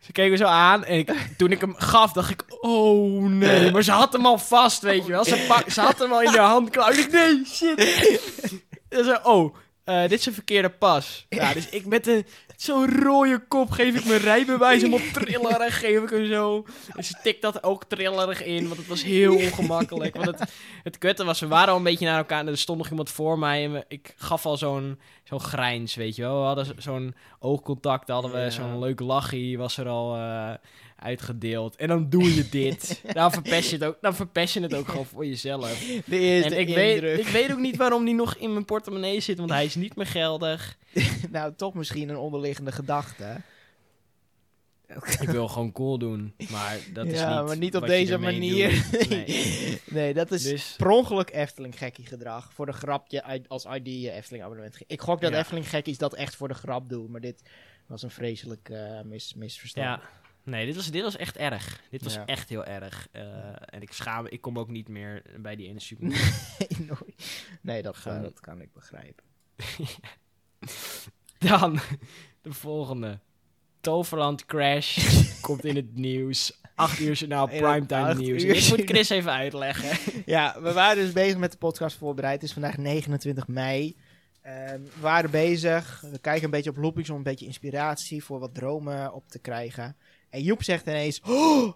Ze 0.01 0.11
keek 0.11 0.29
me 0.29 0.37
zo 0.37 0.45
aan 0.45 0.85
en 0.85 0.97
ik, 0.97 1.11
toen 1.37 1.51
ik 1.51 1.61
hem 1.61 1.75
gaf, 1.75 2.13
dacht 2.13 2.29
ik... 2.29 2.43
Oh 2.61 3.23
nee, 3.23 3.71
maar 3.71 3.83
ze 3.83 3.91
had 3.91 4.13
hem 4.13 4.25
al 4.25 4.37
vast, 4.37 4.81
weet 4.81 5.05
je 5.05 5.11
wel. 5.11 5.23
Ze, 5.25 5.45
pak, 5.47 5.69
ze 5.69 5.81
had 5.81 5.99
hem 5.99 6.11
al 6.11 6.21
in 6.21 6.31
de 6.31 6.39
handklauw. 6.39 6.89
Ik 6.91 6.95
dacht, 6.97 7.11
nee, 7.11 7.45
shit. 7.45 7.79
En 8.89 9.03
ze, 9.03 9.19
oh, 9.23 9.55
eh, 9.83 10.01
dit 10.01 10.19
is 10.19 10.25
een 10.25 10.33
verkeerde 10.33 10.69
pas. 10.69 11.25
Ja, 11.29 11.53
dus 11.53 11.69
ik 11.69 11.85
met 11.85 12.07
een, 12.07 12.25
zo'n 12.55 13.01
rode 13.03 13.39
kop 13.47 13.71
geef 13.71 13.95
ik 13.95 14.05
mijn 14.05 14.19
rijbewijs 14.19 14.81
hem 14.81 14.93
op 14.93 15.01
trillerig, 15.13 15.79
geef 15.79 16.01
ik 16.03 16.09
hem 16.09 16.25
zo. 16.27 16.65
En 16.95 17.03
ze 17.03 17.13
tikt 17.23 17.41
dat 17.41 17.63
ook 17.63 17.83
trillerig 17.83 18.43
in, 18.43 18.65
want 18.67 18.77
het 18.79 18.87
was 18.87 19.03
heel 19.03 19.35
ongemakkelijk. 19.35 20.15
Want 20.15 20.39
het, 20.39 20.51
het 20.83 20.97
kutte 20.97 21.23
was, 21.23 21.39
we 21.39 21.47
waren 21.47 21.69
al 21.71 21.77
een 21.77 21.83
beetje 21.83 22.05
naar 22.05 22.17
elkaar 22.17 22.39
en 22.39 22.47
er 22.47 22.57
stond 22.57 22.77
nog 22.77 22.89
iemand 22.89 23.09
voor 23.09 23.39
mij. 23.39 23.63
En 23.63 23.71
we- 23.73 23.85
ik 23.87 24.13
gaf 24.17 24.45
al 24.45 24.57
zo'n 24.57 24.99
zo'n 25.23 25.39
grijns, 25.39 25.95
weet 25.95 26.15
je 26.15 26.21
wel. 26.21 26.39
We 26.39 26.45
hadden 26.45 26.65
zo- 26.65 26.73
zo'n 26.77 27.15
oogcontact, 27.39 28.09
hadden 28.09 28.31
we 28.31 28.51
zo'n 28.51 28.79
leuk 28.79 28.99
lachie, 28.99 29.57
was 29.57 29.77
er 29.77 29.87
al 29.87 30.15
eh, 30.15 30.53
uitgedeeld. 31.01 31.75
En 31.75 31.87
dan 31.87 32.09
doe 32.09 32.35
je 32.35 32.49
dit. 32.49 33.01
dan, 33.13 33.31
verpest 33.31 33.69
je 33.69 33.75
het 33.75 33.85
ook, 33.85 33.97
dan 34.01 34.15
verpest 34.15 34.53
je 34.53 34.59
het 34.61 34.73
ook 34.73 34.87
gewoon 34.87 35.05
voor 35.05 35.25
jezelf. 35.25 35.79
De 36.05 36.19
eerste 36.19 36.55
En 36.55 36.61
ik 36.61 36.67
indruk. 36.67 37.01
weet, 37.01 37.19
ik 37.19 37.27
weet 37.27 37.51
ook 37.51 37.59
niet 37.59 37.77
waarom 37.77 38.05
die 38.05 38.13
nog 38.15 38.35
in 38.35 38.53
mijn 38.53 38.65
portemonnee 38.65 39.19
zit, 39.19 39.37
want 39.37 39.49
hij 39.49 39.65
is 39.65 39.75
niet 39.75 39.95
meer 39.95 40.05
geldig. 40.07 40.77
Nou, 41.31 41.53
toch 41.55 41.73
misschien 41.73 42.09
een 42.09 42.17
onderliggende 42.17 42.71
gedachte. 42.71 43.41
Ik 45.19 45.29
wil 45.29 45.47
gewoon 45.47 45.71
cool 45.71 45.97
doen, 45.97 46.33
maar 46.49 46.77
dat 46.93 47.05
is 47.05 47.19
Ja, 47.19 47.37
niet 47.39 47.47
maar 47.47 47.57
niet 47.57 47.75
op 47.75 47.85
deze 47.87 48.17
manier. 48.17 48.85
Nee. 49.09 49.81
Nee, 49.85 50.13
dat 50.13 50.31
is 50.31 50.43
Dus 50.43 50.73
per 50.77 50.89
ongeluk 50.89 51.29
Efteling 51.33 51.77
gekkie 51.77 52.05
gedrag. 52.05 52.53
Voor 52.53 52.65
de 52.65 52.71
grap 52.71 53.07
je 53.11 53.23
uit- 53.23 53.49
als 53.49 53.65
ID 53.65 53.85
je 54.01 54.11
Efteling 54.11 54.43
abonnement. 54.43 54.77
Ik 54.87 55.01
gok 55.01 55.21
dat 55.21 55.31
Ja. 55.31 55.37
Efteling 55.39 55.69
gekkies 55.69 55.97
dat 55.97 56.13
echt 56.15 56.35
voor 56.35 56.47
de 56.47 56.53
grap 56.53 56.89
doen. 56.89 57.11
Maar 57.11 57.21
dit 57.21 57.41
was 57.87 58.03
een 58.03 58.11
vreselijk 58.11 58.69
eh, 58.69 59.01
mis, 59.05 59.33
misverstand. 59.33 59.87
ja, 59.87 60.01
nee, 60.43 60.65
dit 60.65 60.75
was, 60.75 60.91
dit 60.91 61.01
was 61.03 61.15
echt 61.17 61.37
erg. 61.37 61.81
Dit 61.89 62.03
was 62.03 62.13
Ja. 62.13 62.25
echt 62.25 62.49
heel 62.49 62.65
erg. 62.65 63.07
Eh, 63.11 63.23
en 63.65 63.81
ik 63.81 63.91
schaam 63.93 64.23
me, 64.23 64.29
ik 64.29 64.41
kom 64.41 64.59
ook 64.59 64.69
niet 64.69 64.87
meer 64.87 65.21
bij 65.37 65.55
die 65.55 65.67
ene 65.67 65.79
supermarkt. 65.89 66.57
nee, 66.59 66.85
nooit. 66.87 67.33
nee 67.61 67.81
dat, 67.81 67.97
eh, 68.05 68.21
dat 68.21 68.39
kan 68.39 68.61
ik 68.61 68.73
begrijpen. 68.73 69.23
Dan 71.37 71.79
de 72.41 72.53
volgende. 72.53 73.19
Toverland 73.81 74.45
Crash 74.45 75.15
komt 75.41 75.65
in 75.65 75.75
het 75.75 75.95
nieuws. 75.95 76.59
8 76.75 76.99
uur 76.99 77.13
journaal, 77.13 77.47
primetime 77.47 78.15
nieuws. 78.15 78.43
Dit 78.43 78.69
moet 78.69 78.89
Chris 78.89 79.09
even 79.09 79.31
uitleggen. 79.31 80.23
Ja, 80.25 80.61
we 80.61 80.73
waren 80.73 81.03
dus 81.03 81.13
bezig 81.13 81.37
met 81.37 81.51
de 81.51 81.57
podcast 81.57 81.97
voorbereid. 81.97 82.33
Het 82.33 82.43
is 82.43 82.53
vandaag 82.53 82.77
29 82.77 83.47
mei. 83.47 83.97
Ehm, 84.41 84.79
we 84.81 84.99
waren 84.99 85.31
bezig. 85.31 86.01
We 86.11 86.19
kijken 86.19 86.43
een 86.43 86.49
beetje 86.49 86.69
op 86.69 86.77
loopings 86.77 87.09
om 87.09 87.15
een 87.17 87.23
beetje 87.23 87.45
inspiratie 87.45 88.23
voor 88.23 88.39
wat 88.39 88.53
dromen 88.53 89.13
op 89.13 89.29
te 89.29 89.39
krijgen. 89.39 89.95
En 90.31 90.41
Joep 90.43 90.63
zegt 90.63 90.87
ineens: 90.87 91.21
oh, 91.27 91.73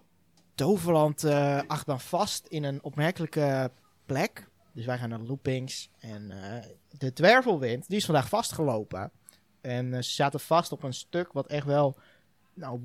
Toverland 0.54 1.24
eh 1.24 1.60
achtbaan 1.66 2.00
vast 2.00 2.46
in 2.46 2.64
een 2.64 2.82
opmerkelijke 2.82 3.70
plek. 4.06 4.48
Dus 4.72 4.84
wij 4.86 4.98
gaan 4.98 5.08
naar 5.08 5.18
loopings. 5.18 5.88
En 5.98 6.30
eh, 6.30 6.62
de 6.98 7.12
dwervelwind, 7.12 7.88
die 7.88 7.96
is 7.96 8.04
vandaag 8.04 8.28
vastgelopen. 8.28 9.10
En 9.60 9.94
eh, 9.94 10.02
ze 10.02 10.10
zaten 10.10 10.40
vast 10.40 10.72
op 10.72 10.82
een 10.82 10.94
stuk 10.94 11.32
wat 11.32 11.46
echt 11.46 11.66
wel 11.66 11.96
nou, 12.54 12.80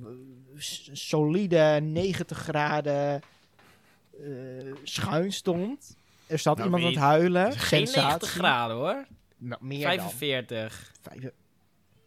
solide 0.92 1.80
90 1.84 2.38
graden 2.38 3.22
schuin 4.84 5.32
stond. 5.32 5.96
Er 6.28 6.40
zat 6.40 6.58
Nou, 6.58 6.66
iemand 6.68 6.84
aan 6.84 6.90
het 6.92 7.00
huilen. 7.00 7.52
Geen 7.52 7.80
90 7.80 7.94
Sensatie. 8.02 8.28
graden 8.28 8.76
hoor. 8.78 9.06
Nou, 9.38 9.66
meer 9.66 9.82
45. 9.82 10.92
dan. 11.02 11.14
Vijf- 11.14 11.32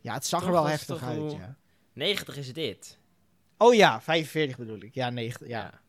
Ja, 0.00 0.14
het 0.14 0.26
zag 0.26 0.40
Toch 0.40 0.48
er 0.48 0.54
wel 0.54 0.66
heftig 0.66 1.02
uit, 1.02 1.32
ja. 1.32 1.56
90 1.92 2.36
is 2.36 2.52
dit. 2.52 2.98
Oh 3.64 3.74
ja, 3.74 4.00
45 4.00 4.56
bedoel 4.56 4.82
ik. 4.82 4.94
Ja, 4.94 5.10
90. 5.10 5.48
Ja. 5.48 5.80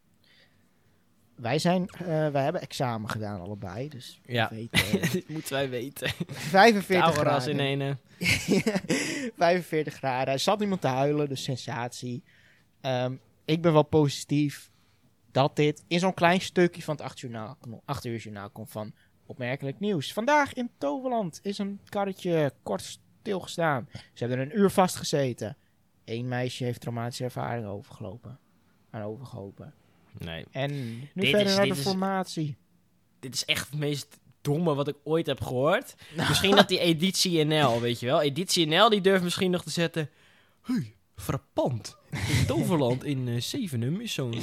Wij, 1.35 1.59
zijn, 1.59 1.87
eh, 1.89 2.05
wij 2.29 2.43
hebben 2.43 2.61
examen 2.61 3.09
gedaan 3.09 3.39
allebei, 3.41 3.89
dus 3.89 4.21
Ja. 4.25 4.49
weten. 4.51 5.01
eh, 5.01 5.11
Dit 5.11 5.29
moeten 5.29 5.53
wij 5.53 5.69
weten. 5.69 6.09
45 6.27 7.13
Tauras 7.13 7.47
in 7.47 7.53
graden. 7.55 7.71
ene. 7.71 7.97
45 9.37 9.93
graden. 9.93 10.33
Er 10.33 10.39
zat 10.39 10.61
iemand 10.61 10.81
te 10.81 10.87
huilen, 10.87 11.29
dus 11.29 11.43
sensatie. 11.43 12.23
Ehm, 12.81 13.15
ik 13.45 13.61
ben 13.61 13.73
wel 13.73 13.83
positief 13.83 14.69
dat 15.31 15.55
dit 15.55 15.83
in 15.87 15.99
zo'n 15.99 16.13
klein 16.13 16.41
stukje 16.41 16.81
van 16.81 16.95
het 16.95 17.03
8 17.03 17.19
journaal, 17.19 17.57
8 17.85 18.05
uur 18.05 18.17
journaal 18.17 18.49
komt 18.49 18.71
van 18.71 18.93
opmerkelijk 19.25 19.79
nieuws. 19.79 20.13
Vandaag 20.13 20.53
in 20.53 20.69
Toverland 20.77 21.39
is 21.43 21.57
een 21.57 21.79
karretje 21.89 22.53
kort 22.63 22.99
stilgestaan. 23.21 23.87
Ze 23.91 23.99
hebben 24.25 24.37
er 24.37 24.45
een 24.51 24.59
uur 24.59 24.69
vastgezeten. 24.69 25.57
Eén 26.05 26.27
meisje 26.27 26.63
heeft 26.63 26.81
traumatische 26.81 27.23
ervaring 27.23 27.65
overgelopen. 27.67 28.39
Aan 28.89 29.01
overgehopen. 29.01 29.73
Nee. 30.17 30.45
En 30.51 30.71
nu 30.99 31.09
Dit 31.13 31.29
verder 31.29 31.47
is- 31.47 31.55
naar 31.55 31.65
de 31.65 31.71
is- 31.71 31.81
formatie. 31.81 32.55
Dit 33.19 33.33
is 33.33 33.45
echt 33.45 33.69
het 33.69 33.79
meest 33.79 34.19
domme 34.41 34.73
wat 34.75 34.87
ik 34.87 34.95
ooit 35.03 35.25
heb 35.25 35.41
gehoord. 35.41 35.95
Misschien 36.29 36.55
dat 36.55 36.67
die 36.67 36.79
editie 36.79 37.43
NL, 37.43 37.81
weet 37.81 37.99
je 37.99 38.05
wel. 38.05 38.21
Editie 38.21 38.65
NL 38.67 38.89
die 38.89 39.01
durft 39.01 39.23
misschien 39.23 39.51
nog 39.51 39.63
te 39.63 39.69
zetten. 39.69 40.09
Hey, 40.61 40.93
frappant. 41.15 41.97
In 42.11 42.45
Toverland 42.45 43.03
in 43.03 43.27
eh 43.27 43.41
Zevenum 43.41 43.99
is 44.01 44.13
zo'n 44.13 44.33
eh 44.33 44.41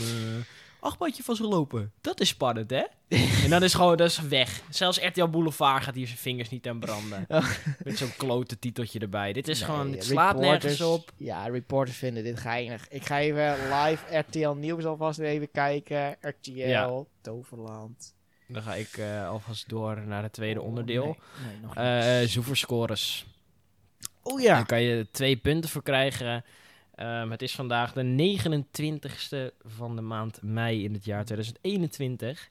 achtbaantje 0.82 1.22
vastgelopen. 1.22 1.92
Dat 2.00 2.20
is 2.20 2.28
spannend, 2.28 2.70
hè? 2.70 2.82
en 3.44 3.50
dan 3.50 3.62
is 3.62 3.74
gewoon, 3.74 3.96
dat 3.96 4.08
is 4.10 4.20
weg. 4.20 4.60
Zelfs 4.70 4.98
RTL 5.04 5.26
Boulevard 5.28 5.82
gaat 5.82 5.94
hier 5.94 6.06
zijn 6.06 6.18
vingers 6.18 6.48
niet 6.48 6.68
aan 6.68 6.78
branden. 6.80 7.26
Met 7.84 7.98
zo'n 7.98 8.16
klote 8.16 8.58
titeltje 8.58 8.98
erbij. 8.98 9.32
Dit 9.32 9.48
is 9.48 9.58
Nee, 9.60 9.68
gewoon, 9.68 9.92
het 9.92 10.04
slaat 10.04 10.34
reporters- 10.34 10.62
nergens 10.78 10.80
op. 10.88 11.12
Ja, 11.16 11.46
reporters 11.46 11.96
vinden 11.96 12.24
dit 12.24 12.40
geinig. 12.40 12.88
Ik 12.88 13.06
ga 13.06 13.20
even 13.20 13.54
live 13.74 14.18
RTL 14.18 14.48
Nieuws 14.50 14.84
alvast 14.84 15.18
even 15.18 15.50
kijken. 15.50 16.16
RTL, 16.20 16.50
Ja. 16.50 17.02
Toverland. 17.20 18.14
Dan 18.48 18.62
ga 18.62 18.74
ik 18.74 18.96
eh, 18.96 19.28
alvast 19.28 19.68
door 19.68 20.00
naar 20.06 20.22
het 20.22 20.32
tweede 20.32 20.60
Oh, 20.60 20.66
onderdeel. 20.66 21.16
Nee, 21.76 21.84
Eh 22.20 22.28
zoeverscores. 22.28 23.26
oh 24.22 24.40
ja. 24.40 24.54
Daar 24.54 24.66
kan 24.66 24.82
je 24.82 25.06
twee 25.10 25.36
punten 25.36 25.70
voor 25.70 25.82
krijgen. 25.82 26.44
Ehm, 27.02 27.30
het 27.30 27.42
is 27.42 27.54
vandaag 27.54 27.92
de 27.92 28.02
29ste 28.02 29.54
van 29.60 29.96
de 29.96 30.02
maand 30.02 30.42
mei 30.42 30.84
in 30.84 30.92
het 30.92 31.04
jaar 31.04 31.24
2021. 31.24 32.50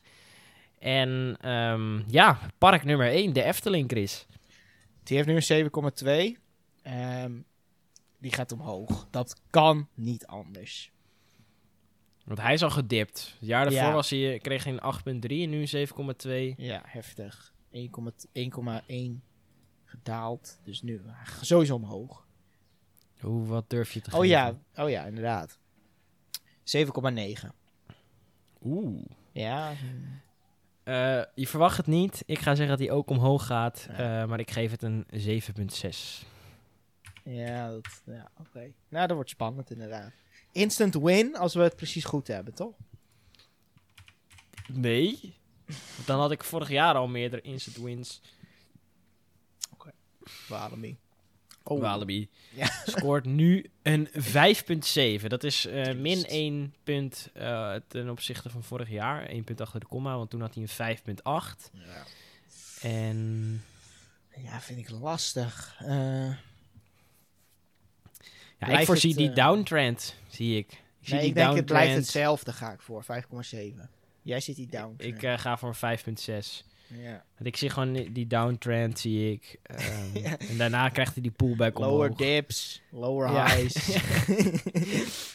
En 0.79 1.37
ehm, 1.41 2.09
ja, 2.09 2.39
park 2.57 2.83
nummer 2.83 3.07
1, 3.07 3.33
de 3.33 3.43
Efteling, 3.43 3.89
Chris. 3.89 4.27
Die 5.03 5.15
heeft 5.17 5.27
nu 5.27 5.35
een 5.35 5.43
7,2. 6.33 6.37
Ehm, 6.81 7.31
die 8.17 8.33
gaat 8.33 8.51
omhoog. 8.51 9.07
Dat 9.11 9.41
kan 9.49 9.87
niet 9.93 10.25
anders. 10.25 10.91
Want 12.25 12.39
hij 12.41 12.53
is 12.53 12.63
al 12.63 12.69
gedipt. 12.69 13.35
Het 13.39 13.47
jaar 13.47 13.63
daarvoor 13.63 13.87
Ja. 13.87 13.93
was 13.93 14.09
hij, 14.09 14.39
kreeg 14.41 14.63
hij 14.63 14.73
een 14.73 14.81
8,3 14.81 15.43
en 15.43 15.49
nu 15.49 15.61
een 15.61 15.67
7,2. 15.67 16.53
Ja, 16.57 16.81
heftig. 16.85 17.53
1,1 17.71 19.23
gedaald. 19.85 20.59
Dus 20.63 20.81
nu 20.81 21.01
sowieso 21.41 21.75
omhoog. 21.75 22.29
Hoe, 23.21 23.45
wat 23.47 23.69
durf 23.69 23.93
je 23.93 24.01
te 24.01 24.09
Oh 24.09 24.15
geven? 24.19 24.29
ja, 24.29 24.55
oh 24.75 24.89
ja, 24.89 25.03
inderdaad. 25.05 25.59
7,9. 26.63 27.47
Oeh. 28.63 29.05
Ja, 29.31 29.73
Eh, 30.83 31.23
je 31.35 31.47
verwacht 31.47 31.77
het 31.77 31.87
niet. 31.87 32.23
Ik 32.25 32.37
ga 32.39 32.55
zeggen 32.55 32.77
dat 32.77 32.87
hij 32.87 32.95
ook 32.95 33.09
omhoog 33.09 33.45
gaat. 33.45 33.85
Ja. 33.87 34.21
eh, 34.21 34.27
maar 34.29 34.39
ik 34.39 34.51
geef 34.51 34.71
het 34.71 34.81
een 34.83 35.05
7,6. 35.11 36.25
ja, 37.23 37.69
dat, 37.71 38.01
ja 38.05 38.31
oké. 38.39 38.71
Nou, 38.89 39.07
dat 39.07 39.15
wordt 39.15 39.29
spannend 39.29 39.71
inderdaad. 39.71 40.11
Instant 40.51 40.93
win 40.95 41.35
als 41.37 41.53
we 41.53 41.61
het 41.61 41.75
precies 41.75 42.03
goed 42.05 42.27
hebben, 42.27 42.53
toch? 42.53 42.73
Nee. 44.67 45.33
Dan 46.05 46.19
had 46.19 46.31
ik 46.31 46.43
vorig 46.43 46.69
jaar 46.69 46.95
al 46.95 47.07
meerdere 47.07 47.41
instant 47.41 47.77
wins. 47.77 48.21
Walibi. 50.47 50.97
Oh, 51.63 51.81
Walibi 51.81 52.29
Ja. 52.49 52.69
scoort 52.85 53.25
nu 53.25 53.69
een 53.81 54.07
5,7. 55.21 55.27
Dat 55.27 55.43
is 55.43 55.65
eh, 55.65 55.93
min 55.95 56.25
1 56.25 56.73
punt 56.83 57.29
eh, 57.33 57.75
ten 57.87 58.09
opzichte 58.09 58.49
van 58.49 58.63
vorig 58.63 58.89
jaar. 58.89 59.25
1 59.25 59.43
punt 59.43 59.61
achter 59.61 59.79
de 59.79 59.85
komma, 59.85 60.17
want 60.17 60.29
toen 60.29 60.41
had 60.41 60.53
hij 60.55 60.63
een 60.63 60.97
5,8. 60.97 61.69
Ja. 61.73 62.03
En 62.81 63.63
ja, 64.35 64.61
vind 64.61 64.79
ik 64.79 64.89
lastig. 64.89 65.75
Eh, 65.79 66.27
ja, 68.57 68.67
ik 68.79 68.85
voorzie 68.85 69.09
het, 69.09 69.19
die 69.19 69.31
downtrend, 69.33 70.15
zie 70.27 70.57
ik. 70.57 70.71
Ik 70.71 71.07
zie 71.07 71.15
nee, 71.15 71.25
ik 71.27 71.33
denk 71.33 71.55
het 71.55 71.65
blijft 71.65 71.87
downtrend. 71.87 71.95
hetzelfde, 72.05 72.53
ga 72.53 72.71
ik 72.71 72.81
voor. 72.81 73.03
5,7. 73.03 73.89
Jij 74.21 74.39
zit 74.39 74.55
die 74.55 74.67
down. 74.67 74.93
Ik 74.97 75.27
ga 75.39 75.57
voor 75.57 75.75
een 75.81 75.99
5,6. 75.99 76.63
Ja. 76.93 77.23
Want 77.35 77.45
ik 77.45 77.57
zie 77.57 77.69
gewoon 77.69 77.93
die- 77.93 78.27
downtrend, 78.27 78.99
zie 78.99 79.31
ik. 79.31 79.59
Ehm, 79.63 80.17
Ja. 80.23 80.37
En 80.37 80.57
daarna 80.57 80.89
krijgt 80.89 81.13
hij 81.13 81.21
die 81.21 81.31
pullback 81.31 81.77
Lower 81.79 81.93
omhoog. 82.09 82.17
dips, 82.17 82.81
lower 82.91 83.31
Ja. 83.31 83.45
highs. 83.55 83.97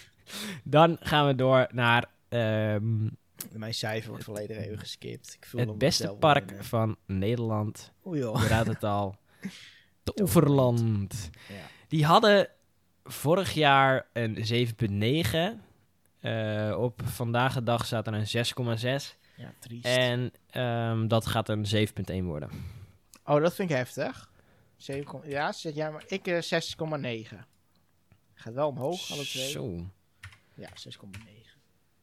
Dan 0.64 0.96
gaan 1.00 1.26
we 1.26 1.34
door 1.34 1.66
naar 1.72 2.04
ehm, 2.28 3.04
Mijn 3.52 3.74
cijfer 3.74 4.08
wordt 4.10 4.24
volledig 4.24 4.56
even 4.56 4.78
geskipt. 4.78 5.34
Ik 5.40 5.46
vul 5.46 5.60
het 5.60 5.78
beste 5.78 6.12
park 6.20 6.50
in. 6.50 6.64
van 6.64 6.96
Nederland. 7.06 7.92
Oei 8.06 8.18
joh. 8.20 8.40
Je 8.42 8.48
raadt 8.48 8.68
het 8.68 8.84
al. 8.84 9.16
De 10.04 10.12
Oeverland. 10.20 11.30
Ja. 11.48 11.54
Die 11.88 12.04
hadden 12.04 12.48
vorig 13.04 13.52
jaar 13.52 14.06
een 14.12 14.36
7,9. 14.36 15.60
Eh, 16.20 16.76
op 16.78 17.00
vandaag 17.04 17.54
de 17.54 17.62
dag 17.62 17.86
staat 17.86 18.06
er 18.06 18.14
een 18.14 18.26
6,6. 18.26 19.16
Ja, 19.36 19.52
triest. 19.58 19.84
En 19.84 20.32
ehm, 20.50 21.08
dat 21.08 21.26
gaat 21.26 21.48
een 21.48 21.66
7,1 22.20 22.22
worden. 22.24 22.50
Oh, 23.24 23.40
dat 23.40 23.54
vind 23.54 23.70
ik 23.70 23.76
heftig. 23.76 24.30
7, 24.76 25.04
kom- 25.04 25.24
ja, 25.28 25.52
zet 25.52 25.74
jij 25.74 25.90
maar. 25.90 26.04
Ik 26.06 26.26
eh, 26.26 26.42
6,9. 26.42 27.36
Gaat 28.34 28.54
wel 28.54 28.68
omhoog, 28.68 29.10
alle 29.12 29.24
twee. 29.24 29.48
Zo. 29.50 29.90
Ja, 30.54 30.68
6,9. 30.68 31.10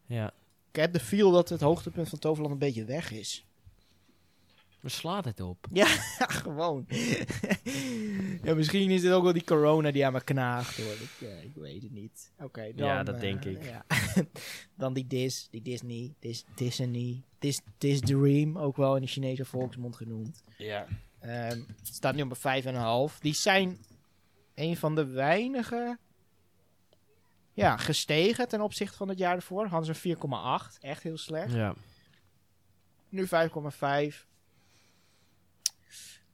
Ja. 0.05 0.33
Ik 0.69 0.75
heb 0.79 0.93
de 0.93 0.99
feel 0.99 1.31
dat 1.31 1.49
het 1.49 1.61
hoogtepunt 1.61 2.09
van 2.09 2.19
Toverland 2.19 2.53
een 2.53 2.59
beetje 2.59 2.85
weg 2.85 3.11
is. 3.11 3.45
Waar 4.83 4.91
slaat 4.91 5.25
het 5.25 5.39
op? 5.39 5.67
Ja, 5.71 5.85
gewoon. 6.43 6.85
ja, 8.43 8.53
misschien 8.53 8.91
is 8.91 9.03
het 9.03 9.11
ook 9.11 9.23
wel 9.23 9.33
die 9.33 9.43
corona 9.43 9.91
die 9.91 10.05
aan 10.05 10.13
me 10.13 10.23
knaagt 10.23 10.77
hoor. 10.77 10.93
Ik, 10.93 11.27
eh, 11.27 11.43
ik 11.43 11.55
weet 11.55 11.83
het 11.83 11.91
niet. 11.91 12.31
Oké, 12.39 12.71
dan... 12.75 12.87
Ja, 12.87 13.03
dat 13.03 13.15
eh, 13.15 13.21
denk 13.21 13.45
ik. 13.45 13.63
ja. 13.63 13.85
dan 14.77 14.93
die 14.93 15.07
Dis, 15.07 15.47
die 15.51 15.61
Disney, 15.61 16.13
Dis, 16.19 16.45
Disney, 16.55 17.23
Dis, 17.39 17.61
Dis 17.77 17.99
Dream, 17.99 18.57
ook 18.57 18.77
wel 18.77 18.95
in 18.95 19.01
de 19.01 19.07
Chinese 19.07 19.45
volksmond 19.45 19.95
genoemd. 19.95 20.43
Ja. 20.57 20.87
Ehm, 21.19 21.59
het 21.59 21.95
staat 21.95 22.15
nu 22.15 22.21
op 22.21 22.37
een 22.43 23.11
5,5. 23.11 23.19
Die 23.19 23.33
zijn 23.33 23.77
een 24.55 24.77
van 24.77 24.95
de 24.95 25.05
weinige 25.05 25.97
ja, 27.53 27.77
gestegen 27.77 28.47
ten 28.47 28.61
opzichte 28.61 28.97
van 28.97 29.09
het 29.09 29.17
jaar 29.17 29.35
ervoor. 29.35 29.65
Hadden 29.65 29.95
ze 29.95 30.09
een 30.09 30.17
4,8. 30.71 30.79
Echt 30.79 31.03
heel 31.03 31.17
slecht. 31.17 31.53
Ja. 31.53 31.75
Nu 33.09 33.27
5,5. 33.27 34.31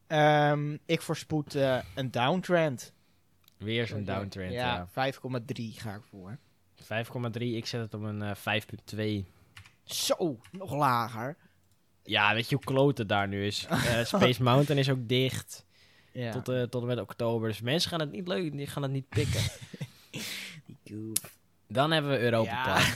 Ehm, 0.10 0.78
ik 0.86 1.02
voorspoed 1.02 1.56
eh, 1.56 1.78
een 1.96 2.12
downtrend. 2.12 2.94
Weer 3.58 3.88
zo'n 3.88 4.04
downtrend, 4.04 4.52
ja. 4.52 4.88
Ja, 4.94 5.12
5,3 5.14 5.80
ga 5.80 5.94
ik 5.94 6.02
voor. 6.10 6.38
5,3. 6.76 7.56
Ik 7.56 7.66
zet 7.66 7.82
het 7.82 7.94
op 7.94 8.02
een 8.02 8.22
eh 8.22 8.36
5,2. 8.36 9.26
Zo, 9.84 10.40
nog 10.52 10.74
lager. 10.74 11.36
Ja, 12.04 12.34
weet 12.34 12.50
je 12.50 12.56
hoe 12.56 12.64
klote 12.66 13.06
daar 13.06 13.28
nu 13.28 13.46
is? 13.46 13.66
Eh, 13.70 14.06
Space 14.06 14.44
Mountain 14.44 14.80
is 14.80 14.90
ook 14.90 15.08
dicht. 15.08 15.66
Ja, 16.12 16.32
Tot, 16.32 16.50
eh, 16.50 16.62
tot 16.64 16.82
en 16.82 16.88
met 16.88 17.00
oktober. 17.00 17.48
Dus 17.48 17.62
mensen 17.62 17.90
gaan 17.90 18.00
het 18.00 18.12
niet 18.12 18.28
leuk, 18.28 18.52
die 18.52 18.68
gaan 18.68 18.84
het 18.84 18.92
niet 18.92 19.10
pikken. 19.10 19.42
die. 20.84 21.12
Dan 21.68 21.92
hebben 21.92 22.12
we 22.12 22.20
Europa 22.20 22.78
Ja. 22.80 22.94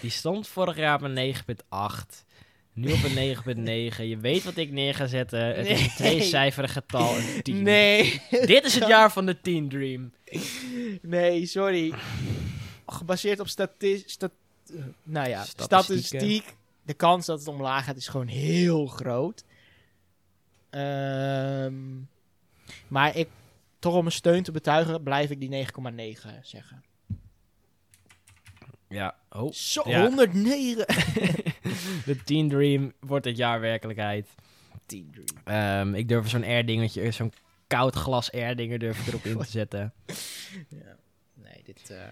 Die 0.00 0.10
stond 0.10 0.48
vorig 0.48 0.76
jaar 0.76 0.94
op 0.94 1.02
een 1.02 1.14
9,8. 1.14 2.24
Nu 2.78 2.92
op 2.92 3.02
een 3.02 3.36
9,9. 3.96 4.02
Je 4.08 4.18
weet 4.20 4.44
wat 4.44 4.56
ik 4.56 4.70
neer 4.70 4.94
ga 4.94 5.06
zetten. 5.06 5.56
Het 5.56 5.66
is 5.66 5.80
een 5.80 5.88
tweecijferig 5.88 6.72
getal. 6.72 7.16
Een 7.16 7.42
10. 7.42 7.62
Nee, 7.62 8.22
Dit 8.30 8.64
is 8.64 8.74
het 8.74 8.86
jaar 8.86 9.12
van 9.12 9.26
de 9.26 9.40
Teen 9.40 9.68
Dream. 9.68 10.12
nee, 11.02 11.46
sorry. 11.46 11.94
Gebaseerd 12.86 13.40
op 13.40 13.48
stati 13.48 14.02
stat 14.06 14.30
eh, 14.70 14.76
nou 15.02 15.28
ja, 15.28 15.44
statistiek. 15.44 16.56
De 16.82 16.94
kans 16.94 17.26
dat 17.26 17.38
het 17.38 17.48
omlaag 17.48 17.84
gaat 17.84 17.96
is 17.96 18.08
gewoon 18.08 18.26
heel 18.26 18.86
groot. 18.86 19.44
Ehm, 20.70 21.74
maar 22.88 23.16
ik, 23.16 23.28
toch 23.78 23.94
om 23.94 24.00
mijn 24.02 24.14
steun 24.14 24.42
te 24.42 24.52
betuigen, 24.52 25.02
blijf 25.02 25.30
ik 25.30 25.40
die 25.40 25.66
9,9 25.66 26.40
zeggen. 26.42 26.82
Ja. 28.88 29.14
Oh. 29.30 29.52
Zo, 29.52 29.82
Ja. 29.86 30.02
109. 30.02 30.86
De 32.06 32.22
Teen 32.24 32.48
Dream 32.48 32.92
wordt 33.00 33.24
dit 33.24 33.36
jaar 33.36 33.60
werkelijkheid. 33.60 34.28
Teen 34.86 35.10
Dream. 35.12 35.26
Ehm, 35.44 35.94
ik 35.94 36.08
durf 36.08 36.28
zo'n 36.28 36.44
air 36.44 36.66
dingetje, 36.66 37.10
zo'n 37.10 37.32
koud 37.66 37.94
glas 37.94 38.32
air 38.32 38.56
dinger 38.56 38.78
durf 38.78 39.00
ik 39.00 39.06
erop 39.06 39.24
in 39.24 39.38
te 39.38 39.50
zetten. 39.60 39.92
Ja. 40.68 40.96
Nee, 41.34 41.62
dit... 41.64 41.90
eh, 41.90 42.06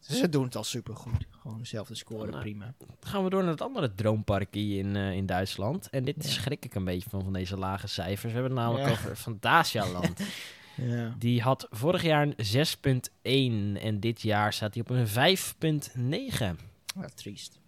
ze 0.00 0.28
doen 0.28 0.44
het 0.44 0.56
al 0.56 0.64
supergoed. 0.64 1.26
Gewoon 1.30 1.58
dezelfde 1.58 1.94
score, 1.94 2.30
Nou, 2.30 2.40
prima. 2.42 2.74
Dan 2.78 2.88
gaan 3.00 3.24
we 3.24 3.30
door 3.30 3.42
naar 3.42 3.50
het 3.50 3.60
andere 3.62 3.94
droompark 3.94 4.54
hier 4.54 4.78
in, 4.78 4.96
eh, 4.96 5.12
in 5.12 5.26
Duitsland. 5.26 5.90
En 5.90 6.04
dit 6.04 6.14
Ja. 6.24 6.30
schrik 6.30 6.64
ik 6.64 6.74
een 6.74 6.84
beetje 6.84 7.08
van, 7.10 7.22
van 7.22 7.32
deze 7.32 7.56
lage 7.56 7.86
cijfers. 7.86 8.32
We 8.32 8.38
hebben 8.38 8.50
het 8.56 8.60
namelijk 8.66 8.86
Ja. 8.88 8.92
over 8.92 9.16
Fantasialand. 9.16 10.20
Ja. 10.76 11.14
Die 11.18 11.42
had 11.42 11.66
vorig 11.70 12.02
jaar 12.02 12.22
een 12.22 13.76
6.1 13.76 13.82
en 13.82 14.00
dit 14.00 14.22
jaar 14.22 14.52
staat 14.52 14.74
hij 14.74 14.82
op 14.82 14.90
een 14.90 15.06
5.9. 15.08 16.56
Ja, 17.00 17.08
triest. 17.14 17.60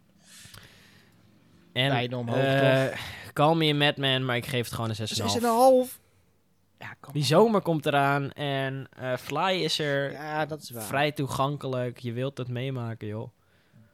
En 1.72 1.88
Beide 1.88 2.16
omhoog, 2.16 2.36
eh, 2.36 2.84
Call 3.32 3.54
me 3.56 3.72
madman, 3.74 4.24
maar 4.24 4.36
ik 4.36 4.46
geef 4.46 4.64
het 4.64 4.74
gewoon 4.74 4.90
een 4.90 4.96
6,5. 4.96 5.88
6,5. 5.88 6.00
Ja, 6.78 6.96
Die 7.12 7.24
zomer 7.24 7.60
komt 7.60 7.86
eraan 7.86 8.32
en 8.32 8.88
eh, 8.96 9.16
Fly 9.16 9.60
is 9.62 9.78
er 9.78 10.12
Ja, 10.12 10.46
dat 10.46 10.62
is 10.62 10.70
waar. 10.70 10.82
vrij 10.82 11.12
toegankelijk. 11.12 11.98
Je 11.98 12.12
wilt 12.12 12.38
het 12.38 12.48
meemaken, 12.48 13.06
joh. 13.06 13.28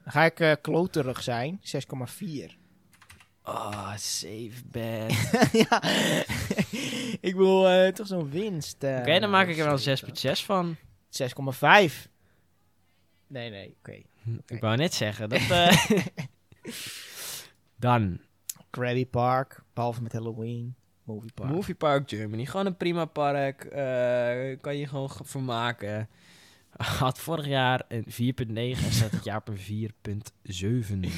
Dan 0.02 0.12
ga 0.12 0.24
ik 0.24 0.40
eh 0.40 0.52
kloterig 0.60 1.22
zijn. 1.22 1.60
6,4. 1.62 2.56
Oh, 3.44 3.92
safe 3.96 4.62
bed. 4.70 5.30
ja. 5.70 5.82
ik 7.20 7.34
wil 7.34 7.68
eh, 7.68 7.92
toch 7.92 8.06
zo'n 8.06 8.30
winst. 8.30 8.82
eh, 8.82 8.96
Oké, 9.00 9.18
dan 9.20 9.30
maak 9.30 9.48
ik 9.48 9.58
er 9.58 9.64
wel 9.64 9.78
zeker. 9.78 10.08
een 10.08 10.36
6.6 10.36 10.44
van. 10.44 10.76
6,5. 11.20 12.10
Nee, 13.26 13.50
nee, 13.50 13.76
oké. 13.78 14.02
Ik 14.46 14.60
wou 14.60 14.76
net 14.76 14.94
zeggen, 14.94 15.28
dat... 15.28 15.40
eh, 15.50 15.86
Dan, 17.76 18.18
Krabby 18.70 19.06
Park, 19.06 19.62
behalve 19.74 20.02
met 20.02 20.12
Halloween. 20.12 20.74
Movie 21.04 21.32
Park. 21.34 21.50
Movie 21.50 21.74
Park 21.74 22.08
Germany. 22.10 22.46
Gewoon 22.46 22.66
een 22.66 22.76
prima 22.76 23.04
park. 23.04 23.58
kan 24.60 24.76
je 24.76 24.86
gewoon 24.86 25.10
ge- 25.10 25.24
vermaken. 25.24 26.08
Had 26.98 27.18
vorig 27.18 27.46
jaar 27.46 27.84
een 27.88 28.04
4.9 28.04 28.14
en 28.54 28.92
staat 28.92 29.10
het 29.10 29.24
jaar 29.24 29.38
op 29.38 29.48
een 29.48 29.90
4.7. 30.42 31.10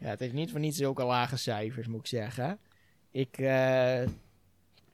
Ja, 0.00 0.08
het 0.08 0.20
heeft 0.20 0.32
niet 0.32 0.50
voor 0.50 0.60
niets 0.60 0.76
zulke 0.76 1.04
lage 1.04 1.36
cijfers, 1.36 1.86
moet 1.86 2.00
ik 2.00 2.06
zeggen. 2.06 2.58
Ik, 3.10 3.38
eh, 3.38 4.00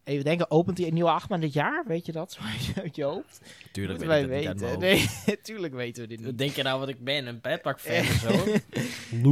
even 0.05 0.25
denken, 0.25 0.51
opent 0.51 0.79
hij 0.79 0.87
een 0.87 0.95
nieuwe 0.95 1.11
achtbaan 1.11 1.41
dit 1.41 1.53
jaar? 1.53 1.85
Weet 1.87 2.07
je 2.07 2.13
dat? 2.13 2.33
Zo 2.63 2.81
uit 2.81 2.97
je 2.97 3.05
hoofd? 3.05 3.41
Tuurlijk 3.73 3.99
Moeten 3.99 4.29
weet 4.29 4.29
wij 4.29 4.55
weten. 4.55 4.79
Nee, 4.79 5.09
tuurlijk 5.43 5.75
weten 5.75 6.03
we 6.03 6.09
dit 6.09 6.21
Wat 6.21 6.29
niet. 6.29 6.39
denk 6.39 6.53
je 6.53 6.63
nou 6.63 6.81
wat 6.81 6.89
ik 6.89 7.05
ben? 7.05 7.27
Een 7.27 7.41
petpark 7.41 7.81
fan 7.81 8.01
of 8.01 8.07
zo? 8.07 8.55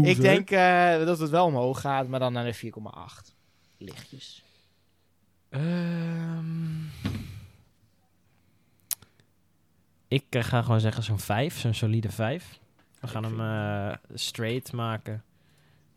Ik 0.02 0.20
denk 0.20 0.50
eh, 0.50 1.04
dat 1.04 1.18
het 1.18 1.30
wel 1.30 1.46
omhoog 1.46 1.80
gaat, 1.80 2.08
maar 2.08 2.20
dan 2.20 2.32
naar 2.32 2.44
de 2.44 2.54
4,8. 2.54 3.34
Lichtjes. 3.78 4.44
Ehm, 5.48 6.44
ik 10.08 10.24
eh, 10.30 10.44
ga 10.44 10.62
gewoon 10.62 10.80
zeggen 10.80 11.02
zo'n 11.02 11.18
5, 11.18 11.58
zo'n 11.58 11.74
solide 11.74 12.10
5. 12.10 12.58
We 13.00 13.06
gaan 13.06 13.24
hem 13.24 13.40
eh, 13.40 13.96
straight 14.14 14.72
maken. 14.72 15.24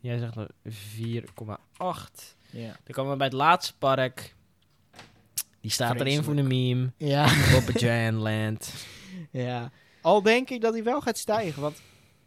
Jij 0.00 0.18
zegt 0.18 0.34
dat 0.34 0.52
4,8. 0.68 2.36
Ja. 2.50 2.76
Dan 2.84 2.94
komen 2.94 3.10
we 3.10 3.16
bij 3.16 3.26
het 3.26 3.36
laatste 3.36 3.76
park. 3.78 4.34
Die 5.60 5.70
staat 5.70 6.00
erin 6.00 6.22
voor 6.22 6.36
de 6.36 6.42
meme. 6.42 6.92
Ja. 6.96 7.28
Jan 7.74 8.14
Land. 8.14 8.74
ja. 9.30 9.70
Al 10.00 10.22
denk 10.22 10.50
ik 10.50 10.60
dat 10.60 10.72
hij 10.72 10.82
wel 10.82 11.00
gaat 11.00 11.18
stijgen, 11.18 11.62
want 11.62 11.80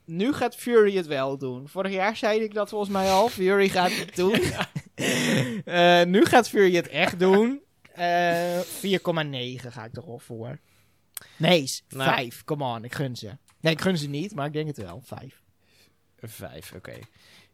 nu 0.06 0.34
gaat 0.34 0.56
Fury 0.56 0.96
het 0.96 1.08
wel 1.08 1.38
doen. 1.38 1.68
Vorig 1.68 1.92
jaar 1.92 2.16
zei 2.16 2.40
ik 2.40 2.54
dat 2.54 2.70
volgens 2.70 2.92
mij 2.92 3.12
al. 3.12 3.30
Fury 3.30 3.70
gaat 3.70 3.92
het 3.92 4.16
doen. 4.22 4.40
Eh, 5.66 6.04
nu 6.04 6.26
gaat 6.26 6.50
Fury 6.50 6.76
het 6.76 6.88
echt 6.88 7.20
doen. 7.20 7.62
Eh 7.94 8.60
4,9 8.60 9.68
ga 9.70 9.86
ik 9.86 9.94
toch 9.94 10.08
al 10.08 10.20
voor. 10.20 10.60
Nee, 11.38 11.72
Nou. 11.90 12.10
5. 12.10 12.44
Come 12.44 12.64
on, 12.64 12.84
ik 12.84 12.96
gun 12.96 13.16
ze. 13.16 13.38
Nee, 13.60 13.74
ik 13.74 13.82
gun 13.82 13.98
ze 13.98 14.08
niet, 14.10 14.36
maar 14.36 14.46
ik 14.46 14.54
denk 14.54 14.68
het 14.68 14.78
wel. 14.78 15.02
5. 15.06 15.42
Vijf, 16.22 16.72
oké. 16.76 16.94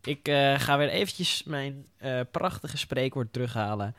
Ik 0.04 0.28
eh, 0.28 0.60
ga 0.60 0.78
weer 0.78 0.90
eventjes 0.90 1.44
mijn 1.44 1.86
eh, 1.98 2.20
prachtige 2.32 2.78
spreekwoord 2.78 3.34
terughalen. 3.34 3.96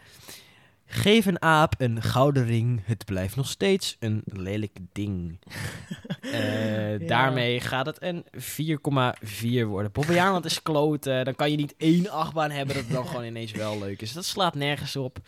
Geef 0.86 1.26
een 1.26 1.42
aap 1.42 1.74
een 1.78 2.02
gouden 2.02 2.44
ring, 2.46 2.80
het 2.84 3.04
blijft 3.04 3.36
nog 3.36 3.48
steeds 3.48 3.96
een 3.98 4.22
lelijk 4.24 4.78
ding. 4.92 5.38
Eh, 6.20 7.08
Daarmee 7.08 7.60
gaat 7.60 7.86
het 7.86 8.02
een 8.02 8.24
4,4 8.32 9.66
worden. 9.66 9.92
Bobbejaanland 9.92 10.44
is 10.44 10.62
kloten, 10.62 11.24
dan 11.24 11.34
kan 11.34 11.50
je 11.50 11.56
niet 11.56 11.74
één 11.76 12.08
achtbaan 12.10 12.50
hebben 12.50 12.74
dat 12.74 12.84
het 12.84 12.92
dan 12.92 13.06
gewoon 13.06 13.24
ineens 13.24 13.52
wel 13.52 13.78
leuk 13.78 14.02
is. 14.02 14.12
Dat 14.12 14.24
slaat 14.24 14.54
nergens 14.54 14.96
op. 14.96 15.18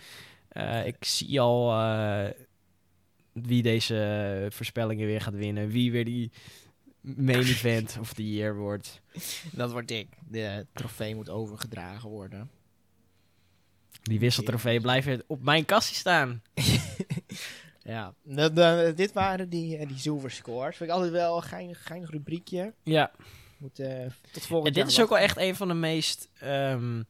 Ik 0.85 0.97
zie 1.01 1.41
al 1.41 1.71
wie 3.33 3.63
deze 3.63 4.47
voorspellingen 4.51 5.07
weer 5.07 5.21
gaat 5.21 5.35
winnen. 5.35 5.69
Wie 5.69 5.93
weer 5.93 6.05
die 6.05 6.31
main 7.01 7.41
event 7.57 7.97
of 8.01 8.13
the 8.13 8.31
year 8.33 8.57
wordt. 8.57 9.01
Dat 9.53 9.73
wordt 9.73 9.89
dik. 9.89 10.09
De 10.29 10.67
trofee 10.73 11.15
moet 11.15 11.29
overgedragen 11.29 12.09
worden. 12.11 12.51
Die 14.03 14.19
wisseltrofee 14.21 14.81
blijft 14.81 15.23
op 15.27 15.43
mijn 15.43 15.65
kastie 15.65 15.97
staan. 15.97 16.43
Ja, 17.85 18.15
de, 18.23 18.53
de- 18.53 18.93
dit 18.97 19.13
waren 19.13 19.49
die, 19.49 19.77
eh, 19.77 19.89
die 19.89 19.99
zilver 19.99 20.31
scores. 20.31 20.77
Vind 20.77 20.91
ik 20.91 20.95
altijd 20.97 21.13
wel 21.13 21.37
een 21.37 21.43
geinig, 21.43 21.87
geinig 21.87 22.11
rubriekje. 22.11 22.73
Ja, 22.83 23.11
Moet 23.59 23.79
eh, 23.79 24.01
tot 24.33 24.43
en 24.43 24.49
volgend 24.49 24.75
dit 24.75 24.77
jaar 24.77 24.87
is 24.93 25.01
ook 25.01 25.09
wel 25.09 25.19
echt 25.19 25.37
een 25.37 25.55
van 25.57 25.69
de 25.69 25.75
meest... 25.75 26.29
ehm, 26.39 27.03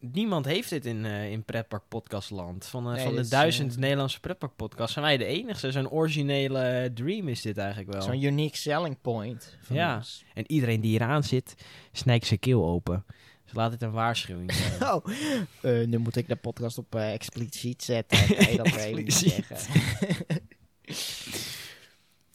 niemand 0.00 0.44
heeft 0.44 0.70
dit 0.70 0.86
in, 0.86 1.04
eh 1.04 1.30
in 1.30 1.44
pretpark 1.44 1.82
podcastland. 1.88 2.66
Van, 2.66 2.86
eh, 2.88 2.92
Nee, 2.94 3.04
van 3.04 3.14
de 3.16 3.28
duizend 3.28 3.72
eh, 3.72 3.78
Nederlandse 3.78 4.20
pretpark 4.20 4.56
podcasts 4.56 4.92
zijn 4.92 5.04
wij 5.04 5.16
de 5.16 5.24
enige. 5.24 5.72
Zo'n 5.72 5.90
originele 5.90 6.90
dream 6.94 7.28
is 7.28 7.42
dit 7.42 7.58
eigenlijk 7.58 7.92
wel. 7.92 8.02
Zo'n 8.02 8.22
unique 8.22 8.56
selling 8.56 9.00
point 9.00 9.56
van 9.62 9.76
Ja. 9.76 9.96
ons. 9.96 10.24
En 10.34 10.44
iedereen 10.50 10.80
die 10.80 10.94
eraan 11.00 11.24
zit, 11.24 11.54
snijdt 11.92 12.26
zijn 12.26 12.38
keel 12.40 12.64
open. 12.64 13.04
Dus 13.44 13.52
laat 13.54 13.70
dit 13.70 13.82
een 13.82 13.90
waarschuwing 13.90 14.52
zijn. 14.52 14.82
Oh, 14.92 15.04
nu 15.62 15.98
moet 15.98 16.16
ik 16.16 16.28
de 16.28 16.36
podcast 16.36 16.78
op 16.78 16.94
expliciet 16.94 17.82
zetten. 17.82 18.18
Nee, 18.46 18.56
dat 18.56 18.66
Expliciet. 18.66 19.44
zeggen. 19.46 20.32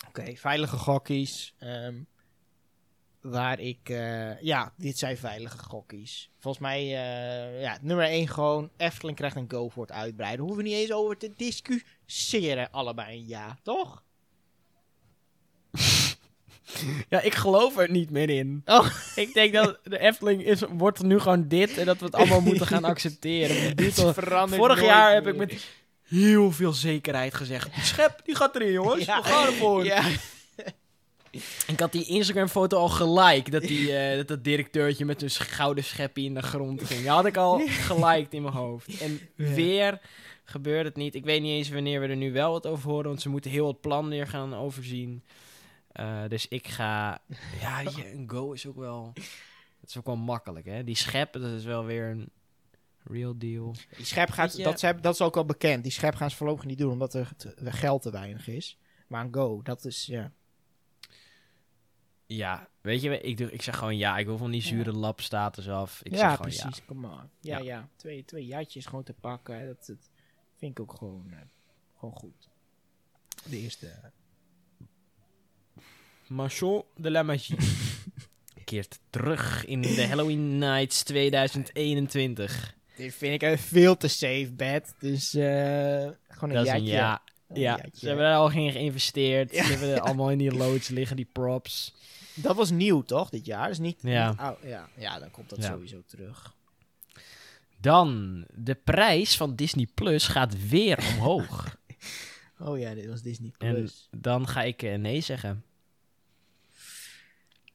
Oké, 0.08 0.36
veilige 0.36 0.78
gokkies. 0.78 1.54
ehm, 1.60 1.96
waar 3.32 3.60
ik... 3.60 3.80
eh, 3.84 4.42
ja, 4.42 4.74
dit 4.78 4.98
zijn 4.98 5.18
veilige 5.18 5.58
gokkies. 5.58 6.30
Volgens 6.40 6.64
mij, 6.64 6.80
eh, 6.82 7.62
ja, 7.62 7.78
nummer 7.82 8.06
1 8.06 8.28
gewoon... 8.28 8.70
Efteling 8.78 9.18
krijgt 9.18 9.36
een 9.36 9.52
go 9.52 9.70
voor 9.70 9.86
het 9.86 9.96
uitbreiden. 9.96 10.46
Hoeven 10.46 10.64
we 10.64 10.70
niet 10.70 10.78
eens 10.78 10.92
over 10.92 11.18
te 11.18 11.32
discussiëren. 11.36 12.72
Allebei 12.72 13.18
een 13.18 13.28
ja, 13.28 13.58
toch? 13.64 14.04
ja, 17.10 17.22
ik 17.22 17.34
geloof 17.34 17.78
er 17.78 17.92
niet 17.92 18.10
meer 18.10 18.30
in. 18.30 18.62
Oh. 18.66 18.88
Ik 19.16 19.34
denk 19.34 19.54
dat 19.54 19.80
de 19.84 20.00
Efteling 20.00 20.44
is, 20.44 20.62
wordt 20.70 21.04
nu 21.04 21.20
gewoon 21.20 21.48
dit 21.48 21.78
en 21.78 21.86
dat 21.86 21.98
we 22.00 22.06
het 22.06 22.16
allemaal 22.16 22.42
moeten 22.42 22.68
gaan 22.68 22.84
accepteren. 22.94 23.94
Verandert 24.14 24.62
Vorig 24.62 24.82
jaar 24.82 25.14
heb 25.14 25.24
meer. 25.24 25.34
ik 25.34 25.40
met 25.40 25.66
heel 26.04 26.52
veel 26.52 26.74
zekerheid 26.74 27.34
gezegd. 27.34 27.74
Die 27.74 27.84
schep, 27.84 28.22
die 28.24 28.36
gaat 28.36 28.56
erin, 28.56 28.72
jongens. 28.72 29.06
Ja. 29.06 29.22
We 29.22 29.28
gaan 29.28 29.46
ervoor. 29.46 29.86
Ja. 29.86 30.04
Ik 31.68 31.80
had 31.80 31.92
die 31.92 32.06
Instagram-foto 32.06 32.78
al 32.78 32.90
gelijk. 32.90 33.52
Dat, 33.52 33.62
die, 33.62 33.92
eh, 33.98 34.16
dat 34.18 34.28
dat 34.28 34.44
directeurtje 34.44 35.06
met 35.06 35.20
zijn 35.20 35.32
sch- 35.32 35.56
gouden 35.56 35.84
scheppie 35.84 36.26
in 36.26 36.34
de 36.34 36.42
grond 36.42 36.84
ging. 36.84 37.00
Die 37.00 37.10
had 37.10 37.26
ik 37.26 37.38
al 37.38 37.60
geliked 37.90 38.34
in 38.34 38.42
mijn 38.42 38.54
hoofd. 38.54 39.02
En 39.02 39.20
Ja. 39.36 39.54
weer 39.54 40.02
gebeurt 40.44 40.86
het 40.86 40.96
niet. 40.96 41.16
Ik 41.16 41.24
weet 41.26 41.42
niet 41.42 41.52
eens 41.52 41.70
wanneer 41.70 42.02
we 42.02 42.08
er 42.08 42.16
nu 42.16 42.32
wel 42.32 42.52
wat 42.52 42.68
over 42.68 42.90
horen. 42.90 43.06
Want 43.08 43.22
ze 43.22 43.30
moeten 43.30 43.52
heel 43.52 43.68
het 43.68 43.82
plan 43.82 44.10
weer 44.10 44.28
gaan 44.28 44.54
overzien. 44.56 45.24
Eh, 45.92 46.22
dus 46.28 46.48
ik 46.48 46.68
ga... 46.68 47.22
Ja, 47.62 47.82
een 47.96 48.24
go 48.28 48.52
is 48.52 48.68
ook 48.68 48.76
wel... 48.78 49.12
Dat 49.82 49.90
is 49.90 49.98
ook 49.98 50.06
wel 50.06 50.16
makkelijk, 50.16 50.66
hè. 50.66 50.84
Die 50.84 50.96
schep, 50.96 51.34
dat 51.34 51.44
is 51.44 51.64
wel 51.64 51.86
weer 51.86 52.10
een 52.10 52.30
real 53.04 53.38
deal. 53.38 53.76
Die 53.98 54.06
schep 54.06 54.30
gaat, 54.30 54.64
dat, 54.64 54.80
zijn- 54.80 55.02
dat 55.02 55.14
is 55.14 55.22
ook 55.22 55.34
wel 55.36 55.46
bekend. 55.46 55.84
Die 55.84 55.92
schep 55.92 56.16
gaan 56.16 56.30
ze 56.30 56.36
voorlopig 56.36 56.66
niet 56.66 56.78
doen, 56.78 56.92
omdat 56.92 57.14
er 57.14 57.30
er 57.64 57.74
geld 57.74 58.02
te 58.02 58.12
weinig 58.12 58.48
is. 58.48 58.78
Maar 59.08 59.26
een 59.26 59.34
go, 59.34 59.62
dat 59.64 59.86
is, 59.86 60.06
ja. 60.06 60.32
Ja, 62.28 62.70
weet 62.82 63.02
je, 63.02 63.22
ik, 63.22 63.40
ik 63.40 63.62
zeg 63.62 63.78
gewoon 63.78 63.98
ja. 63.98 64.18
Ik 64.18 64.26
wil 64.26 64.38
van 64.38 64.52
die 64.52 64.62
zure 64.62 64.92
lap 64.92 65.22
status 65.22 65.70
af. 65.70 66.00
Ik 66.04 66.12
ja, 66.12 66.18
zeg 66.18 66.30
gewoon 66.30 66.42
precies, 66.42 66.86
come 66.86 67.08
on. 67.08 67.30
Ja, 67.40 67.58
Ja. 67.58 67.64
ja. 67.64 67.90
Twee, 67.96 68.26
twee 68.26 68.46
jatjes 68.46 68.86
gewoon 68.86 69.04
te 69.04 69.14
pakken, 69.14 69.66
dat, 69.66 69.86
dat 69.86 70.10
vind 70.58 70.72
ik 70.72 70.80
ook 70.80 70.94
gewoon, 70.94 71.26
eh, 71.32 71.38
gewoon 71.98 72.16
goed. 72.16 72.50
De 73.50 73.58
eerste. 73.58 73.86
ja. 73.86 74.12
Manchon 76.28 76.84
de 76.96 77.12
la 77.12 77.24
Magie. 77.24 77.58
Keert 78.64 79.00
terug 79.10 79.66
in 79.66 79.82
de 79.82 80.08
Halloween 80.08 80.58
Nights 80.58 81.04
2021. 81.04 82.76
Dit 82.96 83.14
vind 83.14 83.34
ik 83.34 83.50
een 83.50 83.58
veel 83.58 83.98
te 83.98 84.08
safe 84.08 84.52
bet, 84.54 84.96
dus 85.00 85.34
eh, 85.34 86.10
gewoon 86.28 86.56
een 86.56 86.66
Dat 86.66 86.86
ja. 86.86 87.22
Ja, 87.54 87.80
ze 87.94 88.08
hebben 88.08 88.26
er 88.26 88.36
al 88.36 88.52
in 88.52 88.72
geïnvesteerd. 88.72 89.52
Ja. 89.52 89.64
Ze 89.64 89.72
hebben 89.72 89.90
er 89.90 90.00
allemaal 90.00 90.32
in 90.32 90.38
die 90.38 90.52
loods 90.62 90.88
liggen, 90.88 91.16
die 91.16 91.30
props. 91.32 91.94
Dat 92.36 92.56
was 92.56 92.70
nieuw, 92.72 93.02
toch, 93.02 93.30
dit 93.30 93.46
jaar? 93.46 93.68
Dus 93.68 93.80
niet, 93.80 93.98
Ja. 94.02 94.30
niet. 94.30 94.70
Ja. 94.70 94.90
ja, 94.98 95.20
dan 95.20 95.32
komt 95.32 95.50
dat 95.50 95.60
Ja. 95.62 95.68
sowieso 95.72 96.02
terug. 96.06 96.54
Dan, 97.80 98.44
de 98.54 98.76
prijs 98.76 99.38
van 99.38 99.56
Disney 99.56 99.88
Plus 99.94 100.28
gaat 100.28 100.68
weer 100.70 100.98
omhoog. 101.14 101.64
Oh 102.60 102.80
ja, 102.80 102.94
dit 102.94 103.08
was 103.10 103.22
Disney 103.22 103.52
en 103.58 103.74
Plus. 103.74 104.08
dan 104.18 104.48
ga 104.48 104.62
ik 104.64 104.82
eh, 104.84 104.96
nee 104.98 105.22
zeggen. 105.22 105.64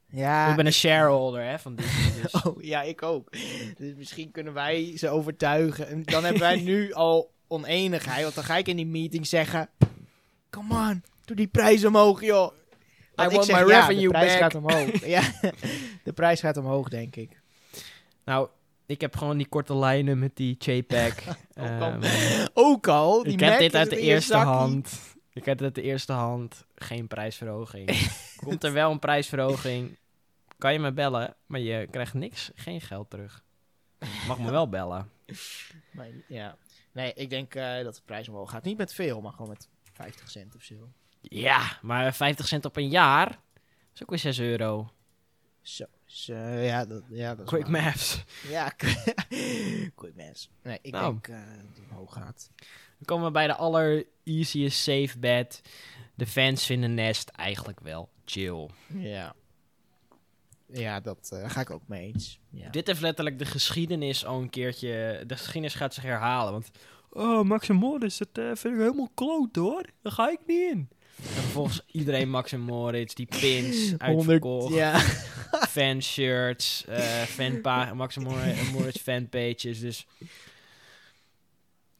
Ja, 0.08 0.50
ik 0.50 0.56
ben 0.56 0.66
een 0.66 0.72
shareholder 0.72 1.42
hè, 1.44 1.58
van 1.58 1.74
Disney. 1.74 2.12
Dus. 2.22 2.32
Oh, 2.42 2.62
ja, 2.62 2.82
ik 2.82 3.02
ook. 3.02 3.32
Dus 3.76 3.94
misschien 3.96 4.30
kunnen 4.30 4.52
wij 4.52 4.96
ze 4.98 5.08
overtuigen. 5.08 5.88
En 5.88 6.02
dan 6.04 6.22
hebben 6.24 6.42
wij 6.42 6.60
nu 6.60 6.92
al 7.06 7.32
oneenigheid. 7.48 8.22
Want 8.22 8.34
dan 8.34 8.44
ga 8.44 8.56
ik 8.56 8.68
in 8.68 8.76
die 8.76 8.86
meeting 8.86 9.26
zeggen... 9.26 9.68
Come 10.50 10.90
on, 10.90 11.02
doe 11.24 11.36
die 11.36 11.46
prijs 11.46 11.84
omhoog, 11.84 12.22
joh. 12.24 12.52
Want 13.20 13.32
I 13.32 13.36
want 13.36 13.48
ik 13.48 13.54
zeg, 13.54 13.64
my 13.64 13.70
ja, 13.72 13.80
revenue 13.80 14.02
de 14.02 14.08
prijs 14.08 14.30
back. 14.30 14.40
gaat 14.40 14.54
omhoog. 14.54 15.06
ja, 15.16 15.22
de 16.02 16.12
prijs 16.12 16.40
gaat 16.40 16.56
omhoog, 16.56 16.88
denk 16.88 17.16
ik. 17.16 17.40
Nou, 18.24 18.48
ik 18.86 19.00
heb 19.00 19.16
gewoon 19.16 19.36
die 19.36 19.48
korte 19.48 19.76
lijnen 19.76 20.18
met 20.18 20.36
die 20.36 20.56
JPEG. 20.58 21.24
Oh, 21.54 21.78
kom. 21.80 22.02
Ehm, 22.02 22.46
Ook 22.54 22.88
al, 22.88 23.22
die 23.22 23.32
ik 23.32 23.40
heb 23.40 23.58
dit 23.58 23.74
uit 23.74 23.90
de 23.90 23.96
je 23.96 24.02
eerste 24.02 24.32
zakkie. 24.32 24.52
hand. 24.52 25.00
Ik 25.32 25.44
heb 25.44 25.56
dit 25.58 25.66
uit 25.66 25.74
de 25.74 25.82
eerste 25.82 26.12
hand. 26.12 26.64
Geen 26.74 27.06
prijsverhoging. 27.06 28.10
Komt 28.44 28.64
er 28.64 28.72
wel 28.72 28.90
een 28.90 28.98
prijsverhoging, 28.98 29.98
kan 30.58 30.72
je 30.72 30.78
me 30.78 30.92
bellen, 30.92 31.34
maar 31.46 31.60
je 31.60 31.86
krijgt 31.90 32.14
niks, 32.14 32.50
geen 32.54 32.80
geld 32.80 33.10
terug. 33.10 33.42
Mag 34.26 34.38
me 34.38 34.50
wel 34.50 34.68
bellen. 34.68 35.10
Maar, 35.92 36.08
ja. 36.28 36.56
Nee, 36.92 37.12
ik 37.14 37.30
denk 37.30 37.54
eh, 37.54 37.82
dat 37.82 37.94
de 37.94 38.02
prijs 38.04 38.28
omhoog 38.28 38.50
gaat. 38.50 38.64
Niet 38.64 38.76
met 38.78 38.94
veel, 38.94 39.20
maar 39.20 39.32
gewoon 39.32 39.48
met 39.48 39.68
50 39.92 40.30
cent 40.30 40.54
of 40.56 40.62
zo. 40.62 40.74
Ja, 41.20 41.78
maar 41.82 42.14
50 42.14 42.48
cent 42.48 42.64
op 42.64 42.76
een 42.76 42.88
jaar 42.88 43.38
is 43.94 44.02
ook 44.02 44.10
weer 44.10 44.18
6 44.18 44.38
euro. 44.38 44.90
Zo. 45.62 45.84
Dus, 46.06 46.26
ja, 46.26 46.84
dat, 46.84 47.02
ja, 47.08 47.34
dat 47.34 47.44
is 47.44 47.52
Quick 47.52 47.68
maths. 47.68 48.24
Ja, 48.48 48.68
quick 50.00 50.16
maths. 50.16 50.50
Nee, 50.62 50.78
ik 50.82 50.92
Nou. 50.92 51.12
denk 51.12 51.28
eh, 51.28 51.36
dat 51.66 51.74
die 51.74 51.84
omhoog 51.90 52.12
gaat. 52.12 52.50
Dan 52.56 53.04
komen 53.04 53.26
we 53.26 53.32
bij 53.32 53.46
de 53.46 53.54
aller 53.54 54.04
easiest 54.24 54.82
safe 54.82 55.18
bet. 55.18 55.60
De 56.14 56.26
fans 56.26 56.66
vinden 56.66 56.94
Nest 56.94 57.28
eigenlijk 57.28 57.80
wel 57.80 58.08
chill. 58.24 58.68
Ja. 58.94 59.34
Ja, 60.66 61.00
dat 61.00 61.30
eh, 61.32 61.50
ga 61.50 61.60
ik 61.60 61.70
ook 61.70 61.88
mee 61.88 62.12
eens. 62.12 62.40
Ja. 62.50 62.70
Dit 62.70 62.86
heeft 62.86 63.00
letterlijk 63.00 63.38
de 63.38 63.44
geschiedenis 63.44 64.24
al 64.24 64.40
een 64.40 64.50
keertje... 64.50 65.24
De 65.26 65.36
geschiedenis 65.36 65.74
gaat 65.74 65.94
zich 65.94 66.02
herhalen, 66.02 66.52
want... 66.52 66.70
Oh, 67.12 67.42
Max 67.42 67.68
en 67.68 67.74
Moritz, 67.76 68.18
dat 68.18 68.28
eh, 68.32 68.44
vind 68.44 68.74
ik 68.74 68.80
helemaal 68.80 69.10
kloot 69.14 69.56
hoor. 69.56 69.84
Daar 70.02 70.12
ga 70.12 70.30
ik 70.30 70.40
niet 70.46 70.70
in. 70.72 70.88
En 71.16 71.24
vervolgens 71.42 71.80
iedereen 71.92 72.30
Max 72.30 72.52
en 72.52 72.60
Moritz, 72.60 73.14
die 73.14 73.26
pins, 73.40 73.94
uitverkocht, 73.98 74.74
Ja. 74.74 74.98
fanshirts, 75.68 76.84
eh 76.86 77.22
fanpa 77.22 77.94
Max 77.94 78.16
en 78.16 78.22
Mor- 78.22 78.40
en 78.42 78.66
Moritz 78.72 78.98
fanpages. 79.02 79.80
Dus 79.80 80.06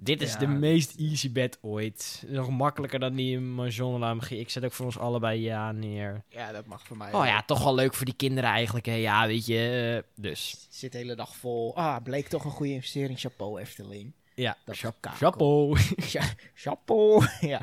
Dit 0.03 0.23
is 0.23 0.33
Ja, 0.33 0.39
de 0.39 0.47
meest 0.47 0.95
easy 0.99 1.33
bet 1.33 1.59
ooit. 1.61 2.25
Nog 2.27 2.49
makkelijker 2.51 2.99
dan 2.99 3.15
die 3.15 3.39
Mahjong. 3.39 4.25
Ik 4.29 4.51
zet 4.51 4.65
ook 4.65 4.73
voor 4.73 4.87
ons 4.87 4.99
allebei 4.99 5.41
ja 5.41 5.73
neer. 5.73 6.23
Ja, 6.29 6.53
dat 6.53 6.67
mag 6.67 6.83
voor 6.87 6.97
mij. 6.97 7.13
Oh 7.13 7.27
ja, 7.27 7.43
toch 7.43 7.65
wel 7.65 7.75
leuk 7.75 7.95
voor 7.95 8.05
die 8.05 8.15
kinderen 8.17 8.51
eigenlijk. 8.51 8.87
Hè? 8.87 8.93
Ja, 8.95 9.27
weet 9.27 9.47
je. 9.47 10.03
eh, 10.17 10.23
dus. 10.23 10.67
Zit 10.71 10.93
de 10.93 10.99
hele 10.99 11.15
dag 11.15 11.37
vol. 11.37 11.77
Ah, 11.77 12.03
bleek 12.03 12.29
toch 12.29 12.45
een 12.45 12.51
goede 12.51 12.73
investering. 12.73 13.19
Chapeau, 13.19 13.61
Efteling. 13.61 14.13
Ja, 14.35 14.57
Dat 14.65 14.75
is 14.75 14.81
chapeau. 14.81 15.79
Chapeau. 16.55 17.27
ja, 17.41 17.61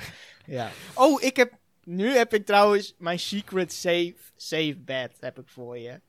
ja. 0.48 0.72
Oh, 0.94 1.22
ik 1.24 1.36
heb... 1.36 1.54
Nu 1.84 2.10
heb 2.16 2.34
ik 2.34 2.46
trouwens 2.46 2.94
mijn 2.98 3.20
secret 3.20 3.74
safe, 3.74 4.16
safe 4.36 4.76
bet 4.78 5.12
heb 5.20 5.40
ik 5.40 5.48
voor 5.48 5.78
je. 5.78 6.00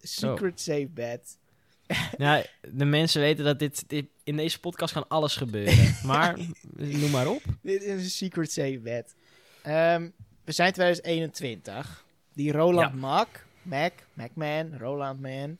Secret 0.00 0.60
safe 0.60 0.88
bet. 0.90 1.38
nou, 2.16 2.44
de 2.72 2.84
mensen 2.84 3.20
weten 3.20 3.44
dat 3.44 3.58
dit, 3.58 3.88
dit... 3.88 4.06
In 4.24 4.36
deze 4.36 4.60
podcast 4.60 4.92
kan 4.92 5.08
alles 5.08 5.36
gebeuren. 5.36 5.94
Maar, 6.04 6.38
noem 6.76 7.10
maar 7.10 7.26
op. 7.28 7.42
Dit 7.62 7.82
is 7.82 8.02
een 8.02 8.10
secret 8.10 8.52
safe 8.52 8.78
bet. 8.82 9.14
Ehm, 9.62 10.08
we 10.44 10.52
zijn 10.52 10.72
2021. 10.72 12.04
Die 12.32 12.52
Roland 12.52 12.92
Ja. 12.92 12.98
Mac, 12.98 13.28
Mac, 13.62 13.92
Macman, 14.14 14.78
Roland 14.78 15.20
Man, 15.20 15.58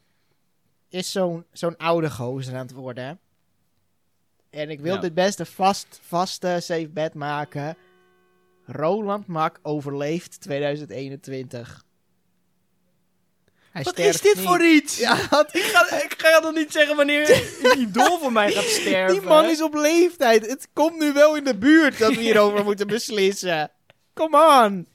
is 0.89 1.11
zo'n 1.13 1.45
zo'n 1.53 1.77
oude 1.77 2.11
gozer 2.11 2.55
aan 2.55 2.67
het 2.67 2.73
worden. 2.73 3.19
En 4.51 4.71
ik 4.71 4.81
wil 4.81 4.95
Ja. 4.95 5.01
dit 5.01 5.15
best 5.15 5.39
een 5.41 5.47
vast, 5.47 6.01
vaste 6.03 6.59
safe 6.61 6.89
bet 6.89 7.15
maken. 7.15 7.77
Roland 8.67 9.27
Mac 9.27 9.59
overleeft 9.63 10.41
2021. 10.41 11.83
Hij 13.71 13.83
Wat 13.83 13.99
is 13.99 14.21
dit 14.21 14.35
niet. 14.37 14.45
voor 14.47 14.65
iets? 14.65 14.99
Ja, 14.99 15.15
Ik, 15.53 15.63
ga, 15.63 15.95
ik 16.03 16.15
ga 16.19 16.39
nog 16.39 16.55
niet 16.55 16.73
zeggen 16.73 16.97
wanneer 16.97 17.31
een 17.63 17.81
idool 17.81 18.19
van 18.19 18.33
mij 18.33 18.53
gaat 18.53 18.65
sterven. 18.65 19.19
die 19.21 19.29
man 19.29 19.45
is 19.45 19.63
op 19.63 19.75
leeftijd. 19.75 20.47
Het 20.47 20.69
komt 20.73 20.99
nu 20.99 21.13
wel 21.13 21.37
in 21.37 21.45
de 21.45 21.57
buurt 21.59 21.99
dat 21.99 22.15
we 22.15 22.21
hierover 22.21 22.65
moeten 22.69 22.87
beslissen. 22.87 23.71
Come 24.15 24.63
on. 24.65 24.87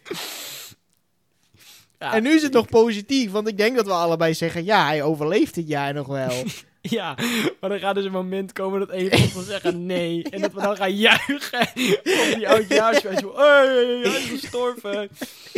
Ja. 2.00 2.14
En 2.14 2.24
nu 2.24 2.30
is 2.36 2.44
het 2.44 2.54
nog 2.54 2.68
positief, 2.68 3.32
want 3.32 3.48
ik 3.48 3.58
denk 3.58 3.76
dat 3.76 3.86
we 3.86 3.92
allebei 3.92 4.34
zeggen: 4.34 4.66
ja, 4.66 4.86
hij 4.86 5.04
overleeft 5.04 5.54
dit 5.56 5.68
jaar 5.68 5.94
nog 5.94 6.08
wel. 6.08 6.44
Ja, 6.98 7.16
maar 7.60 7.72
er 7.72 7.80
gaat 7.80 7.96
dus 7.96 8.06
een 8.06 8.12
moment 8.12 8.54
komen 8.54 8.80
dat 8.80 8.92
een 8.92 9.12
van 9.12 9.44
zeggen 9.44 9.86
nee. 9.86 10.24
En 10.30 10.42
dat 10.42 10.54
we 10.54 10.62
dan 10.62 10.76
gaan 10.76 10.96
juichen 10.96 11.62
op 11.62 12.32
die 12.36 12.50
oudjaarsfeest. 12.50 13.22
Hé, 13.22 13.44
hij 13.44 14.02
is 14.02 14.30
gestorven. 14.30 15.10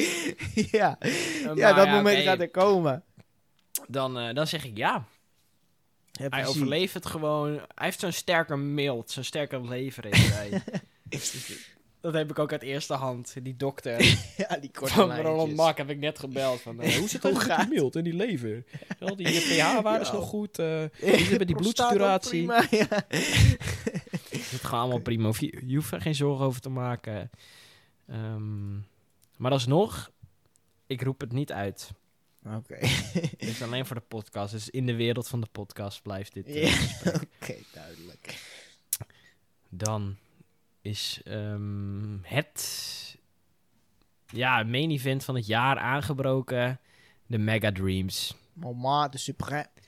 ja, 0.80 0.98
Eh, 1.00 1.56
ja 1.56 1.74
dat 1.74 1.88
moment 1.88 2.24
gaat 2.24 2.40
er 2.40 2.50
komen. 2.50 3.04
Dan, 3.88 4.20
eh, 4.20 4.34
dan 4.34 4.48
zeg 4.48 4.66
ik 4.66 4.78
ja. 4.78 5.06
Ja, 6.12 6.28
Hij 6.30 6.46
overleeft 6.46 6.94
het 6.94 7.06
gewoon. 7.06 7.52
Hij 7.54 7.66
heeft 7.86 8.00
zo'n 8.00 8.12
sterke 8.12 8.56
mild, 8.56 9.12
zo'n 9.12 9.24
sterke 9.24 9.62
lever 9.62 10.04
heeft 10.04 10.34
hij. 10.34 10.62
Dat 12.02 12.14
heb 12.14 12.30
ik 12.30 12.40
ook 12.40 12.52
uit 12.52 12.62
eerste 12.64 12.94
hand. 12.94 13.34
Die 13.44 13.56
dokter 13.56 14.02
Ja, 14.38 14.58
die 14.58 14.72
korte 14.72 14.94
van 14.94 15.08
lijntjes. 15.08 15.30
Roland 15.32 15.56
Mak 15.56 15.78
heb 15.78 15.90
ik 15.90 15.98
net 16.00 16.20
gebeld. 16.20 16.62
Van, 16.62 16.82
eh, 16.82 16.96
hoe 17.00 17.10
zit 17.10 17.24
het 17.24 17.34
met 17.48 17.58
die 17.58 17.68
mild 17.70 17.96
en 17.96 18.04
die 18.04 18.14
lever? 18.14 18.64
Wel, 19.00 19.16
die 19.16 19.28
pH-waarde 19.28 20.02
is 20.02 20.08
Ja. 20.08 20.14
nog 20.14 20.28
goed. 20.28 20.60
eh 20.60 20.82
zit 21.00 21.30
het 21.30 21.38
met 21.38 21.48
die 21.48 21.56
bloedsaturatie? 21.56 22.46
prima, 22.46 22.66
ja. 22.72 22.88
Het 24.30 24.62
gaat 24.64 24.72
allemaal 24.80 25.00
prima. 25.00 25.26
Hoef 25.26 25.40
je, 25.40 25.62
je 25.66 25.76
hoeft 25.76 25.92
er 25.92 26.02
geen 26.02 26.16
zorgen 26.16 26.46
over 26.46 26.62
te 26.62 26.70
maken. 26.70 27.30
Ehm, 28.08 28.76
maar 29.38 29.52
alsnog, 29.52 30.12
ik 30.88 31.02
roep 31.02 31.20
het 31.20 31.32
niet 31.32 31.52
uit. 31.52 31.90
Oké. 32.46 32.76
Het 32.78 33.36
is 33.40 33.62
alleen 33.62 33.86
voor 33.86 33.96
de 33.96 34.02
podcast. 34.08 34.52
Dus 34.52 34.70
in 34.70 34.86
de 34.86 34.96
wereld 34.96 35.28
van 35.28 35.42
de 35.42 35.48
podcast 35.52 36.02
blijft 36.02 36.34
dit. 36.34 36.46
eh, 36.48 36.64
Ja, 37.04 37.12
Oké, 37.42 37.56
duidelijk. 37.74 38.40
Dan 39.70 40.16
is 40.82 41.22
ehm, 41.24 42.18
het 42.22 43.18
ja, 44.26 44.64
main 44.64 44.92
event 44.92 45.24
van 45.24 45.36
het 45.36 45.48
jaar 45.48 45.78
aangebroken. 45.78 46.80
De 47.26 47.38
Mega 47.38 47.72
Dreams. 47.72 48.36
Moment 48.54 49.12
de 49.12 49.34
suprême. 49.34 49.82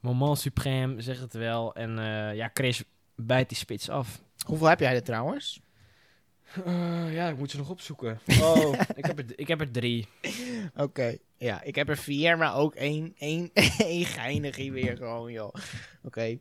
Moment 0.00 0.38
suprême, 0.48 0.96
zeg 0.96 1.20
het 1.20 1.32
wel. 1.32 1.74
En 1.74 1.98
eh, 1.98 2.34
ja, 2.34 2.50
Chris 2.54 2.82
bijt 3.14 3.48
die 3.48 3.58
spits 3.58 3.88
af. 3.88 4.22
Hoeveel 4.46 4.66
heb 4.66 4.80
jij 4.80 4.94
er 4.94 5.02
trouwens? 5.02 5.60
Eh, 6.64 7.14
ja, 7.14 7.28
ik 7.28 7.36
moet 7.36 7.50
ze 7.50 7.56
nog 7.56 7.70
opzoeken. 7.70 8.20
Oh, 8.42 8.80
ik, 8.94 9.04
heb 9.04 9.18
er, 9.18 9.24
ik 9.36 9.48
heb 9.48 9.60
er 9.60 9.70
drie. 9.70 10.06
Oké. 10.76 11.16
Ja, 11.36 11.62
ik 11.62 11.74
heb 11.74 11.88
er 11.88 11.96
vier, 11.96 12.38
maar 12.38 12.54
ook 12.54 12.74
één, 12.74 13.14
één, 13.18 13.50
één 13.78 14.04
geinigje 14.04 14.72
weer 14.72 14.96
gewoon, 14.96 15.32
joh. 15.32 15.54
Oké. 16.02 16.38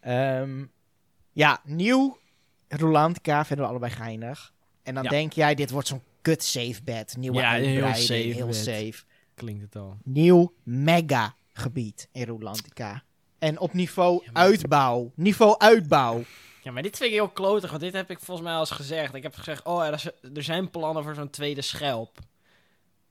Ehm, 0.00 0.64
ja, 1.32 1.60
nieuw 1.64 2.18
Rolantica 2.68 3.44
vinden 3.44 3.64
we 3.64 3.70
allebei 3.70 3.92
geinig. 3.92 4.52
En 4.82 4.94
dan 4.94 5.02
Ja. 5.02 5.08
denk 5.10 5.32
jij, 5.32 5.54
dit 5.54 5.70
wordt 5.70 5.88
zo'n 5.88 6.02
kut 6.22 6.42
safe 6.42 6.82
bed. 6.84 7.16
Nieuwe 7.16 7.36
Ja, 7.38 7.50
heel 7.52 7.66
uitbreiding, 7.84 8.06
safe 8.06 8.36
heel 8.36 8.46
bed. 8.46 8.56
safe. 8.56 8.94
Klinkt 9.34 9.62
het 9.62 9.76
al. 9.76 9.96
Nieuw 10.04 10.52
mega 10.62 11.34
gebied 11.52 12.08
in 12.12 12.26
Rolantica. 12.26 13.02
En 13.38 13.58
op 13.58 13.72
niveau 13.72 14.22
Ja, 14.24 14.30
maar- 14.32 14.42
uitbouw. 14.42 15.12
Niveau 15.14 15.58
uitbouw. 15.58 16.22
Ja, 16.62 16.72
maar 16.72 16.82
dit 16.82 16.96
vind 16.96 17.08
ik 17.10 17.16
heel 17.16 17.28
klotig, 17.28 17.70
want 17.70 17.82
dit 17.82 17.92
heb 17.92 18.10
ik 18.10 18.18
volgens 18.20 18.46
mij 18.46 18.54
al 18.54 18.60
eens 18.60 18.70
gezegd. 18.70 19.14
Ik 19.14 19.22
heb 19.22 19.34
gezegd, 19.34 19.64
oh, 19.64 19.84
er, 19.86 20.12
er 20.34 20.42
zijn 20.42 20.70
plannen 20.70 21.02
voor 21.02 21.14
zo'n 21.14 21.30
tweede 21.30 21.62
schelp. 21.62 22.18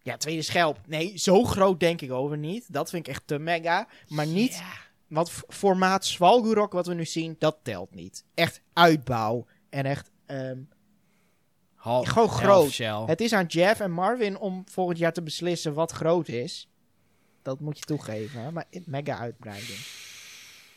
Ja, 0.01 0.17
tweede 0.17 0.41
schelp. 0.41 0.79
Nee, 0.87 1.17
zo 1.17 1.43
groot 1.43 1.79
denk 1.79 2.01
ik 2.01 2.11
over 2.11 2.37
niet. 2.37 2.73
Dat 2.73 2.89
vind 2.89 3.07
ik 3.07 3.13
echt 3.13 3.27
te 3.27 3.39
mega. 3.39 3.87
Maar 4.07 4.27
niet. 4.27 4.63
Wat 5.07 5.29
f- 5.31 5.43
formaat 5.47 6.05
Svalgurok 6.05 6.73
wat 6.73 6.87
we 6.87 6.93
nu 6.93 7.05
zien, 7.05 7.35
dat 7.39 7.57
telt 7.63 7.95
niet. 7.95 8.23
Echt 8.33 8.61
uitbouw. 8.73 9.45
En 9.69 9.85
echt, 9.85 10.11
ehm, 10.25 10.59
Half, 11.75 12.07
Gewoon 12.07 12.29
groot. 12.29 12.71
shell. 12.71 13.03
het 13.05 13.21
is 13.21 13.33
aan 13.33 13.45
Jeff 13.45 13.79
en 13.79 13.91
Marvin 13.91 14.37
om 14.37 14.63
volgend 14.71 14.97
jaar 14.97 15.13
te 15.13 15.21
beslissen 15.21 15.73
wat 15.73 15.91
groot 15.91 16.27
is. 16.27 16.69
Dat 17.41 17.59
moet 17.59 17.77
je 17.77 17.83
toegeven, 17.83 18.41
hè? 18.41 18.51
maar 18.51 18.65
i- 18.71 18.83
mega 18.85 19.17
uitbreiding. 19.17 19.79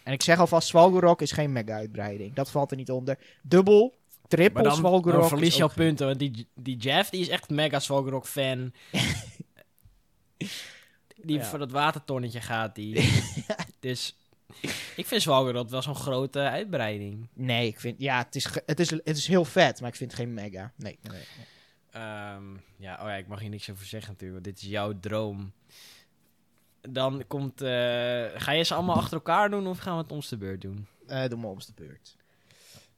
En 0.05 0.13
ik 0.13 0.23
zeg 0.23 0.39
alvast, 0.39 0.69
Svalgurok 0.69 1.23
is 1.23 1.33
geen 1.33 1.53
mega 1.53 1.75
uitbreiding. 1.75 2.35
Dat 2.35 2.51
valt 2.51 2.71
er 2.71 2.77
niet 2.77 2.91
onder. 2.91 3.19
Dubbel, 3.43 3.95
Maar 4.21 4.29
triple 4.29 4.63
dan, 4.63 4.77
Svalgurok 4.77 5.21
dan 5.21 5.29
verlies 5.29 5.49
is 5.49 5.57
je 5.57 5.63
al 5.63 5.71
punten, 5.75 6.07
want 6.07 6.19
die, 6.19 6.49
die 6.55 6.77
Jeff, 6.77 7.11
die 7.11 7.21
is 7.21 7.29
echt 7.29 7.51
mega 7.51 7.79
Svalgrok 7.79 8.27
fan. 8.27 8.73
die 11.17 11.39
Ja. 11.39 11.45
voor 11.45 11.59
dat 11.59 11.71
watertonnetje 11.71 12.41
gaat, 12.41 12.75
die. 12.75 13.23
dus 13.81 14.18
ik 14.97 15.07
vind 15.07 15.23
Svalgrok 15.23 15.69
wel 15.69 15.83
zo'n 15.83 15.95
grote 15.95 16.41
uitbreiding. 16.41 17.29
Nee, 17.33 17.67
ik 17.67 17.81
vind, 17.81 18.01
ja, 18.01 18.19
het 18.19 18.35
is, 18.35 18.45
het, 18.67 18.81
is, 18.81 18.91
het 18.91 19.17
is 19.17 19.27
heel 19.27 19.45
vet, 19.45 19.81
maar 19.81 19.91
ik 19.91 19.97
vind 19.97 20.11
het 20.11 20.21
geen 20.21 20.35
mega. 20.35 20.73
Nee, 20.77 20.99
nee, 21.03 21.13
nee. 21.13 21.47
Ehm, 21.91 22.45
ja, 22.77 22.95
oh 23.01 23.09
ja, 23.09 23.15
ik 23.15 23.27
mag 23.27 23.41
hier 23.41 23.49
niks 23.49 23.71
over 23.71 23.87
zeggen 23.87 24.13
natuurlijk, 24.13 24.45
want 24.45 24.57
dit 24.57 24.65
is 24.65 24.71
jouw 24.71 25.01
droom. 25.01 25.53
Dan 26.81 27.25
komt, 27.27 27.61
eh, 27.61 27.69
ga 28.35 28.53
je 28.53 28.63
ze 28.63 28.75
allemaal 28.75 28.97
achter 28.97 29.15
elkaar 29.15 29.51
doen 29.51 29.67
of 29.67 29.79
gaan 29.79 29.97
we 29.97 30.03
het 30.03 30.13
om 30.13 30.21
de 30.29 30.37
beurt 30.37 30.61
doen? 30.61 30.87
Eh, 31.07 31.29
doe 31.29 31.39
maar 31.39 31.51
op 31.51 31.67
de 31.67 31.73
beurt. 31.75 32.17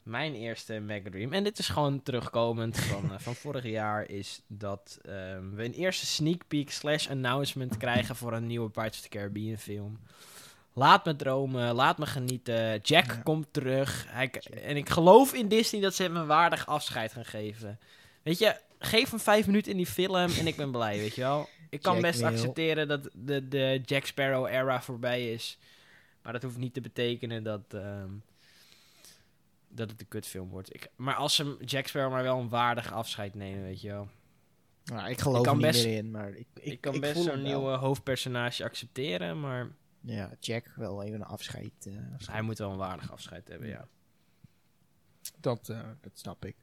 Mijn 0.03 0.35
eerste 0.35 0.81
Mega 0.81 1.11
Dream, 1.11 1.33
en 1.33 1.45
dit 1.45 1.59
is 1.59 1.69
gewoon 1.69 2.03
terugkomend 2.03 2.79
van, 2.79 3.13
eh, 3.13 3.19
van 3.19 3.35
vorig 3.35 3.65
jaar, 3.65 4.09
is 4.09 4.43
dat 4.47 4.99
ehm, 5.03 5.51
we 5.55 5.65
een 5.65 5.73
eerste 5.73 6.07
sneak 6.07 6.43
peek 6.49 6.71
slash 6.71 7.09
announcement 7.09 7.77
krijgen 7.77 8.17
voor 8.17 8.33
een 8.33 8.47
nieuwe 8.47 8.71
Pirates 8.71 8.99
of 8.99 9.03
the 9.03 9.09
Caribbean 9.09 9.57
film. 9.57 9.99
Laat 10.73 11.05
me 11.05 11.17
dromen, 11.17 11.75
laat 11.75 11.99
me 11.99 12.07
genieten. 12.07 12.79
Jack 12.83 13.07
Ja. 13.07 13.15
komt 13.15 13.53
terug. 13.53 14.05
Hij, 14.09 14.31
en 14.65 14.77
ik 14.77 14.89
geloof 14.89 15.33
in 15.35 15.49
Disney 15.49 15.81
dat 15.81 15.95
ze 15.95 16.03
hem 16.03 16.17
een 16.17 16.27
waardig 16.27 16.67
afscheid 16.67 17.13
gaan 17.13 17.25
geven. 17.25 17.79
Weet 18.23 18.39
je, 18.39 18.57
geef 18.79 19.11
hem 19.11 19.21
vijf 19.21 19.47
minuten 19.47 19.71
in 19.71 19.77
die 19.77 19.87
film 19.87 20.15
en 20.31 20.47
ik 20.47 20.57
ben 20.57 20.71
blij, 20.71 20.99
weet 20.99 21.15
je 21.15 21.21
wel. 21.21 21.49
Ik 21.71 21.83
kan 21.83 21.93
Jack 21.93 22.03
best 22.03 22.23
accepteren 22.23 22.89
dat 22.89 23.09
de, 23.15 23.49
de 23.49 23.81
Jack 23.85 24.05
Sparrow 24.07 24.47
era 24.47 24.83
voorbij 24.83 25.33
is. 25.33 25.59
Maar 26.23 26.33
dat 26.33 26.43
hoeft 26.43 26.57
niet 26.57 26.75
te 26.75 26.81
betekenen 26.81 27.43
dat, 27.43 27.61
ehm, 27.69 28.09
dat 29.69 29.91
het 29.91 30.01
een 30.01 30.09
kutfilm 30.09 30.49
wordt. 30.49 30.75
Ik, 30.75 30.89
maar 30.97 31.15
als 31.15 31.35
ze 31.35 31.57
Jack 31.65 31.87
Sparrow 31.87 32.13
maar 32.13 32.23
wel 32.23 32.39
een 32.39 32.49
waardig 32.49 32.93
afscheid 32.93 33.35
nemen, 33.35 33.63
weet 33.63 33.81
je 33.81 33.89
wel. 33.89 34.09
Nou, 34.85 35.11
ik 35.11 35.21
geloof 35.21 35.39
Ik 35.39 35.43
kan 35.45 35.53
er 35.57 35.63
niet 35.63 35.73
best- 35.73 35.85
meer 35.87 35.97
in, 35.97 36.11
maar 36.11 36.29
ik, 36.29 36.47
ik, 36.55 36.73
Ik, 36.73 36.81
kan 36.81 36.95
ik 36.95 37.01
best 37.01 37.23
zo'n 37.23 37.43
nieuwe 37.43 37.71
hoofdpersonage 37.77 38.65
accepteren, 38.65 39.41
maar 39.41 39.69
Ja, 40.01 40.31
Jack 40.41 40.73
wel 40.77 41.03
even 41.03 41.15
een 41.21 41.27
afscheid. 41.27 41.73
eh, 41.87 41.95
afscheid. 42.15 42.37
hij 42.37 42.43
moet 42.43 42.59
wel 42.59 42.71
een 42.71 42.77
waardig 42.77 43.13
afscheid 43.13 43.49
hebben, 43.49 43.69
ja. 43.69 43.87
Dat, 45.41 45.69
eh, 45.69 45.89
dat 46.01 46.13
snap 46.19 46.45
ik. 46.45 46.57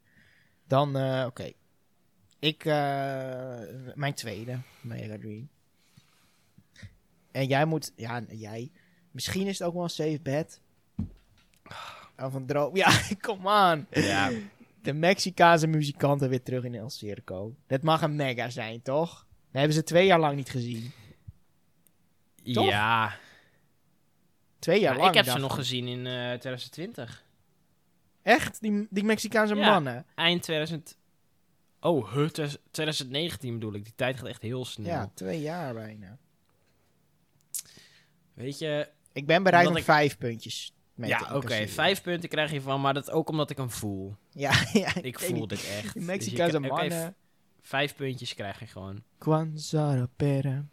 Dan, 0.67 0.97
eh, 0.97 1.23
oké. 1.27 1.51
Ik, 2.39 2.65
eh, 2.65 3.59
mijn 3.95 4.13
tweede, 4.13 4.59
Mega 4.81 5.17
Dream. 5.17 5.49
En 7.31 7.47
jij 7.47 7.65
moet, 7.65 7.91
ja, 7.95 8.21
jij. 8.29 8.71
Misschien 9.11 9.47
is 9.47 9.59
het 9.59 9.67
ook 9.67 9.73
wel 9.73 9.83
een 9.83 9.89
safe 9.89 10.19
bet. 10.21 10.61
Of 12.17 12.33
een 12.33 12.45
droom. 12.45 12.75
Ja, 12.83 13.01
kom 13.21 13.47
aan. 13.47 13.87
Ja, 13.91 14.31
De 14.81 14.93
Mexicaanse 14.93 15.67
muzikanten 15.67 16.29
weer 16.29 16.43
terug 16.43 16.63
in 16.63 16.75
El 16.75 16.89
Circo. 16.89 17.55
Dat 17.67 17.81
mag 17.81 18.01
een 18.01 18.15
mega 18.15 18.49
zijn, 18.49 18.81
toch? 18.81 19.09
Dat 19.19 19.25
hebben 19.51 19.73
ze 19.73 19.83
twee 19.83 20.05
jaar 20.05 20.19
lang 20.19 20.35
niet 20.35 20.49
gezien. 20.49 20.91
Toch? 22.43 22.65
ja. 22.69 23.17
Twee 24.59 24.79
jaar 24.79 24.93
Maar 24.93 25.03
lang. 25.03 25.15
ik 25.15 25.23
heb 25.25 25.33
ze 25.33 25.39
nog 25.41 25.55
gezien 25.55 25.87
in 25.87 26.05
eh 26.07 26.13
2020. 26.13 27.25
Echt? 28.21 28.61
Die, 28.61 28.87
die 28.89 29.03
Mexicaanse 29.03 29.55
Ja. 29.55 29.69
mannen? 29.69 30.05
Eind 30.15 30.43
2000... 30.43 30.97
Oh, 31.79 32.13
huh, 32.13 32.27
2019 32.71 33.53
bedoel 33.53 33.73
ik. 33.73 33.83
Die 33.83 33.93
tijd 33.95 34.17
gaat 34.17 34.25
echt 34.27 34.41
heel 34.41 34.65
snel. 34.65 34.87
Ja, 34.87 35.11
twee 35.13 35.41
jaar 35.41 35.73
bijna. 35.73 36.17
Weet 38.33 38.57
je... 38.59 38.89
Ik 39.13 39.25
ben 39.27 39.43
bereid 39.43 39.67
om 39.67 39.75
ik- 39.75 39.83
vijf 39.83 40.17
puntjes 40.17 40.73
mee 40.93 41.09
Ja, 41.09 41.29
oké. 41.35 41.67
Vijf 41.67 42.01
punten 42.01 42.29
krijg 42.29 42.51
je 42.51 42.61
van, 42.61 42.81
maar 42.81 42.93
dat 42.93 43.11
ook 43.11 43.29
omdat 43.29 43.49
ik 43.49 43.57
hem 43.57 43.69
voel. 43.69 44.15
Ja, 44.31 44.51
ja. 44.73 44.95
Ik 45.01 45.19
voel 45.19 45.47
dit 45.47 45.59
echt. 45.67 45.83
Die 45.83 45.93
Dus 45.93 46.03
Mexicaanse 46.03 46.59
mannen. 46.59 47.15
Vijf 47.61 47.95
puntjes 47.95 48.33
krijg 48.33 48.59
je 48.59 48.67
gewoon. 48.67 49.03
Kwanzaa 49.17 50.07
pera. 50.15 50.65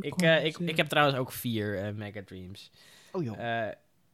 Ik, 0.00 0.22
eh, 0.22 0.44
ik, 0.44 0.58
ik 0.58 0.76
heb 0.76 0.88
trouwens 0.88 1.18
ook 1.18 1.32
vier 1.32 1.78
eh, 1.78 1.92
Mega 1.92 2.22
Dreams. 2.24 2.70
Oh 3.12 3.22
joh. 3.22 3.38
Eh, 3.38 3.66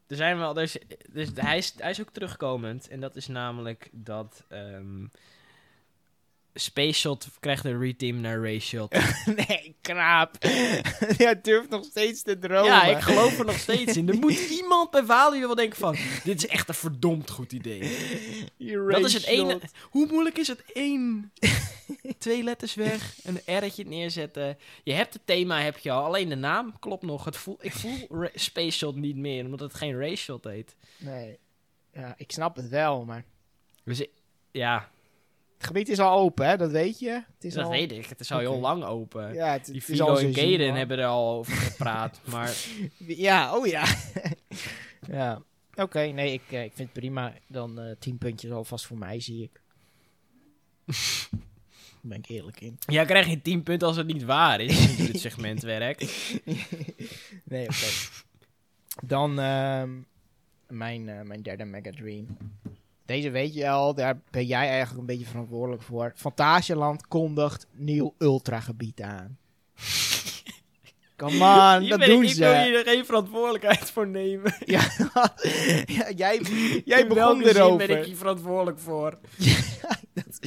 er 0.06 0.16
zijn 0.16 0.38
wel, 0.38 0.54
dus, 0.54 0.78
dus 1.12 1.28
hij, 1.34 1.56
is, 1.56 1.74
hij 1.76 1.90
is 1.90 2.00
ook 2.00 2.10
terugkomend. 2.10 2.88
En 2.88 3.00
dat 3.00 3.16
is 3.16 3.26
namelijk 3.26 3.88
dat 3.92 4.44
ehm 4.48 5.06
Space 6.54 6.98
Shot 6.98 7.28
krijgt 7.40 7.64
een 7.64 7.80
reteam 7.80 8.20
naar 8.20 8.40
Ray 8.40 8.58
Shot. 8.58 8.92
nee, 9.48 9.76
kraap. 9.80 10.36
Jij 11.18 11.40
durft 11.40 11.68
nog 11.68 11.84
steeds 11.84 12.22
te 12.22 12.38
dromen. 12.38 12.64
ja, 12.64 12.84
ik 12.84 13.00
geloof 13.02 13.38
er 13.38 13.44
nog 13.44 13.58
steeds 13.58 13.96
in. 13.96 14.08
Er 14.08 14.14
moet 14.18 14.38
iemand 14.60 14.90
bij 14.90 15.04
Value 15.04 15.40
wel 15.40 15.54
denken 15.54 15.78
van, 15.78 15.96
dit 16.24 16.36
is 16.44 16.46
echt 16.46 16.68
een 16.68 16.74
verdomd 16.74 17.30
goed 17.30 17.52
idee. 17.52 17.80
Dat 18.88 19.04
is 19.04 19.12
het 19.12 19.24
ene. 19.24 19.60
Hoe 19.90 20.06
moeilijk 20.06 20.38
is 20.38 20.48
het? 20.48 20.62
Eén, 20.72 21.32
twee 22.18 22.42
letters 22.42 22.74
weg, 22.74 23.14
een 23.22 23.40
R'tje 23.58 23.84
neerzetten. 23.84 24.58
Je 24.82 24.92
hebt 24.92 25.12
het 25.14 25.22
thema, 25.26 25.60
heb 25.60 25.78
je 25.78 25.90
al. 25.90 26.04
Alleen 26.04 26.28
de 26.28 26.34
naam 26.34 26.78
klopt 26.78 27.02
nog. 27.02 27.24
Het 27.24 27.36
voel, 27.36 27.58
ik 27.60 27.72
voel 27.72 28.06
Ra- 28.10 28.30
Space 28.34 28.78
Shot 28.78 28.96
niet 28.96 29.16
meer, 29.16 29.44
omdat 29.44 29.60
het 29.60 29.74
geen 29.74 29.98
Ray 29.98 30.16
Shot 30.16 30.44
heet. 30.44 30.76
Nee. 30.96 31.38
Ja, 31.92 32.14
ik 32.16 32.32
snap 32.32 32.56
het 32.56 32.68
wel, 32.68 33.04
maar... 33.04 33.24
Dus 33.84 34.06
ja, 34.50 34.90
Het 35.58 35.66
gebied 35.66 35.88
is 35.88 35.98
al 35.98 36.18
open, 36.18 36.48
hè? 36.48 36.56
Dat 36.56 36.70
weet 36.70 36.98
je. 36.98 37.10
Het 37.10 37.44
is 37.44 37.54
dat 37.54 37.64
al... 37.64 37.70
weet 37.70 37.92
ik. 37.92 38.06
Het 38.06 38.20
is 38.20 38.32
al 38.32 38.38
heel 38.38 38.58
lang 38.58 38.84
open. 38.84 39.34
Ja, 39.34 39.52
het, 39.52 39.64
Die 39.64 39.82
een 39.88 40.60
en 40.60 40.66
lang. 40.66 40.76
hebben 40.76 40.98
er 40.98 41.06
al 41.06 41.30
over 41.36 41.52
gepraat. 41.52 42.20
maar 42.32 42.54
Ja, 42.98 43.56
oh 43.56 43.66
ja. 43.66 43.84
ja. 45.18 45.42
Oké, 45.74 46.00
nee, 46.00 46.32
ik, 46.32 46.42
eh, 46.48 46.64
ik 46.64 46.72
vind 46.74 46.88
het 46.88 46.98
prima. 46.98 47.34
Dan 47.46 47.80
eh 47.80 47.96
tien 47.98 48.18
puntjes 48.18 48.50
alvast 48.50 48.86
voor 48.86 48.98
mij, 48.98 49.20
zie 49.20 49.42
ik. 49.42 49.60
Daar 52.00 52.10
ben 52.10 52.18
ik 52.18 52.28
eerlijk 52.28 52.60
in. 52.60 52.78
jij 52.86 53.04
krijgt 53.04 53.28
geen 53.28 53.42
10 53.42 53.62
punten 53.62 53.88
als 53.88 53.96
het 53.96 54.06
niet 54.06 54.24
waar 54.24 54.60
is. 54.60 54.96
hoe 54.96 55.06
dit 55.06 55.20
segment 55.20 55.62
werkt. 55.62 56.12
Nee, 57.44 57.64
oké. 57.64 57.86
Dan 59.04 59.38
ehm, 59.40 59.90
mijn, 60.66 61.08
eh, 61.08 61.20
mijn 61.22 61.42
derde 61.42 61.64
Mega 61.64 61.90
Dream. 61.90 62.26
Deze 63.08 63.30
weet 63.30 63.54
je 63.54 63.68
al, 63.68 63.94
daar 63.94 64.20
ben 64.30 64.46
jij 64.46 64.68
eigenlijk 64.68 65.00
een 65.00 65.06
beetje 65.06 65.26
verantwoordelijk 65.26 65.82
voor. 65.82 66.12
Fantasialand 66.16 67.06
kondigt 67.06 67.66
nieuw 67.72 68.14
ultragebied 68.18 69.00
aan. 69.02 69.38
Come 71.16 71.32
on, 71.32 71.88
dat 71.88 71.98
ben 71.98 72.08
ik- 72.08 72.14
doen 72.14 72.22
ik 72.24 72.34
wil 72.34 72.54
ze. 72.54 72.62
hier 72.64 72.82
geen 72.84 73.04
verantwoordelijkheid 73.04 73.90
voor 73.90 74.06
nemen. 74.08 74.54
Ja, 74.66 74.80
ja, 75.86 76.10
jij, 76.16 76.40
jij 76.84 77.00
In 77.00 77.08
begon 77.08 77.42
erover. 77.42 77.86
ben 77.86 77.98
ik 77.98 78.04
hier 78.04 78.16
verantwoordelijk 78.16 78.78
voor? 78.78 79.18
dat, 80.14 80.38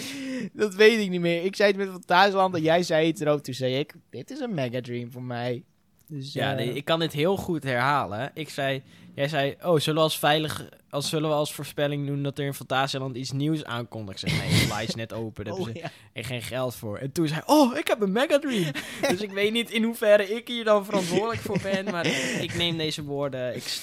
dat 0.53 0.76
weet 0.76 0.99
ik 0.99 1.09
niet 1.09 1.22
meer. 1.22 1.43
Ik 1.45 1.55
zei 1.55 1.70
het 1.70 1.78
met 1.78 1.89
Fantasieland 1.89 2.55
en 2.55 2.62
jij 2.62 2.84
zei 2.84 3.07
het 3.07 3.22
erover. 3.22 3.41
Toen 3.41 3.53
zei 3.53 3.76
ik, 3.76 3.93
dit 4.09 4.30
is 4.32 4.39
een 4.39 4.53
mega 4.53 4.82
dream 4.82 5.12
voor 5.12 5.24
mij. 5.24 5.64
Dus, 6.12 6.34
Ja, 6.34 6.51
eh, 6.51 6.55
nee, 6.55 6.74
ik 6.74 6.86
kan 6.86 6.99
dit 6.99 7.14
heel 7.14 7.38
goed 7.38 7.64
herhalen. 7.64 8.32
Ik 8.34 8.49
zei, 8.49 8.82
jij 9.16 9.28
zei, 9.28 9.55
oh, 9.64 9.80
zullen 9.80 9.95
we 9.95 10.03
als 10.05 10.20
veilig, 10.20 10.70
als 10.89 11.09
zullen 11.09 11.30
we 11.30 11.36
als 11.36 11.53
voorspelling 11.53 12.07
doen 12.07 12.24
dat 12.24 12.39
er 12.39 12.45
in 12.45 12.53
Fantasieland 12.53 13.16
iets 13.16 13.32
nieuws 13.32 13.64
aankondigt? 13.64 14.24
Ik 14.24 14.30
zei, 14.30 14.68
nee, 14.70 14.84
is 14.88 14.95
net 14.95 15.14
open, 15.14 15.45
daar 15.45 15.53
oh, 15.57 15.66
hebben 15.66 15.82
ze 15.82 15.88
ja. 15.88 15.91
echt 16.14 16.28
geen 16.28 16.41
geld 16.41 16.76
voor. 16.76 16.97
En 16.97 17.12
toen 17.12 17.28
zei 17.28 17.41
oh, 17.45 17.78
ik 17.78 17.88
heb 17.88 18.01
een 18.01 18.12
Mega 18.12 18.39
Dream. 18.39 18.72
dus 19.09 19.22
ik 19.22 19.32
weet 19.32 19.51
niet 19.51 19.70
in 19.70 19.84
hoeverre 19.84 20.36
ik 20.36 20.47
hier 20.47 20.64
dan 20.64 20.86
verantwoordelijk 20.86 21.41
voor 21.41 21.59
ben, 21.62 21.86
maar 21.86 22.05
ik 22.45 22.55
neem 22.55 22.78
deze 22.78 23.03
woorden, 23.03 23.55
ik, 23.55 23.82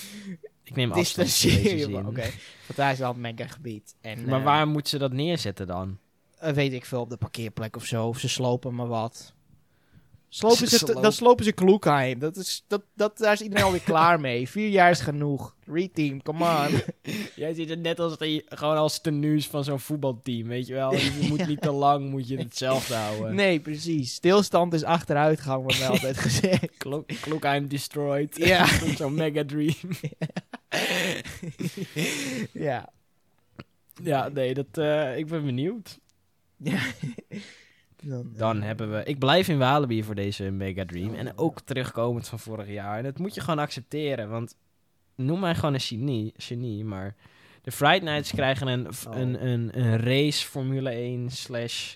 ik 0.65 0.77
neem 0.77 0.93
afstand. 0.93 2.07
Oké, 2.07 2.31
Fantasieland 2.65 3.17
mega 3.17 3.47
gebied. 3.47 3.95
En, 4.01 4.25
Maar 4.25 4.39
eh, 4.39 4.45
waar 4.45 4.69
moeten 4.69 4.91
ze 4.91 4.99
dat 4.99 5.13
neerzetten 5.13 5.67
dan? 5.67 5.99
eh, 6.39 6.53
weet 6.53 6.73
ik 6.73 6.85
veel, 6.85 7.01
op 7.01 7.11
de 7.11 7.17
parkeerplek 7.17 7.77
of 7.77 7.85
zo. 7.85 8.07
Of 8.07 8.19
ze 8.19 8.29
slopen 8.29 8.75
maar 8.75 8.89
wat. 8.89 9.37
Slopen 10.29 10.69
Ze 10.69 10.95
dan 11.01 11.13
slopen 11.13 11.45
ze 11.45 11.53
Kloekheim. 11.53 12.19
Dat 12.19 12.37
is, 12.37 12.65
dat, 12.67 12.83
dat, 12.95 13.19
daar 13.19 13.33
is 13.33 13.41
iedereen 13.41 13.65
alweer 13.65 13.81
klaar 13.81 14.21
mee. 14.21 14.49
Vier 14.51 14.69
jaar 14.69 14.91
is 14.91 15.01
genoeg. 15.01 15.57
Reteam, 15.67 16.23
come 16.23 16.45
on. 16.45 16.81
Jij 17.37 17.55
ziet 17.55 17.69
het 17.69 17.81
net 17.81 18.01
als 18.01 18.19
die, 18.19 18.45
gewoon 18.49 18.77
als 18.77 19.01
tenues 19.01 19.47
van 19.47 19.65
zo'n 19.65 19.81
voetbalteam, 19.81 20.49
weet 20.49 20.67
je 20.67 20.75
wel. 20.75 20.95
Je 20.95 21.27
moet 21.29 21.47
niet 21.47 21.61
te 21.61 21.71
lang, 21.71 22.11
moet 22.11 22.29
je 22.29 22.37
hetzelfde 22.37 22.95
houden. 22.95 23.35
Nee, 23.35 23.61
precies. 23.61 24.15
Stilstand 24.15 24.75
is 24.75 24.85
achteruitgang, 24.85 25.63
wordt 25.63 25.79
mij 25.79 25.89
altijd 25.89 26.19
gezegd. 26.19 26.77
Klok, 26.77 27.07
Klokheim 27.21 27.69
destroyed. 27.69 28.37
Ja. 28.37 28.67
Zo'n 28.97 29.15
mega 29.15 29.45
dream. 29.45 29.75
ja. 32.53 32.89
Ja, 34.03 34.29
nee, 34.29 34.55
dat, 34.55 34.79
eh, 34.79 35.17
ik 35.17 35.27
ben 35.27 35.45
benieuwd. 35.45 35.99
ja. 36.57 36.81
Dan, 38.03 38.31
eh, 38.33 38.39
Dan 38.39 38.63
hebben 38.63 38.93
we... 38.93 39.05
Ik 39.05 39.19
blijf 39.19 39.49
in 39.49 39.59
Walibi 39.59 40.03
voor 40.05 40.15
deze 40.15 40.51
mega 40.51 40.85
dream. 40.85 41.15
En 41.15 41.39
ook 41.39 41.61
terugkomend 41.61 42.29
van 42.29 42.39
vorig 42.39 42.69
jaar. 42.69 42.99
En 42.99 43.05
dat 43.05 43.19
moet 43.19 43.35
je 43.35 43.41
gewoon 43.41 43.59
accepteren. 43.59 44.29
Want 44.31 44.57
noem 45.15 45.41
mij 45.41 45.55
gewoon 45.55 45.75
een 45.75 45.81
genie, 45.81 46.33
genie 46.37 46.85
maar... 46.85 47.15
De 47.63 47.73
Fright 47.73 48.03
Nights 48.03 48.31
krijgen 48.31 48.67
een, 48.67 48.87
Oh. 48.87 49.17
een, 49.19 49.47
een, 49.47 49.79
een 49.81 49.97
race 50.01 50.47
Formule 50.47 50.91
1 50.91 51.31
slash 51.31 51.95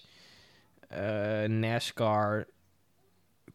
eh, 0.88 1.42
NASCAR 1.44 2.46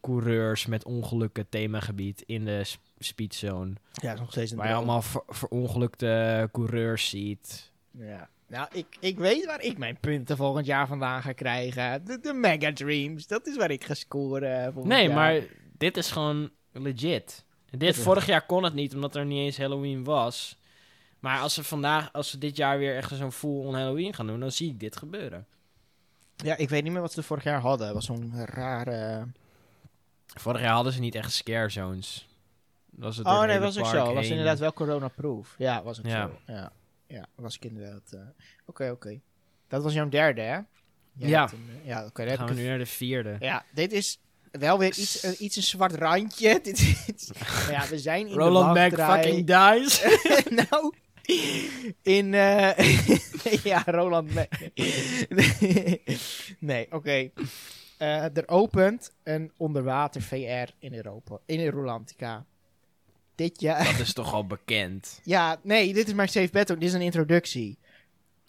coureurs 0.01 0.65
met 0.65 0.85
ongelukken 0.85 1.49
themagebied 1.49 2.23
in 2.25 2.45
de 2.45 2.63
sp- 2.63 2.81
speedzone. 2.97 3.73
Ja, 3.91 4.13
is 4.13 4.19
nog 4.19 4.31
steeds 4.31 4.51
een 4.51 4.57
Waar 4.57 4.67
je 4.67 4.73
allemaal 4.73 5.01
ver- 5.01 5.23
verongelukte 5.27 6.49
coureurs 6.51 7.09
ziet. 7.09 7.71
Ja. 7.91 8.29
Nou, 8.47 8.67
ik, 8.71 8.97
ik 8.99 9.17
weet 9.17 9.45
waar 9.45 9.61
ik 9.61 9.77
mijn 9.77 9.97
punten 9.99 10.37
volgend 10.37 10.65
jaar 10.65 10.87
vandaan 10.87 11.21
ga 11.21 11.31
krijgen. 11.31 12.05
De, 12.05 12.19
de 12.19 12.33
Mega 12.33 12.73
Dreams. 12.73 13.27
Dat 13.27 13.47
is 13.47 13.55
waar 13.57 13.71
ik 13.71 13.83
ga 13.83 13.93
scoren 13.93 14.73
volgend 14.73 14.93
Nee, 14.93 15.05
jaar. 15.07 15.15
maar 15.15 15.41
dit 15.77 15.97
is 15.97 16.11
gewoon 16.11 16.49
legit. 16.71 17.45
Dit, 17.69 17.95
vorig 17.97 18.25
jaar 18.25 18.45
kon 18.45 18.63
het 18.63 18.73
niet, 18.73 18.95
omdat 18.95 19.15
er 19.15 19.25
niet 19.25 19.37
eens 19.45 19.57
Halloween 19.57 20.03
was. 20.03 20.57
Maar 21.19 21.39
als 21.39 21.53
ze 21.53 21.63
vandaag, 21.63 22.13
als 22.13 22.29
ze 22.29 22.37
dit 22.37 22.55
jaar 22.57 22.77
weer 22.77 22.95
echt 22.95 23.15
zo'n 23.15 23.31
full-on 23.31 23.73
Halloween 23.75 24.13
gaan 24.13 24.27
doen, 24.27 24.39
dan 24.39 24.51
zie 24.51 24.69
ik 24.69 24.79
dit 24.79 24.95
gebeuren. 24.97 25.45
Ja, 26.35 26.55
ik 26.57 26.69
weet 26.69 26.83
niet 26.83 26.91
meer 26.91 27.01
wat 27.01 27.13
ze 27.13 27.23
vorig 27.23 27.43
jaar 27.43 27.59
hadden. 27.59 27.85
Het 27.87 27.95
was 27.95 28.05
zo'n 28.05 28.33
rare... 28.45 29.27
Vorig 30.25 30.61
jaar 30.61 30.73
hadden 30.73 30.93
ze 30.93 30.99
niet 30.99 31.15
echt 31.15 31.31
scare 31.31 31.69
zones. 31.69 32.27
Dat 32.91 33.03
was 33.03 33.17
het 33.17 33.25
Oh 33.27 33.41
nee, 33.43 33.59
was 33.59 33.77
ook 33.79 33.85
zo. 33.85 34.05
Het 34.05 34.13
was 34.15 34.27
inderdaad 34.29 34.59
wel 34.59 34.73
corona-proof. 34.73 35.55
Ja, 35.57 35.83
was 35.83 35.99
ook 35.99 36.05
Ja. 36.05 36.27
zo. 36.45 36.53
Ja, 36.53 36.71
ja 37.07 37.25
was 37.35 37.55
ik 37.55 37.65
inderdaad... 37.65 38.11
eh, 38.13 38.19
Oké, 38.65 38.89
oké. 38.91 39.19
Dat 39.67 39.83
was 39.83 39.93
jouw 39.93 40.09
derde, 40.09 40.41
hè? 40.41 40.59
Jij 41.13 41.29
Ja. 41.29 41.49
een, 41.53 41.69
eh, 41.81 41.85
ja, 41.87 42.05
oké. 42.05 42.25
Dan 42.25 42.37
gaan 42.37 42.47
we 42.47 42.53
nu 42.53 42.67
naar 42.67 42.77
de 42.77 42.85
vierde. 42.85 43.35
Ja, 43.39 43.65
dit 43.73 43.91
is 43.91 44.19
wel 44.51 44.79
weer 44.79 44.87
iets, 44.97 45.23
een, 45.23 45.35
iets 45.39 45.55
een 45.55 45.63
zwart 45.63 45.93
randje. 45.93 46.59
dit 46.63 47.31
ja, 47.71 47.87
we 47.87 47.99
zijn 47.99 48.27
in 48.27 48.33
Roland 48.33 48.75
de 48.75 48.97
Mac 48.97 49.11
fucking 49.21 49.45
dies. 49.47 50.03
nou, 50.69 50.93
in... 52.01 52.33
eh, 52.33 52.77
ja, 53.63 53.83
Roland 53.85 54.33
Mac. 54.33 54.47
nee, 56.59 56.87
oké. 56.91 57.29
Er 57.97 58.47
opent 58.47 59.11
een 59.23 59.51
onderwater 59.57 60.21
VR 60.21 60.69
in 60.79 60.93
Europa. 60.93 61.37
In 61.45 61.67
Rolantica. 61.67 62.45
Dit 63.37 63.61
jaar... 63.61 63.85
Dat 63.85 63.99
is 63.99 64.13
toch 64.13 64.33
al 64.33 64.45
bekend. 64.47 65.19
Ja, 65.23 65.59
nee, 65.63 65.93
dit 65.93 66.07
is 66.07 66.13
mijn 66.13 66.29
safe 66.29 66.49
bet. 66.51 66.71
ook. 66.71 66.79
Dit 66.79 66.89
is 66.89 66.95
een 66.95 67.01
introductie. 67.01 67.77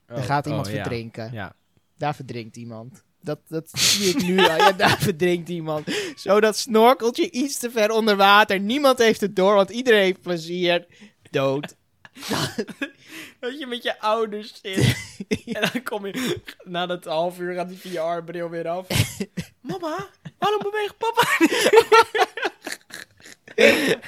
Er 0.06 0.22
gaat 0.22 0.46
iemand 0.46 0.66
oh, 0.66 0.72
ja. 0.72 0.78
verdrinken. 0.78 1.32
Ja. 1.32 1.54
Daar 1.96 2.14
verdrinkt 2.14 2.56
iemand. 2.56 3.02
Dat, 3.20 3.38
dat 3.48 3.70
zie 3.72 4.08
ik 4.08 4.22
nu 4.22 4.38
al. 4.38 4.56
Ja, 4.56 4.72
daar 4.72 4.98
verdrinkt 5.08 5.48
iemand. 5.48 5.86
Zo 6.16 6.40
dat 6.40 6.56
snorkeltje 6.56 7.30
iets 7.30 7.58
te 7.58 7.70
ver 7.70 7.90
onder 7.90 8.16
water. 8.16 8.60
Niemand 8.60 8.98
heeft 8.98 9.20
het 9.20 9.36
door, 9.36 9.54
want 9.54 9.70
iedereen 9.70 10.02
heeft 10.02 10.20
plezier. 10.20 10.86
Dood. 11.30 11.74
Dat 13.40 13.58
je 13.58 13.66
met 13.66 13.82
je 13.82 14.00
ouders 14.00 14.60
zit. 14.62 14.96
en 15.56 15.70
dan 15.72 15.82
kom 15.82 16.06
je... 16.06 16.40
Na 16.64 16.86
dat 16.86 17.04
half 17.04 17.38
uur 17.38 17.54
gaat 17.54 17.68
die 17.68 17.78
VR-bril 17.78 18.50
weer 18.50 18.68
af. 18.68 18.86
Mama, 19.60 20.08
waarom 20.38 20.62
beweegt 20.62 20.98
papa 20.98 21.26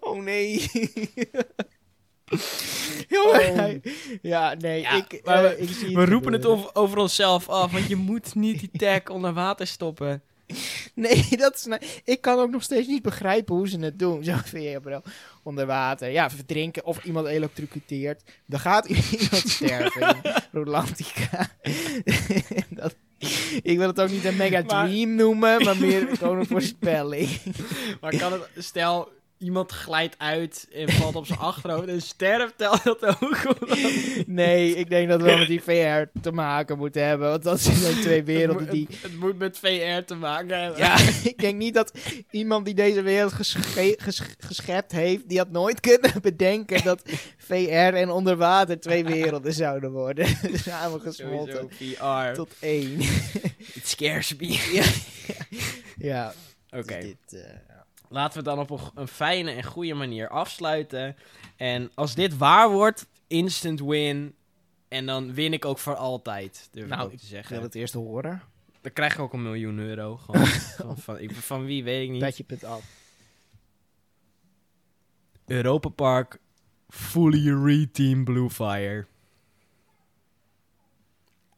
Oh 0.00 0.22
nee. 0.22 0.66
Jongen. 3.08 3.50
Oh. 3.50 3.56
hij- 3.56 3.80
Ja, 4.22 4.54
nee. 4.54 4.80
Ja, 4.80 4.90
ik, 4.92 5.20
maar 5.24 5.44
eh, 5.44 5.50
we- 5.50 5.58
ik 5.58 5.68
zie 5.68 5.96
We 5.96 6.04
roepen 6.04 6.32
het 6.32 6.46
over, 6.46 6.74
over 6.74 6.98
onszelf 6.98 7.48
af, 7.48 7.72
want 7.72 7.86
je 7.88 7.96
moet 7.96 8.34
niet 8.34 8.60
die 8.60 8.70
tag 8.72 9.08
onder 9.14 9.32
water 9.32 9.66
stoppen. 9.66 10.22
Nee, 10.94 11.26
dat 11.36 11.54
is... 11.54 11.64
nou- 11.64 11.80
Ik 12.04 12.20
kan 12.20 12.38
ook 12.38 12.50
nog 12.50 12.62
steeds 12.62 12.86
niet 12.86 13.02
begrijpen 13.02 13.54
hoe 13.54 13.68
ze 13.68 13.78
het 13.78 13.98
doen. 13.98 14.24
Zo 14.24 14.34
VR 14.44 14.98
onder 15.42 15.66
water. 15.66 16.10
Ja, 16.10 16.30
verdrinken 16.30 16.84
of 16.84 17.04
iemand 17.04 17.26
elektrocuteert. 17.26 18.22
Dan 18.46 18.60
gaat 18.60 18.86
iemand 19.20 19.48
sterven 19.48 20.16
in 20.22 20.32
Rolantica. 20.52 21.50
dat, 22.68 22.94
ik 23.72 23.78
wil 23.78 23.86
het 23.86 24.00
ook 24.00 24.10
niet 24.10 24.24
een 24.24 24.36
mega 24.36 24.62
Maar- 24.66 24.88
dream 24.88 25.14
noemen, 25.14 25.64
maar 25.64 25.76
meer 25.78 26.08
gewoon 26.18 26.38
een 26.38 26.46
voorspelling. 26.46 27.28
Maar 28.00 28.16
kan 28.16 28.32
het, 28.32 28.48
stel, 28.58 29.08
iemand 29.38 29.72
glijdt 29.72 30.14
uit 30.18 30.68
en 30.72 30.88
valt 30.92 31.14
op 31.16 31.26
zijn 31.26 31.38
achterhoofd 31.52 31.88
en 31.88 32.02
sterft, 32.02 32.58
telt 32.58 32.82
dat 32.82 33.04
ook? 33.06 33.56
Nee, 34.26 34.76
ik 34.76 34.88
denk 34.88 35.08
dat 35.08 35.20
we 35.20 35.26
wel 35.26 35.38
met 35.38 35.48
die 35.48 35.62
VR 35.62 36.18
te 36.20 36.32
maken 36.32 36.78
moeten 36.78 37.06
hebben. 37.06 37.28
Want 37.30 37.42
dat 37.42 37.60
zijn 37.60 38.00
twee 38.00 38.22
werelden 38.24 38.70
die... 38.70 38.86
Het, 38.90 39.02
het 39.02 39.16
moet 39.20 39.38
met 39.38 39.58
VR 39.58 40.04
te 40.06 40.14
maken 40.14 40.60
hebben. 40.62 40.78
Ja, 40.78 40.98
ik 41.32 41.38
denk 41.38 41.58
niet 41.58 41.74
dat 41.74 41.92
iemand 42.30 42.64
die 42.64 42.74
deze 42.74 43.02
wereld 43.02 43.32
gesche- 43.32 43.94
ges- 43.98 44.22
geschept 44.38 44.92
heeft, 44.92 45.28
die 45.28 45.38
had 45.38 45.50
nooit 45.50 45.80
kunnen 45.80 46.12
bedenken 46.22 46.84
dat 46.84 47.02
VR 47.36 47.62
en 47.94 48.10
onder 48.10 48.36
water 48.36 48.80
twee 48.80 49.04
werelden 49.04 49.52
zouden 49.52 49.90
worden. 49.92 50.26
Samen 50.54 51.00
gesmolten 51.00 51.68
Sowieso 51.70 52.28
VR. 52.30 52.34
tot 52.34 52.50
één. 52.60 53.00
It 53.74 53.82
scares 53.88 54.36
me. 54.36 54.82
ja, 55.96 56.34
Oké. 56.70 56.98
dus 56.98 57.04
dit, 57.04 57.40
eh, 57.42 57.50
Laten 58.08 58.42
we 58.42 58.50
het 58.50 58.56
dan 58.56 58.78
op 58.78 58.92
een, 58.94 59.08
fijne 59.08 59.50
en 59.50 59.64
goede 59.64 59.94
manier 59.94 60.28
afsluiten. 60.28 61.16
En 61.56 61.90
als 61.94 62.14
dit 62.14 62.36
waar 62.36 62.70
wordt, 62.70 63.06
instant 63.26 63.80
win. 63.80 64.34
En 64.88 65.06
dan 65.06 65.34
win 65.34 65.52
ik 65.52 65.64
ook 65.64 65.78
voor 65.78 65.96
altijd, 65.96 66.68
durf 66.72 66.88
Nou, 66.88 67.00
ik 67.00 67.06
ook 67.06 67.18
te 67.18 67.24
ik 67.24 67.30
zeggen. 67.30 67.54
wil 67.54 67.62
het 67.64 67.74
eerst 67.74 67.94
horen. 67.94 68.42
Dan 68.80 68.92
krijg 68.92 69.14
ik 69.14 69.20
ook 69.20 69.32
een 69.32 69.42
miljoen 69.42 69.78
euro. 69.78 70.16
Gewoon. 70.16 70.46
van, 70.78 70.98
van, 70.98 71.18
ik, 71.18 71.32
van 71.34 71.64
wie, 71.64 71.84
weet 71.84 72.04
ik 72.04 72.10
niet. 72.10 72.20
Petje 72.20 72.44
punt 72.44 72.64
af. 72.64 72.84
Europa 75.46 75.88
Park, 75.88 76.38
fully 76.88 77.50
re-team 77.50 78.24
Bluefire. 78.24 79.06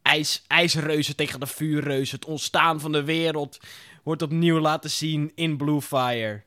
IJs, 0.02 0.44
ijsreuzen 0.46 1.16
tegen 1.16 1.40
de 1.40 1.46
vuurreuzen. 1.46 2.16
Het 2.16 2.28
ontstaan 2.28 2.80
van 2.80 2.92
de 2.92 3.04
wereld 3.04 3.58
wordt 4.06 4.22
opnieuw 4.22 4.58
laten 4.58 4.90
zien 4.90 5.32
in 5.34 5.56
Bluefire. 5.56 6.42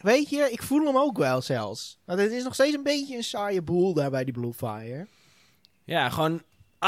Weet 0.00 0.28
je, 0.28 0.48
ik 0.50 0.62
voel 0.62 0.86
hem 0.86 0.96
ook 0.96 1.18
wel 1.18 1.42
zelfs. 1.42 1.98
Want 2.04 2.20
het 2.20 2.32
is 2.32 2.44
nog 2.44 2.54
steeds 2.54 2.76
een 2.76 2.82
beetje 2.82 3.16
een 3.16 3.24
saaie 3.24 3.62
boel 3.62 3.94
daar 3.94 4.10
bij 4.10 4.24
die 4.24 4.32
Blue 4.32 4.52
Fire. 4.52 5.06
Ja, 5.84 6.10
gewoon 6.10 6.42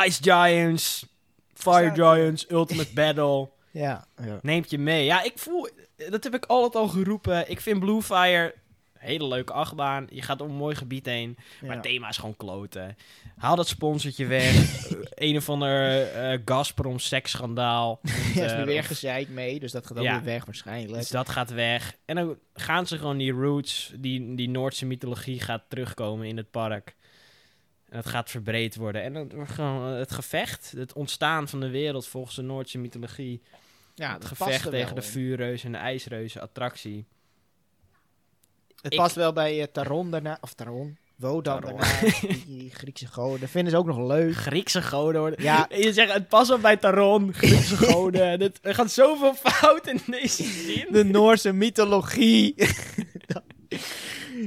Ice 0.07 0.23
Giants, 0.23 1.07
Fire 1.55 1.91
Giants, 1.95 2.51
Ultimate 2.51 2.93
Battle. 3.01 3.51
Ja, 3.71 4.07
ja. 4.23 4.39
Neemt 4.43 4.71
je 4.71 4.79
mee. 4.79 5.05
Ja, 5.05 5.23
ik 5.23 5.39
voel... 5.39 5.69
Dat 6.11 6.25
heb 6.25 6.35
ik 6.35 6.45
altijd 6.45 6.75
al 6.75 6.89
geroepen. 6.89 7.51
Ik 7.51 7.61
vind 7.61 7.81
Bluefire 7.81 8.45
een 8.45 8.53
hele 8.99 9.29
leuke 9.29 9.53
achtbaan. 9.53 10.07
Je 10.11 10.23
gaat 10.23 10.41
om 10.41 10.49
een 10.51 10.57
mooi 10.57 10.75
gebied 10.77 11.07
heen. 11.07 11.37
Maar 11.61 11.71
het 11.75 11.83
thema 11.83 12.09
is 12.09 12.17
gewoon 12.17 12.37
kloten. 12.37 12.97
Haal 13.37 13.57
dat 13.57 13.69
sponsortje 13.69 14.27
weg. 14.27 14.55
Een 15.15 15.37
of 15.37 15.49
ander 15.49 16.03
eh, 16.13 16.39
Gazprom 16.45 16.99
seksschandaal. 16.99 18.01
Ja, 18.35 18.45
is 18.45 18.53
nu 18.53 18.59
Eh, 18.59 18.65
weer 18.65 18.85
gezeik 18.85 19.29
mee, 19.29 19.61
dus 19.61 19.73
dat 19.73 19.87
gaat 19.87 19.99
ook 19.99 20.05
weer 20.05 20.25
weg 20.25 20.45
waarschijnlijk. 20.45 20.99
Dus 20.99 21.09
dat 21.11 21.29
gaat 21.29 21.51
weg. 21.51 21.97
En 22.05 22.15
dan 22.17 22.39
gaan 22.55 22.87
ze 22.87 22.99
gewoon 22.99 23.19
die 23.19 23.33
roots, 23.33 23.93
die, 23.97 24.35
die 24.35 24.49
Noordse 24.49 24.87
mythologie 24.87 25.41
gaat 25.41 25.63
terugkomen 25.69 26.27
in 26.27 26.37
het 26.37 26.51
park. 26.51 26.97
En 27.89 27.97
het 27.97 28.07
gaat 28.07 28.31
verbreed 28.31 28.77
worden. 28.77 29.03
En 29.03 29.13
dan 29.13 29.31
wordt 29.35 29.51
gewoon 29.51 29.93
eh, 29.93 29.99
het 29.99 30.13
gevecht, 30.13 30.73
het 30.77 30.93
ontstaan 30.93 31.49
van 31.49 31.61
de 31.61 31.71
wereld 31.71 32.07
volgens 32.07 32.37
de 32.37 32.43
Noordse 32.43 32.79
mythologie. 32.79 33.43
ja, 33.95 34.13
het 34.15 34.25
gevecht 34.25 34.65
er 34.65 34.71
tegen 34.71 34.95
de 34.95 35.03
vuurreuzen 35.03 35.67
en 35.67 35.73
de 35.73 35.79
ijsreuzen, 35.79 36.41
attractie. 36.41 37.07
Het 38.83 38.93
Ik- 38.93 38.99
past 38.99 39.15
wel 39.15 39.33
bij 39.33 39.61
eh, 39.61 39.67
Taron 39.73 40.11
daarna, 40.11 40.39
of 40.41 40.55
Taron, 40.55 40.97
Wodan 41.17 41.61
daarna, 41.61 42.01
die, 42.21 42.45
die 42.47 42.71
Griekse 42.71 43.07
goden. 43.07 43.49
Vinden 43.49 43.73
ze 43.73 43.79
ook 43.79 43.87
nog 43.87 43.99
leuk. 43.99 44.35
Griekse 44.37 44.83
goden 44.83 45.21
worden. 45.21 45.43
Ja. 45.43 45.67
Je 45.77 45.93
zegt, 45.93 46.13
het 46.13 46.29
past 46.29 46.51
op 46.51 46.61
bij 46.63 46.77
Taron, 46.77 47.35
Griekse 47.35 47.77
goden. 47.87 48.39
Dit, 48.39 48.59
er 48.63 48.75
gaat 48.75 48.91
zoveel 48.91 49.35
fout 49.35 49.87
in 49.87 50.01
deze 50.07 50.43
zin. 50.45 50.87
De 50.91 51.05
Noorse 51.05 51.53
mythologie. 51.53 52.55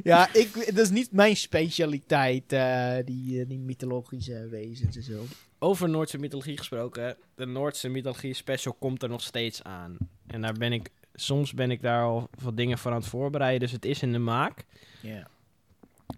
ja, 0.04 0.34
ik, 0.34 0.54
dat 0.76 0.86
is 0.86 0.90
niet 0.90 1.12
mijn 1.12 1.36
specialiteit, 1.38 2.54
eh, 2.54 2.94
die, 3.06 3.42
eh, 3.42 3.48
die 3.48 3.60
mythologische 3.60 4.48
wezens 4.50 4.96
en 4.96 5.04
zo. 5.04 5.24
Over 5.60 5.90
Noordse 5.90 6.18
mythologie 6.18 6.58
gesproken, 6.58 7.18
de 7.36 7.46
Noordse 7.46 7.90
mythologie 7.90 8.34
special 8.34 8.74
komt 8.80 9.04
er 9.04 9.10
nog 9.10 9.22
steeds 9.22 9.64
aan. 9.64 9.98
En 10.28 10.42
daar 10.42 10.54
ben 10.54 10.74
ik, 10.74 10.90
soms 11.22 11.54
ben 11.54 11.72
ik 11.72 11.82
daar 11.82 12.04
al 12.04 12.30
wat 12.44 12.58
dingen 12.58 12.78
voor 12.78 12.92
aan 12.92 12.98
het 12.98 13.08
voorbereiden, 13.08 13.60
dus 13.60 13.72
het 13.72 13.86
is 13.86 14.02
in 14.02 14.12
de 14.12 14.18
maak. 14.20 14.66
Ja. 15.02 15.28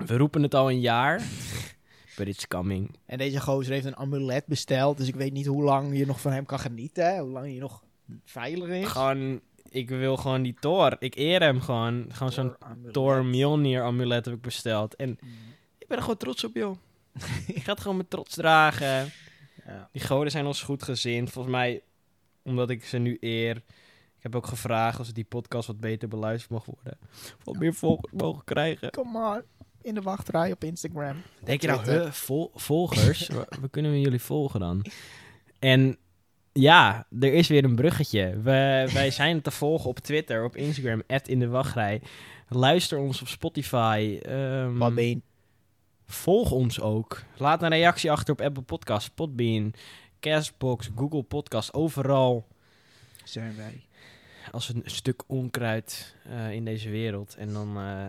We 0.05 0.17
roepen 0.17 0.43
het 0.43 0.55
al 0.55 0.69
een 0.69 0.79
jaar, 0.81 1.21
but 2.17 2.27
it's 2.27 2.47
coming. 2.47 2.95
En 3.05 3.17
deze 3.17 3.41
gozer 3.41 3.73
heeft 3.73 3.85
een 3.85 3.95
amulet 3.95 4.45
besteld, 4.45 4.97
dus 4.97 5.07
ik 5.07 5.15
weet 5.15 5.33
niet 5.33 5.45
hoe 5.45 5.63
lang 5.63 5.97
je 5.97 6.05
nog 6.05 6.21
van 6.21 6.31
hem 6.31 6.45
kan 6.45 6.59
genieten. 6.59 7.17
Hoe 7.19 7.29
lang 7.31 7.53
je 7.53 7.59
nog 7.59 7.83
veilig 8.25 8.69
is. 8.69 8.87
Gewoon, 8.87 9.41
ik 9.69 9.89
wil 9.89 10.17
gewoon 10.17 10.41
die 10.41 10.55
Thor, 10.59 10.95
ik 10.99 11.15
eer 11.15 11.41
hem 11.41 11.61
gewoon. 11.61 12.05
Gewoon 12.09 12.31
zo'n. 12.31 12.55
Thor 12.91 13.25
Mjolnir 13.25 13.81
amulet 13.83 14.25
heb 14.25 14.33
ik 14.33 14.41
besteld. 14.41 14.95
En 14.95 15.09
Mm. 15.21 15.29
ik 15.77 15.87
ben 15.87 15.97
er 15.97 16.03
gewoon 16.03 16.17
trots 16.17 16.43
op, 16.43 16.55
joh. 16.55 16.75
ik 17.55 17.63
ga 17.63 17.71
het 17.71 17.81
gewoon 17.81 17.97
met 17.97 18.09
trots 18.09 18.35
dragen. 18.35 19.11
Ja. 19.65 19.89
Die 19.91 20.01
goden 20.01 20.31
zijn 20.31 20.45
ons 20.45 20.61
goed 20.61 20.83
gezind. 20.83 21.29
Volgens 21.29 21.53
mij, 21.53 21.81
omdat 22.43 22.69
ik 22.69 22.85
ze 22.85 22.97
nu 22.97 23.17
eer. 23.19 23.61
Ik 24.23 24.31
heb 24.31 24.41
ook 24.41 24.47
gevraagd 24.47 24.99
als 24.99 25.13
die 25.13 25.23
podcast 25.23 25.67
wat 25.67 25.79
beter 25.79 26.07
beluisterd 26.07 26.51
mag 26.51 26.65
worden. 26.65 26.97
Of 27.01 27.37
wat 27.43 27.57
meer 27.57 27.73
volgers 27.73 28.13
mogen 28.13 28.43
krijgen. 28.43 28.89
Kom 28.91 29.11
maar, 29.11 29.43
in 29.81 29.93
de 29.93 30.01
wachtrij 30.01 30.51
op 30.51 30.63
Instagram. 30.63 31.21
Denk 31.43 31.61
je 31.61 31.67
nou, 31.67 31.89
huh, 31.89 32.11
vol- 32.11 32.51
volgers? 32.55 33.27
We 33.61 33.69
kunnen 33.71 33.91
we 33.91 33.99
jullie 33.99 34.21
volgen 34.21 34.59
dan? 34.59 34.85
En 35.59 35.97
ja, 36.51 37.07
er 37.19 37.33
is 37.33 37.47
weer 37.47 37.63
een 37.63 37.75
bruggetje. 37.75 38.39
We, 38.41 38.89
wij 38.93 39.11
zijn 39.21 39.41
te 39.41 39.51
volgen 39.51 39.89
op 39.89 39.99
Twitter, 39.99 40.43
op 40.43 40.55
Instagram, 40.55 41.03
in 41.27 41.39
de 41.39 41.47
wachtrij. 41.47 42.01
Luister 42.47 42.97
ons 42.97 43.21
op 43.21 43.27
Spotify. 43.27 44.19
je? 44.21 45.21
Volg 46.05 46.51
ons 46.51 46.79
ook. 46.79 47.23
Laat 47.37 47.61
een 47.61 47.69
reactie 47.69 48.11
achter 48.11 48.33
op 48.33 48.41
Apple 48.41 48.63
Podcasts, 48.63 49.09
Podbean, 49.09 49.73
Castbox, 50.19 50.89
Google 50.95 51.23
Podcast, 51.23 51.73
overal. 51.73 52.47
Zijn 53.23 53.55
wij. 53.55 53.85
Als 54.51 54.69
een 54.69 54.81
stuk 54.85 55.23
onkruid 55.27 56.15
eh, 56.29 56.51
in 56.51 56.65
deze 56.65 56.89
wereld. 56.89 57.35
En 57.35 57.53
dan 57.53 57.77
eh, 57.77 58.07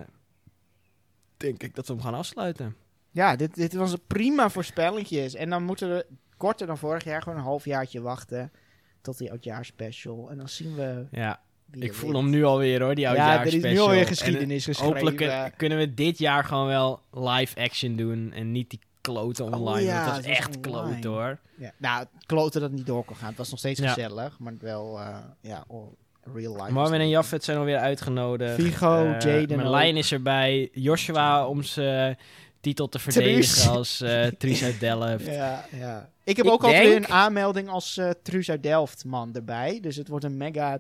denk 1.37 1.63
ik 1.63 1.75
dat 1.75 1.87
we 1.87 1.93
hem 1.93 2.03
gaan 2.03 2.15
afsluiten. 2.15 2.77
Ja, 3.11 3.37
dit, 3.37 3.55
dit 3.55 3.75
was 3.75 3.93
een 3.93 4.07
prima 4.07 4.49
voorspellingjes. 4.51 5.35
En 5.35 5.51
dan 5.51 5.63
moeten 5.63 5.89
we 5.91 6.07
korter 6.37 6.67
dan 6.67 6.79
vorig 6.79 7.05
jaar 7.05 7.23
gewoon 7.23 7.39
een 7.39 7.45
halfjaartje 7.45 8.01
wachten. 8.01 8.53
Tot 9.01 9.19
die 9.19 9.31
oudjaarspecial. 9.31 10.31
En 10.31 10.37
dan 10.39 10.49
zien 10.49 10.75
we 10.75 11.07
Ja, 11.11 11.41
ik 11.71 11.95
voel 11.95 12.15
hem 12.15 12.31
nu 12.31 12.45
alweer 12.45 12.83
hoor, 12.83 12.95
die 12.95 13.05
Ja, 13.05 13.09
oudjaar 13.11 13.41
er 13.41 13.55
is 13.55 13.63
nu 13.63 13.79
alweer 13.79 14.07
geschiedenis 14.07 14.65
geschreven. 14.65 14.93
Hopelijk 14.95 15.17
kun- 15.17 15.57
kunnen 15.57 15.79
we 15.79 15.95
dit 15.95 16.19
jaar 16.19 16.45
gewoon 16.45 16.67
wel 16.67 17.01
live 17.13 17.61
action 17.61 17.97
doen. 17.97 18.33
En 18.33 18.53
niet 18.53 18.71
die 18.71 18.81
kloten 19.01 19.45
Oh 19.45 19.53
online. 19.61 19.87
ja, 19.87 19.95
want 20.05 20.07
dat 20.07 20.17
was 20.27 20.37
echt 20.39 20.61
kloten 20.61 21.11
hoor. 21.11 21.39
Ja, 21.57 21.73
nou, 21.77 22.07
kloten 22.27 22.61
dat 22.61 22.71
het 22.71 22.79
niet 22.79 22.87
door 22.87 23.05
kon 23.05 23.17
gaan. 23.17 23.29
Het 23.29 23.37
was 23.39 23.51
nog 23.51 23.59
steeds 23.59 23.81
Ja. 23.81 23.89
gezellig, 23.93 24.39
maar 24.39 24.53
wel, 24.61 24.99
eh, 25.01 25.17
ja, 25.41 25.65
all- 25.69 25.95
real 26.35 26.53
life. 26.57 26.73
Marvin 26.73 27.01
en 27.01 27.09
Jaffet 27.09 27.45
zijn 27.45 27.59
alweer 27.59 27.79
uitgenodigd. 27.79 28.55
Figo, 28.55 29.05
Eh, 29.05 29.21
Jaden 29.21 29.57
Merlijn 29.57 29.97
is 29.97 30.13
erbij. 30.13 30.69
Joshua 30.73 31.47
om 31.47 31.63
zijn 31.63 32.19
titel 32.61 32.89
te 32.89 32.99
verdedigen 32.99 33.43
Truus. 33.55 33.69
als 33.69 34.01
eh 34.01 34.25
Truus 34.27 34.65
uit 34.65 34.81
Delft. 34.81 35.27
Ja, 35.43 35.65
ja. 35.79 36.09
Ik 36.25 36.37
heb 36.37 36.47
Ik 36.47 36.53
ook 36.53 36.61
denk- 36.63 36.85
weer 36.85 36.97
een 36.97 37.09
aanmelding 37.09 37.69
als 37.69 37.97
eh 37.97 38.11
Truus 38.23 38.51
uit 38.51 38.63
Delft 38.63 39.05
man 39.05 39.35
erbij. 39.35 39.79
Dus 39.83 39.97
het 39.97 40.09
wordt 40.09 40.25
een 40.25 40.37
mega 40.37 40.79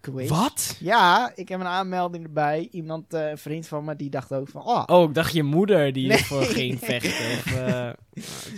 quiz. 0.00 0.28
Wat? 0.28 0.76
Ja, 0.80 1.32
ik 1.34 1.48
heb 1.48 1.60
een 1.60 1.66
aanmelding 1.66 2.24
erbij. 2.24 2.68
Iemand, 2.70 3.14
eh, 3.14 3.28
een 3.30 3.38
vriend 3.38 3.68
van 3.68 3.84
me, 3.84 3.96
die 3.96 4.10
dacht 4.10 4.32
ook 4.32 4.48
van... 4.48 4.62
Oh, 4.66 4.82
Oh, 4.86 5.08
ik 5.08 5.14
dacht 5.14 5.32
je 5.32 5.42
moeder 5.42 5.92
die 5.92 6.08
Nee. 6.08 6.16
ervoor 6.18 6.42
ging 6.42 6.78
vechten. 6.84 7.10
Of, 7.36 7.46
eh, 7.46 7.66
nou, 7.66 7.94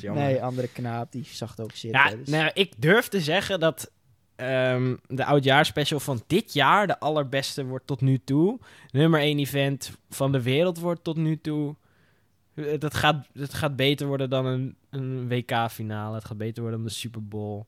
jammer. 0.00 0.22
nee, 0.24 0.42
andere 0.42 0.68
knaap, 0.68 1.12
die 1.12 1.24
zag 1.30 1.50
het 1.50 1.60
ook 1.60 1.72
zitten. 1.74 2.00
Ja, 2.00 2.16
dus- 2.16 2.28
nou, 2.28 2.50
ik 2.54 2.72
durf 2.76 3.08
te 3.08 3.20
zeggen 3.20 3.60
dat 3.60 3.90
ehm, 4.38 4.96
de 5.06 5.24
oudjaarspecial 5.24 6.00
van 6.00 6.22
dit 6.26 6.52
jaar 6.52 6.86
de 6.86 6.98
allerbeste 6.98 7.64
wordt 7.64 7.86
tot 7.86 8.00
nu 8.00 8.18
toe. 8.24 8.58
Nummer 8.90 9.20
1 9.20 9.38
event 9.38 9.98
van 10.10 10.32
de 10.32 10.42
wereld 10.42 10.78
wordt 10.78 11.04
tot 11.04 11.16
nu 11.16 11.40
toe. 11.40 11.74
Eh, 12.54 12.78
Dat 12.78 12.94
gaat, 12.94 13.28
het 13.32 13.54
gaat 13.54 13.76
beter 13.76 14.06
worden 14.06 14.30
dan 14.30 14.46
een, 14.46 14.76
een 14.90 15.28
WK-finale. 15.28 16.14
Het 16.14 16.24
gaat 16.24 16.38
beter 16.38 16.62
worden 16.62 16.80
dan 16.80 16.88
de 16.88 16.94
Super 16.94 17.28
Bowl. 17.28 17.62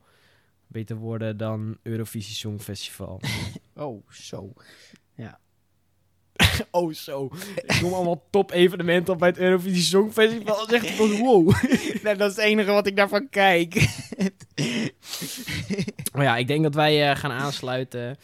Beter 0.66 0.97
worden 0.97 1.37
dan 1.37 1.77
Eurovisie 1.83 2.35
Songfestival. 2.35 3.21
Oh, 3.75 4.09
zo. 4.11 4.53
oh, 6.71 6.93
zo. 6.93 7.31
Ik 7.65 7.81
noem 7.81 7.93
allemaal 7.93 8.27
top-evenementen 8.31 9.13
op 9.13 9.19
bij 9.19 9.29
het 9.29 9.39
Eurovisie 9.39 9.83
Songfestival. 9.83 10.57
Dat 10.57 10.73
is 10.73 10.83
echt 10.83 10.91
van 10.97 11.17
wow. 11.17 11.49
nou, 12.03 12.17
dat 12.17 12.31
is 12.31 12.37
het 12.37 12.45
enige 12.45 12.71
wat 12.73 12.87
ik 12.87 12.97
daarvan 12.97 13.29
kijk. 13.29 13.75
Maar 16.13 16.25
ja, 16.25 16.37
ik 16.37 16.47
denk 16.47 16.63
dat 16.63 16.75
wij 16.75 17.11
eh, 17.11 17.17
gaan 17.17 17.31
aansluiten. 17.31 18.17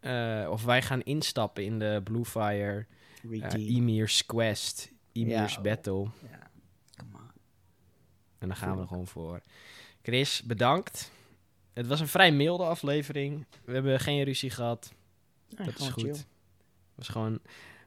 eh, 0.00 0.46
of 0.50 0.64
wij 0.64 0.82
gaan 0.82 1.02
instappen 1.02 1.64
in 1.64 1.78
de 1.78 2.00
Bluefire 2.04 2.86
uh, 3.22 3.30
Redeem. 3.40 3.76
Emir's 3.76 4.26
Quest, 4.26 4.92
Emir's 5.12 5.54
Ja. 5.54 5.60
Battle. 5.60 6.02
Ja. 6.30 6.50
Come 6.96 7.10
on. 7.14 7.30
En 8.38 8.48
daar 8.48 8.56
gaan 8.56 8.74
we 8.76 8.82
er 8.82 8.88
gewoon 8.88 9.06
voor. 9.06 9.40
Chris, 10.02 10.42
bedankt. 10.42 11.10
Het 11.72 11.86
was 11.86 12.00
een 12.00 12.08
vrij 12.08 12.32
milde 12.32 12.64
aflevering. 12.64 13.46
We 13.64 13.72
hebben 13.72 14.00
geen 14.00 14.22
ruzie 14.22 14.50
gehad. 14.50 14.92
Ja, 15.48 15.64
dat 15.64 15.78
is 15.78 15.88
goed. 15.88 16.02
chill. 16.02 16.16
Was 16.94 17.08
gewoon, 17.08 17.32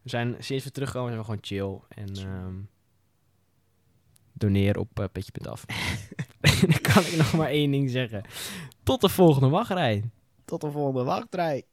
we 0.01 0.09
zijn 0.09 0.35
sinds 0.39 0.63
we 0.63 0.71
terugkomen 0.71 1.07
zijn 1.07 1.19
we 1.19 1.25
gewoon 1.25 1.43
chill. 1.43 1.79
En 1.87 2.15
ehm, 2.15 2.55
doneer 4.33 4.77
op 4.77 4.99
uh, 4.99 5.05
petje.af. 5.11 5.65
Dan 6.69 6.81
kan 6.81 7.03
ik 7.03 7.15
nog 7.17 7.33
maar 7.33 7.49
één 7.49 7.71
ding 7.71 7.89
zeggen. 7.89 8.23
Tot 8.83 9.01
de 9.01 9.09
volgende 9.09 9.49
wachtrij. 9.49 10.09
Tot 10.45 10.61
de 10.61 10.71
volgende 10.71 11.03
wachtrij. 11.03 11.63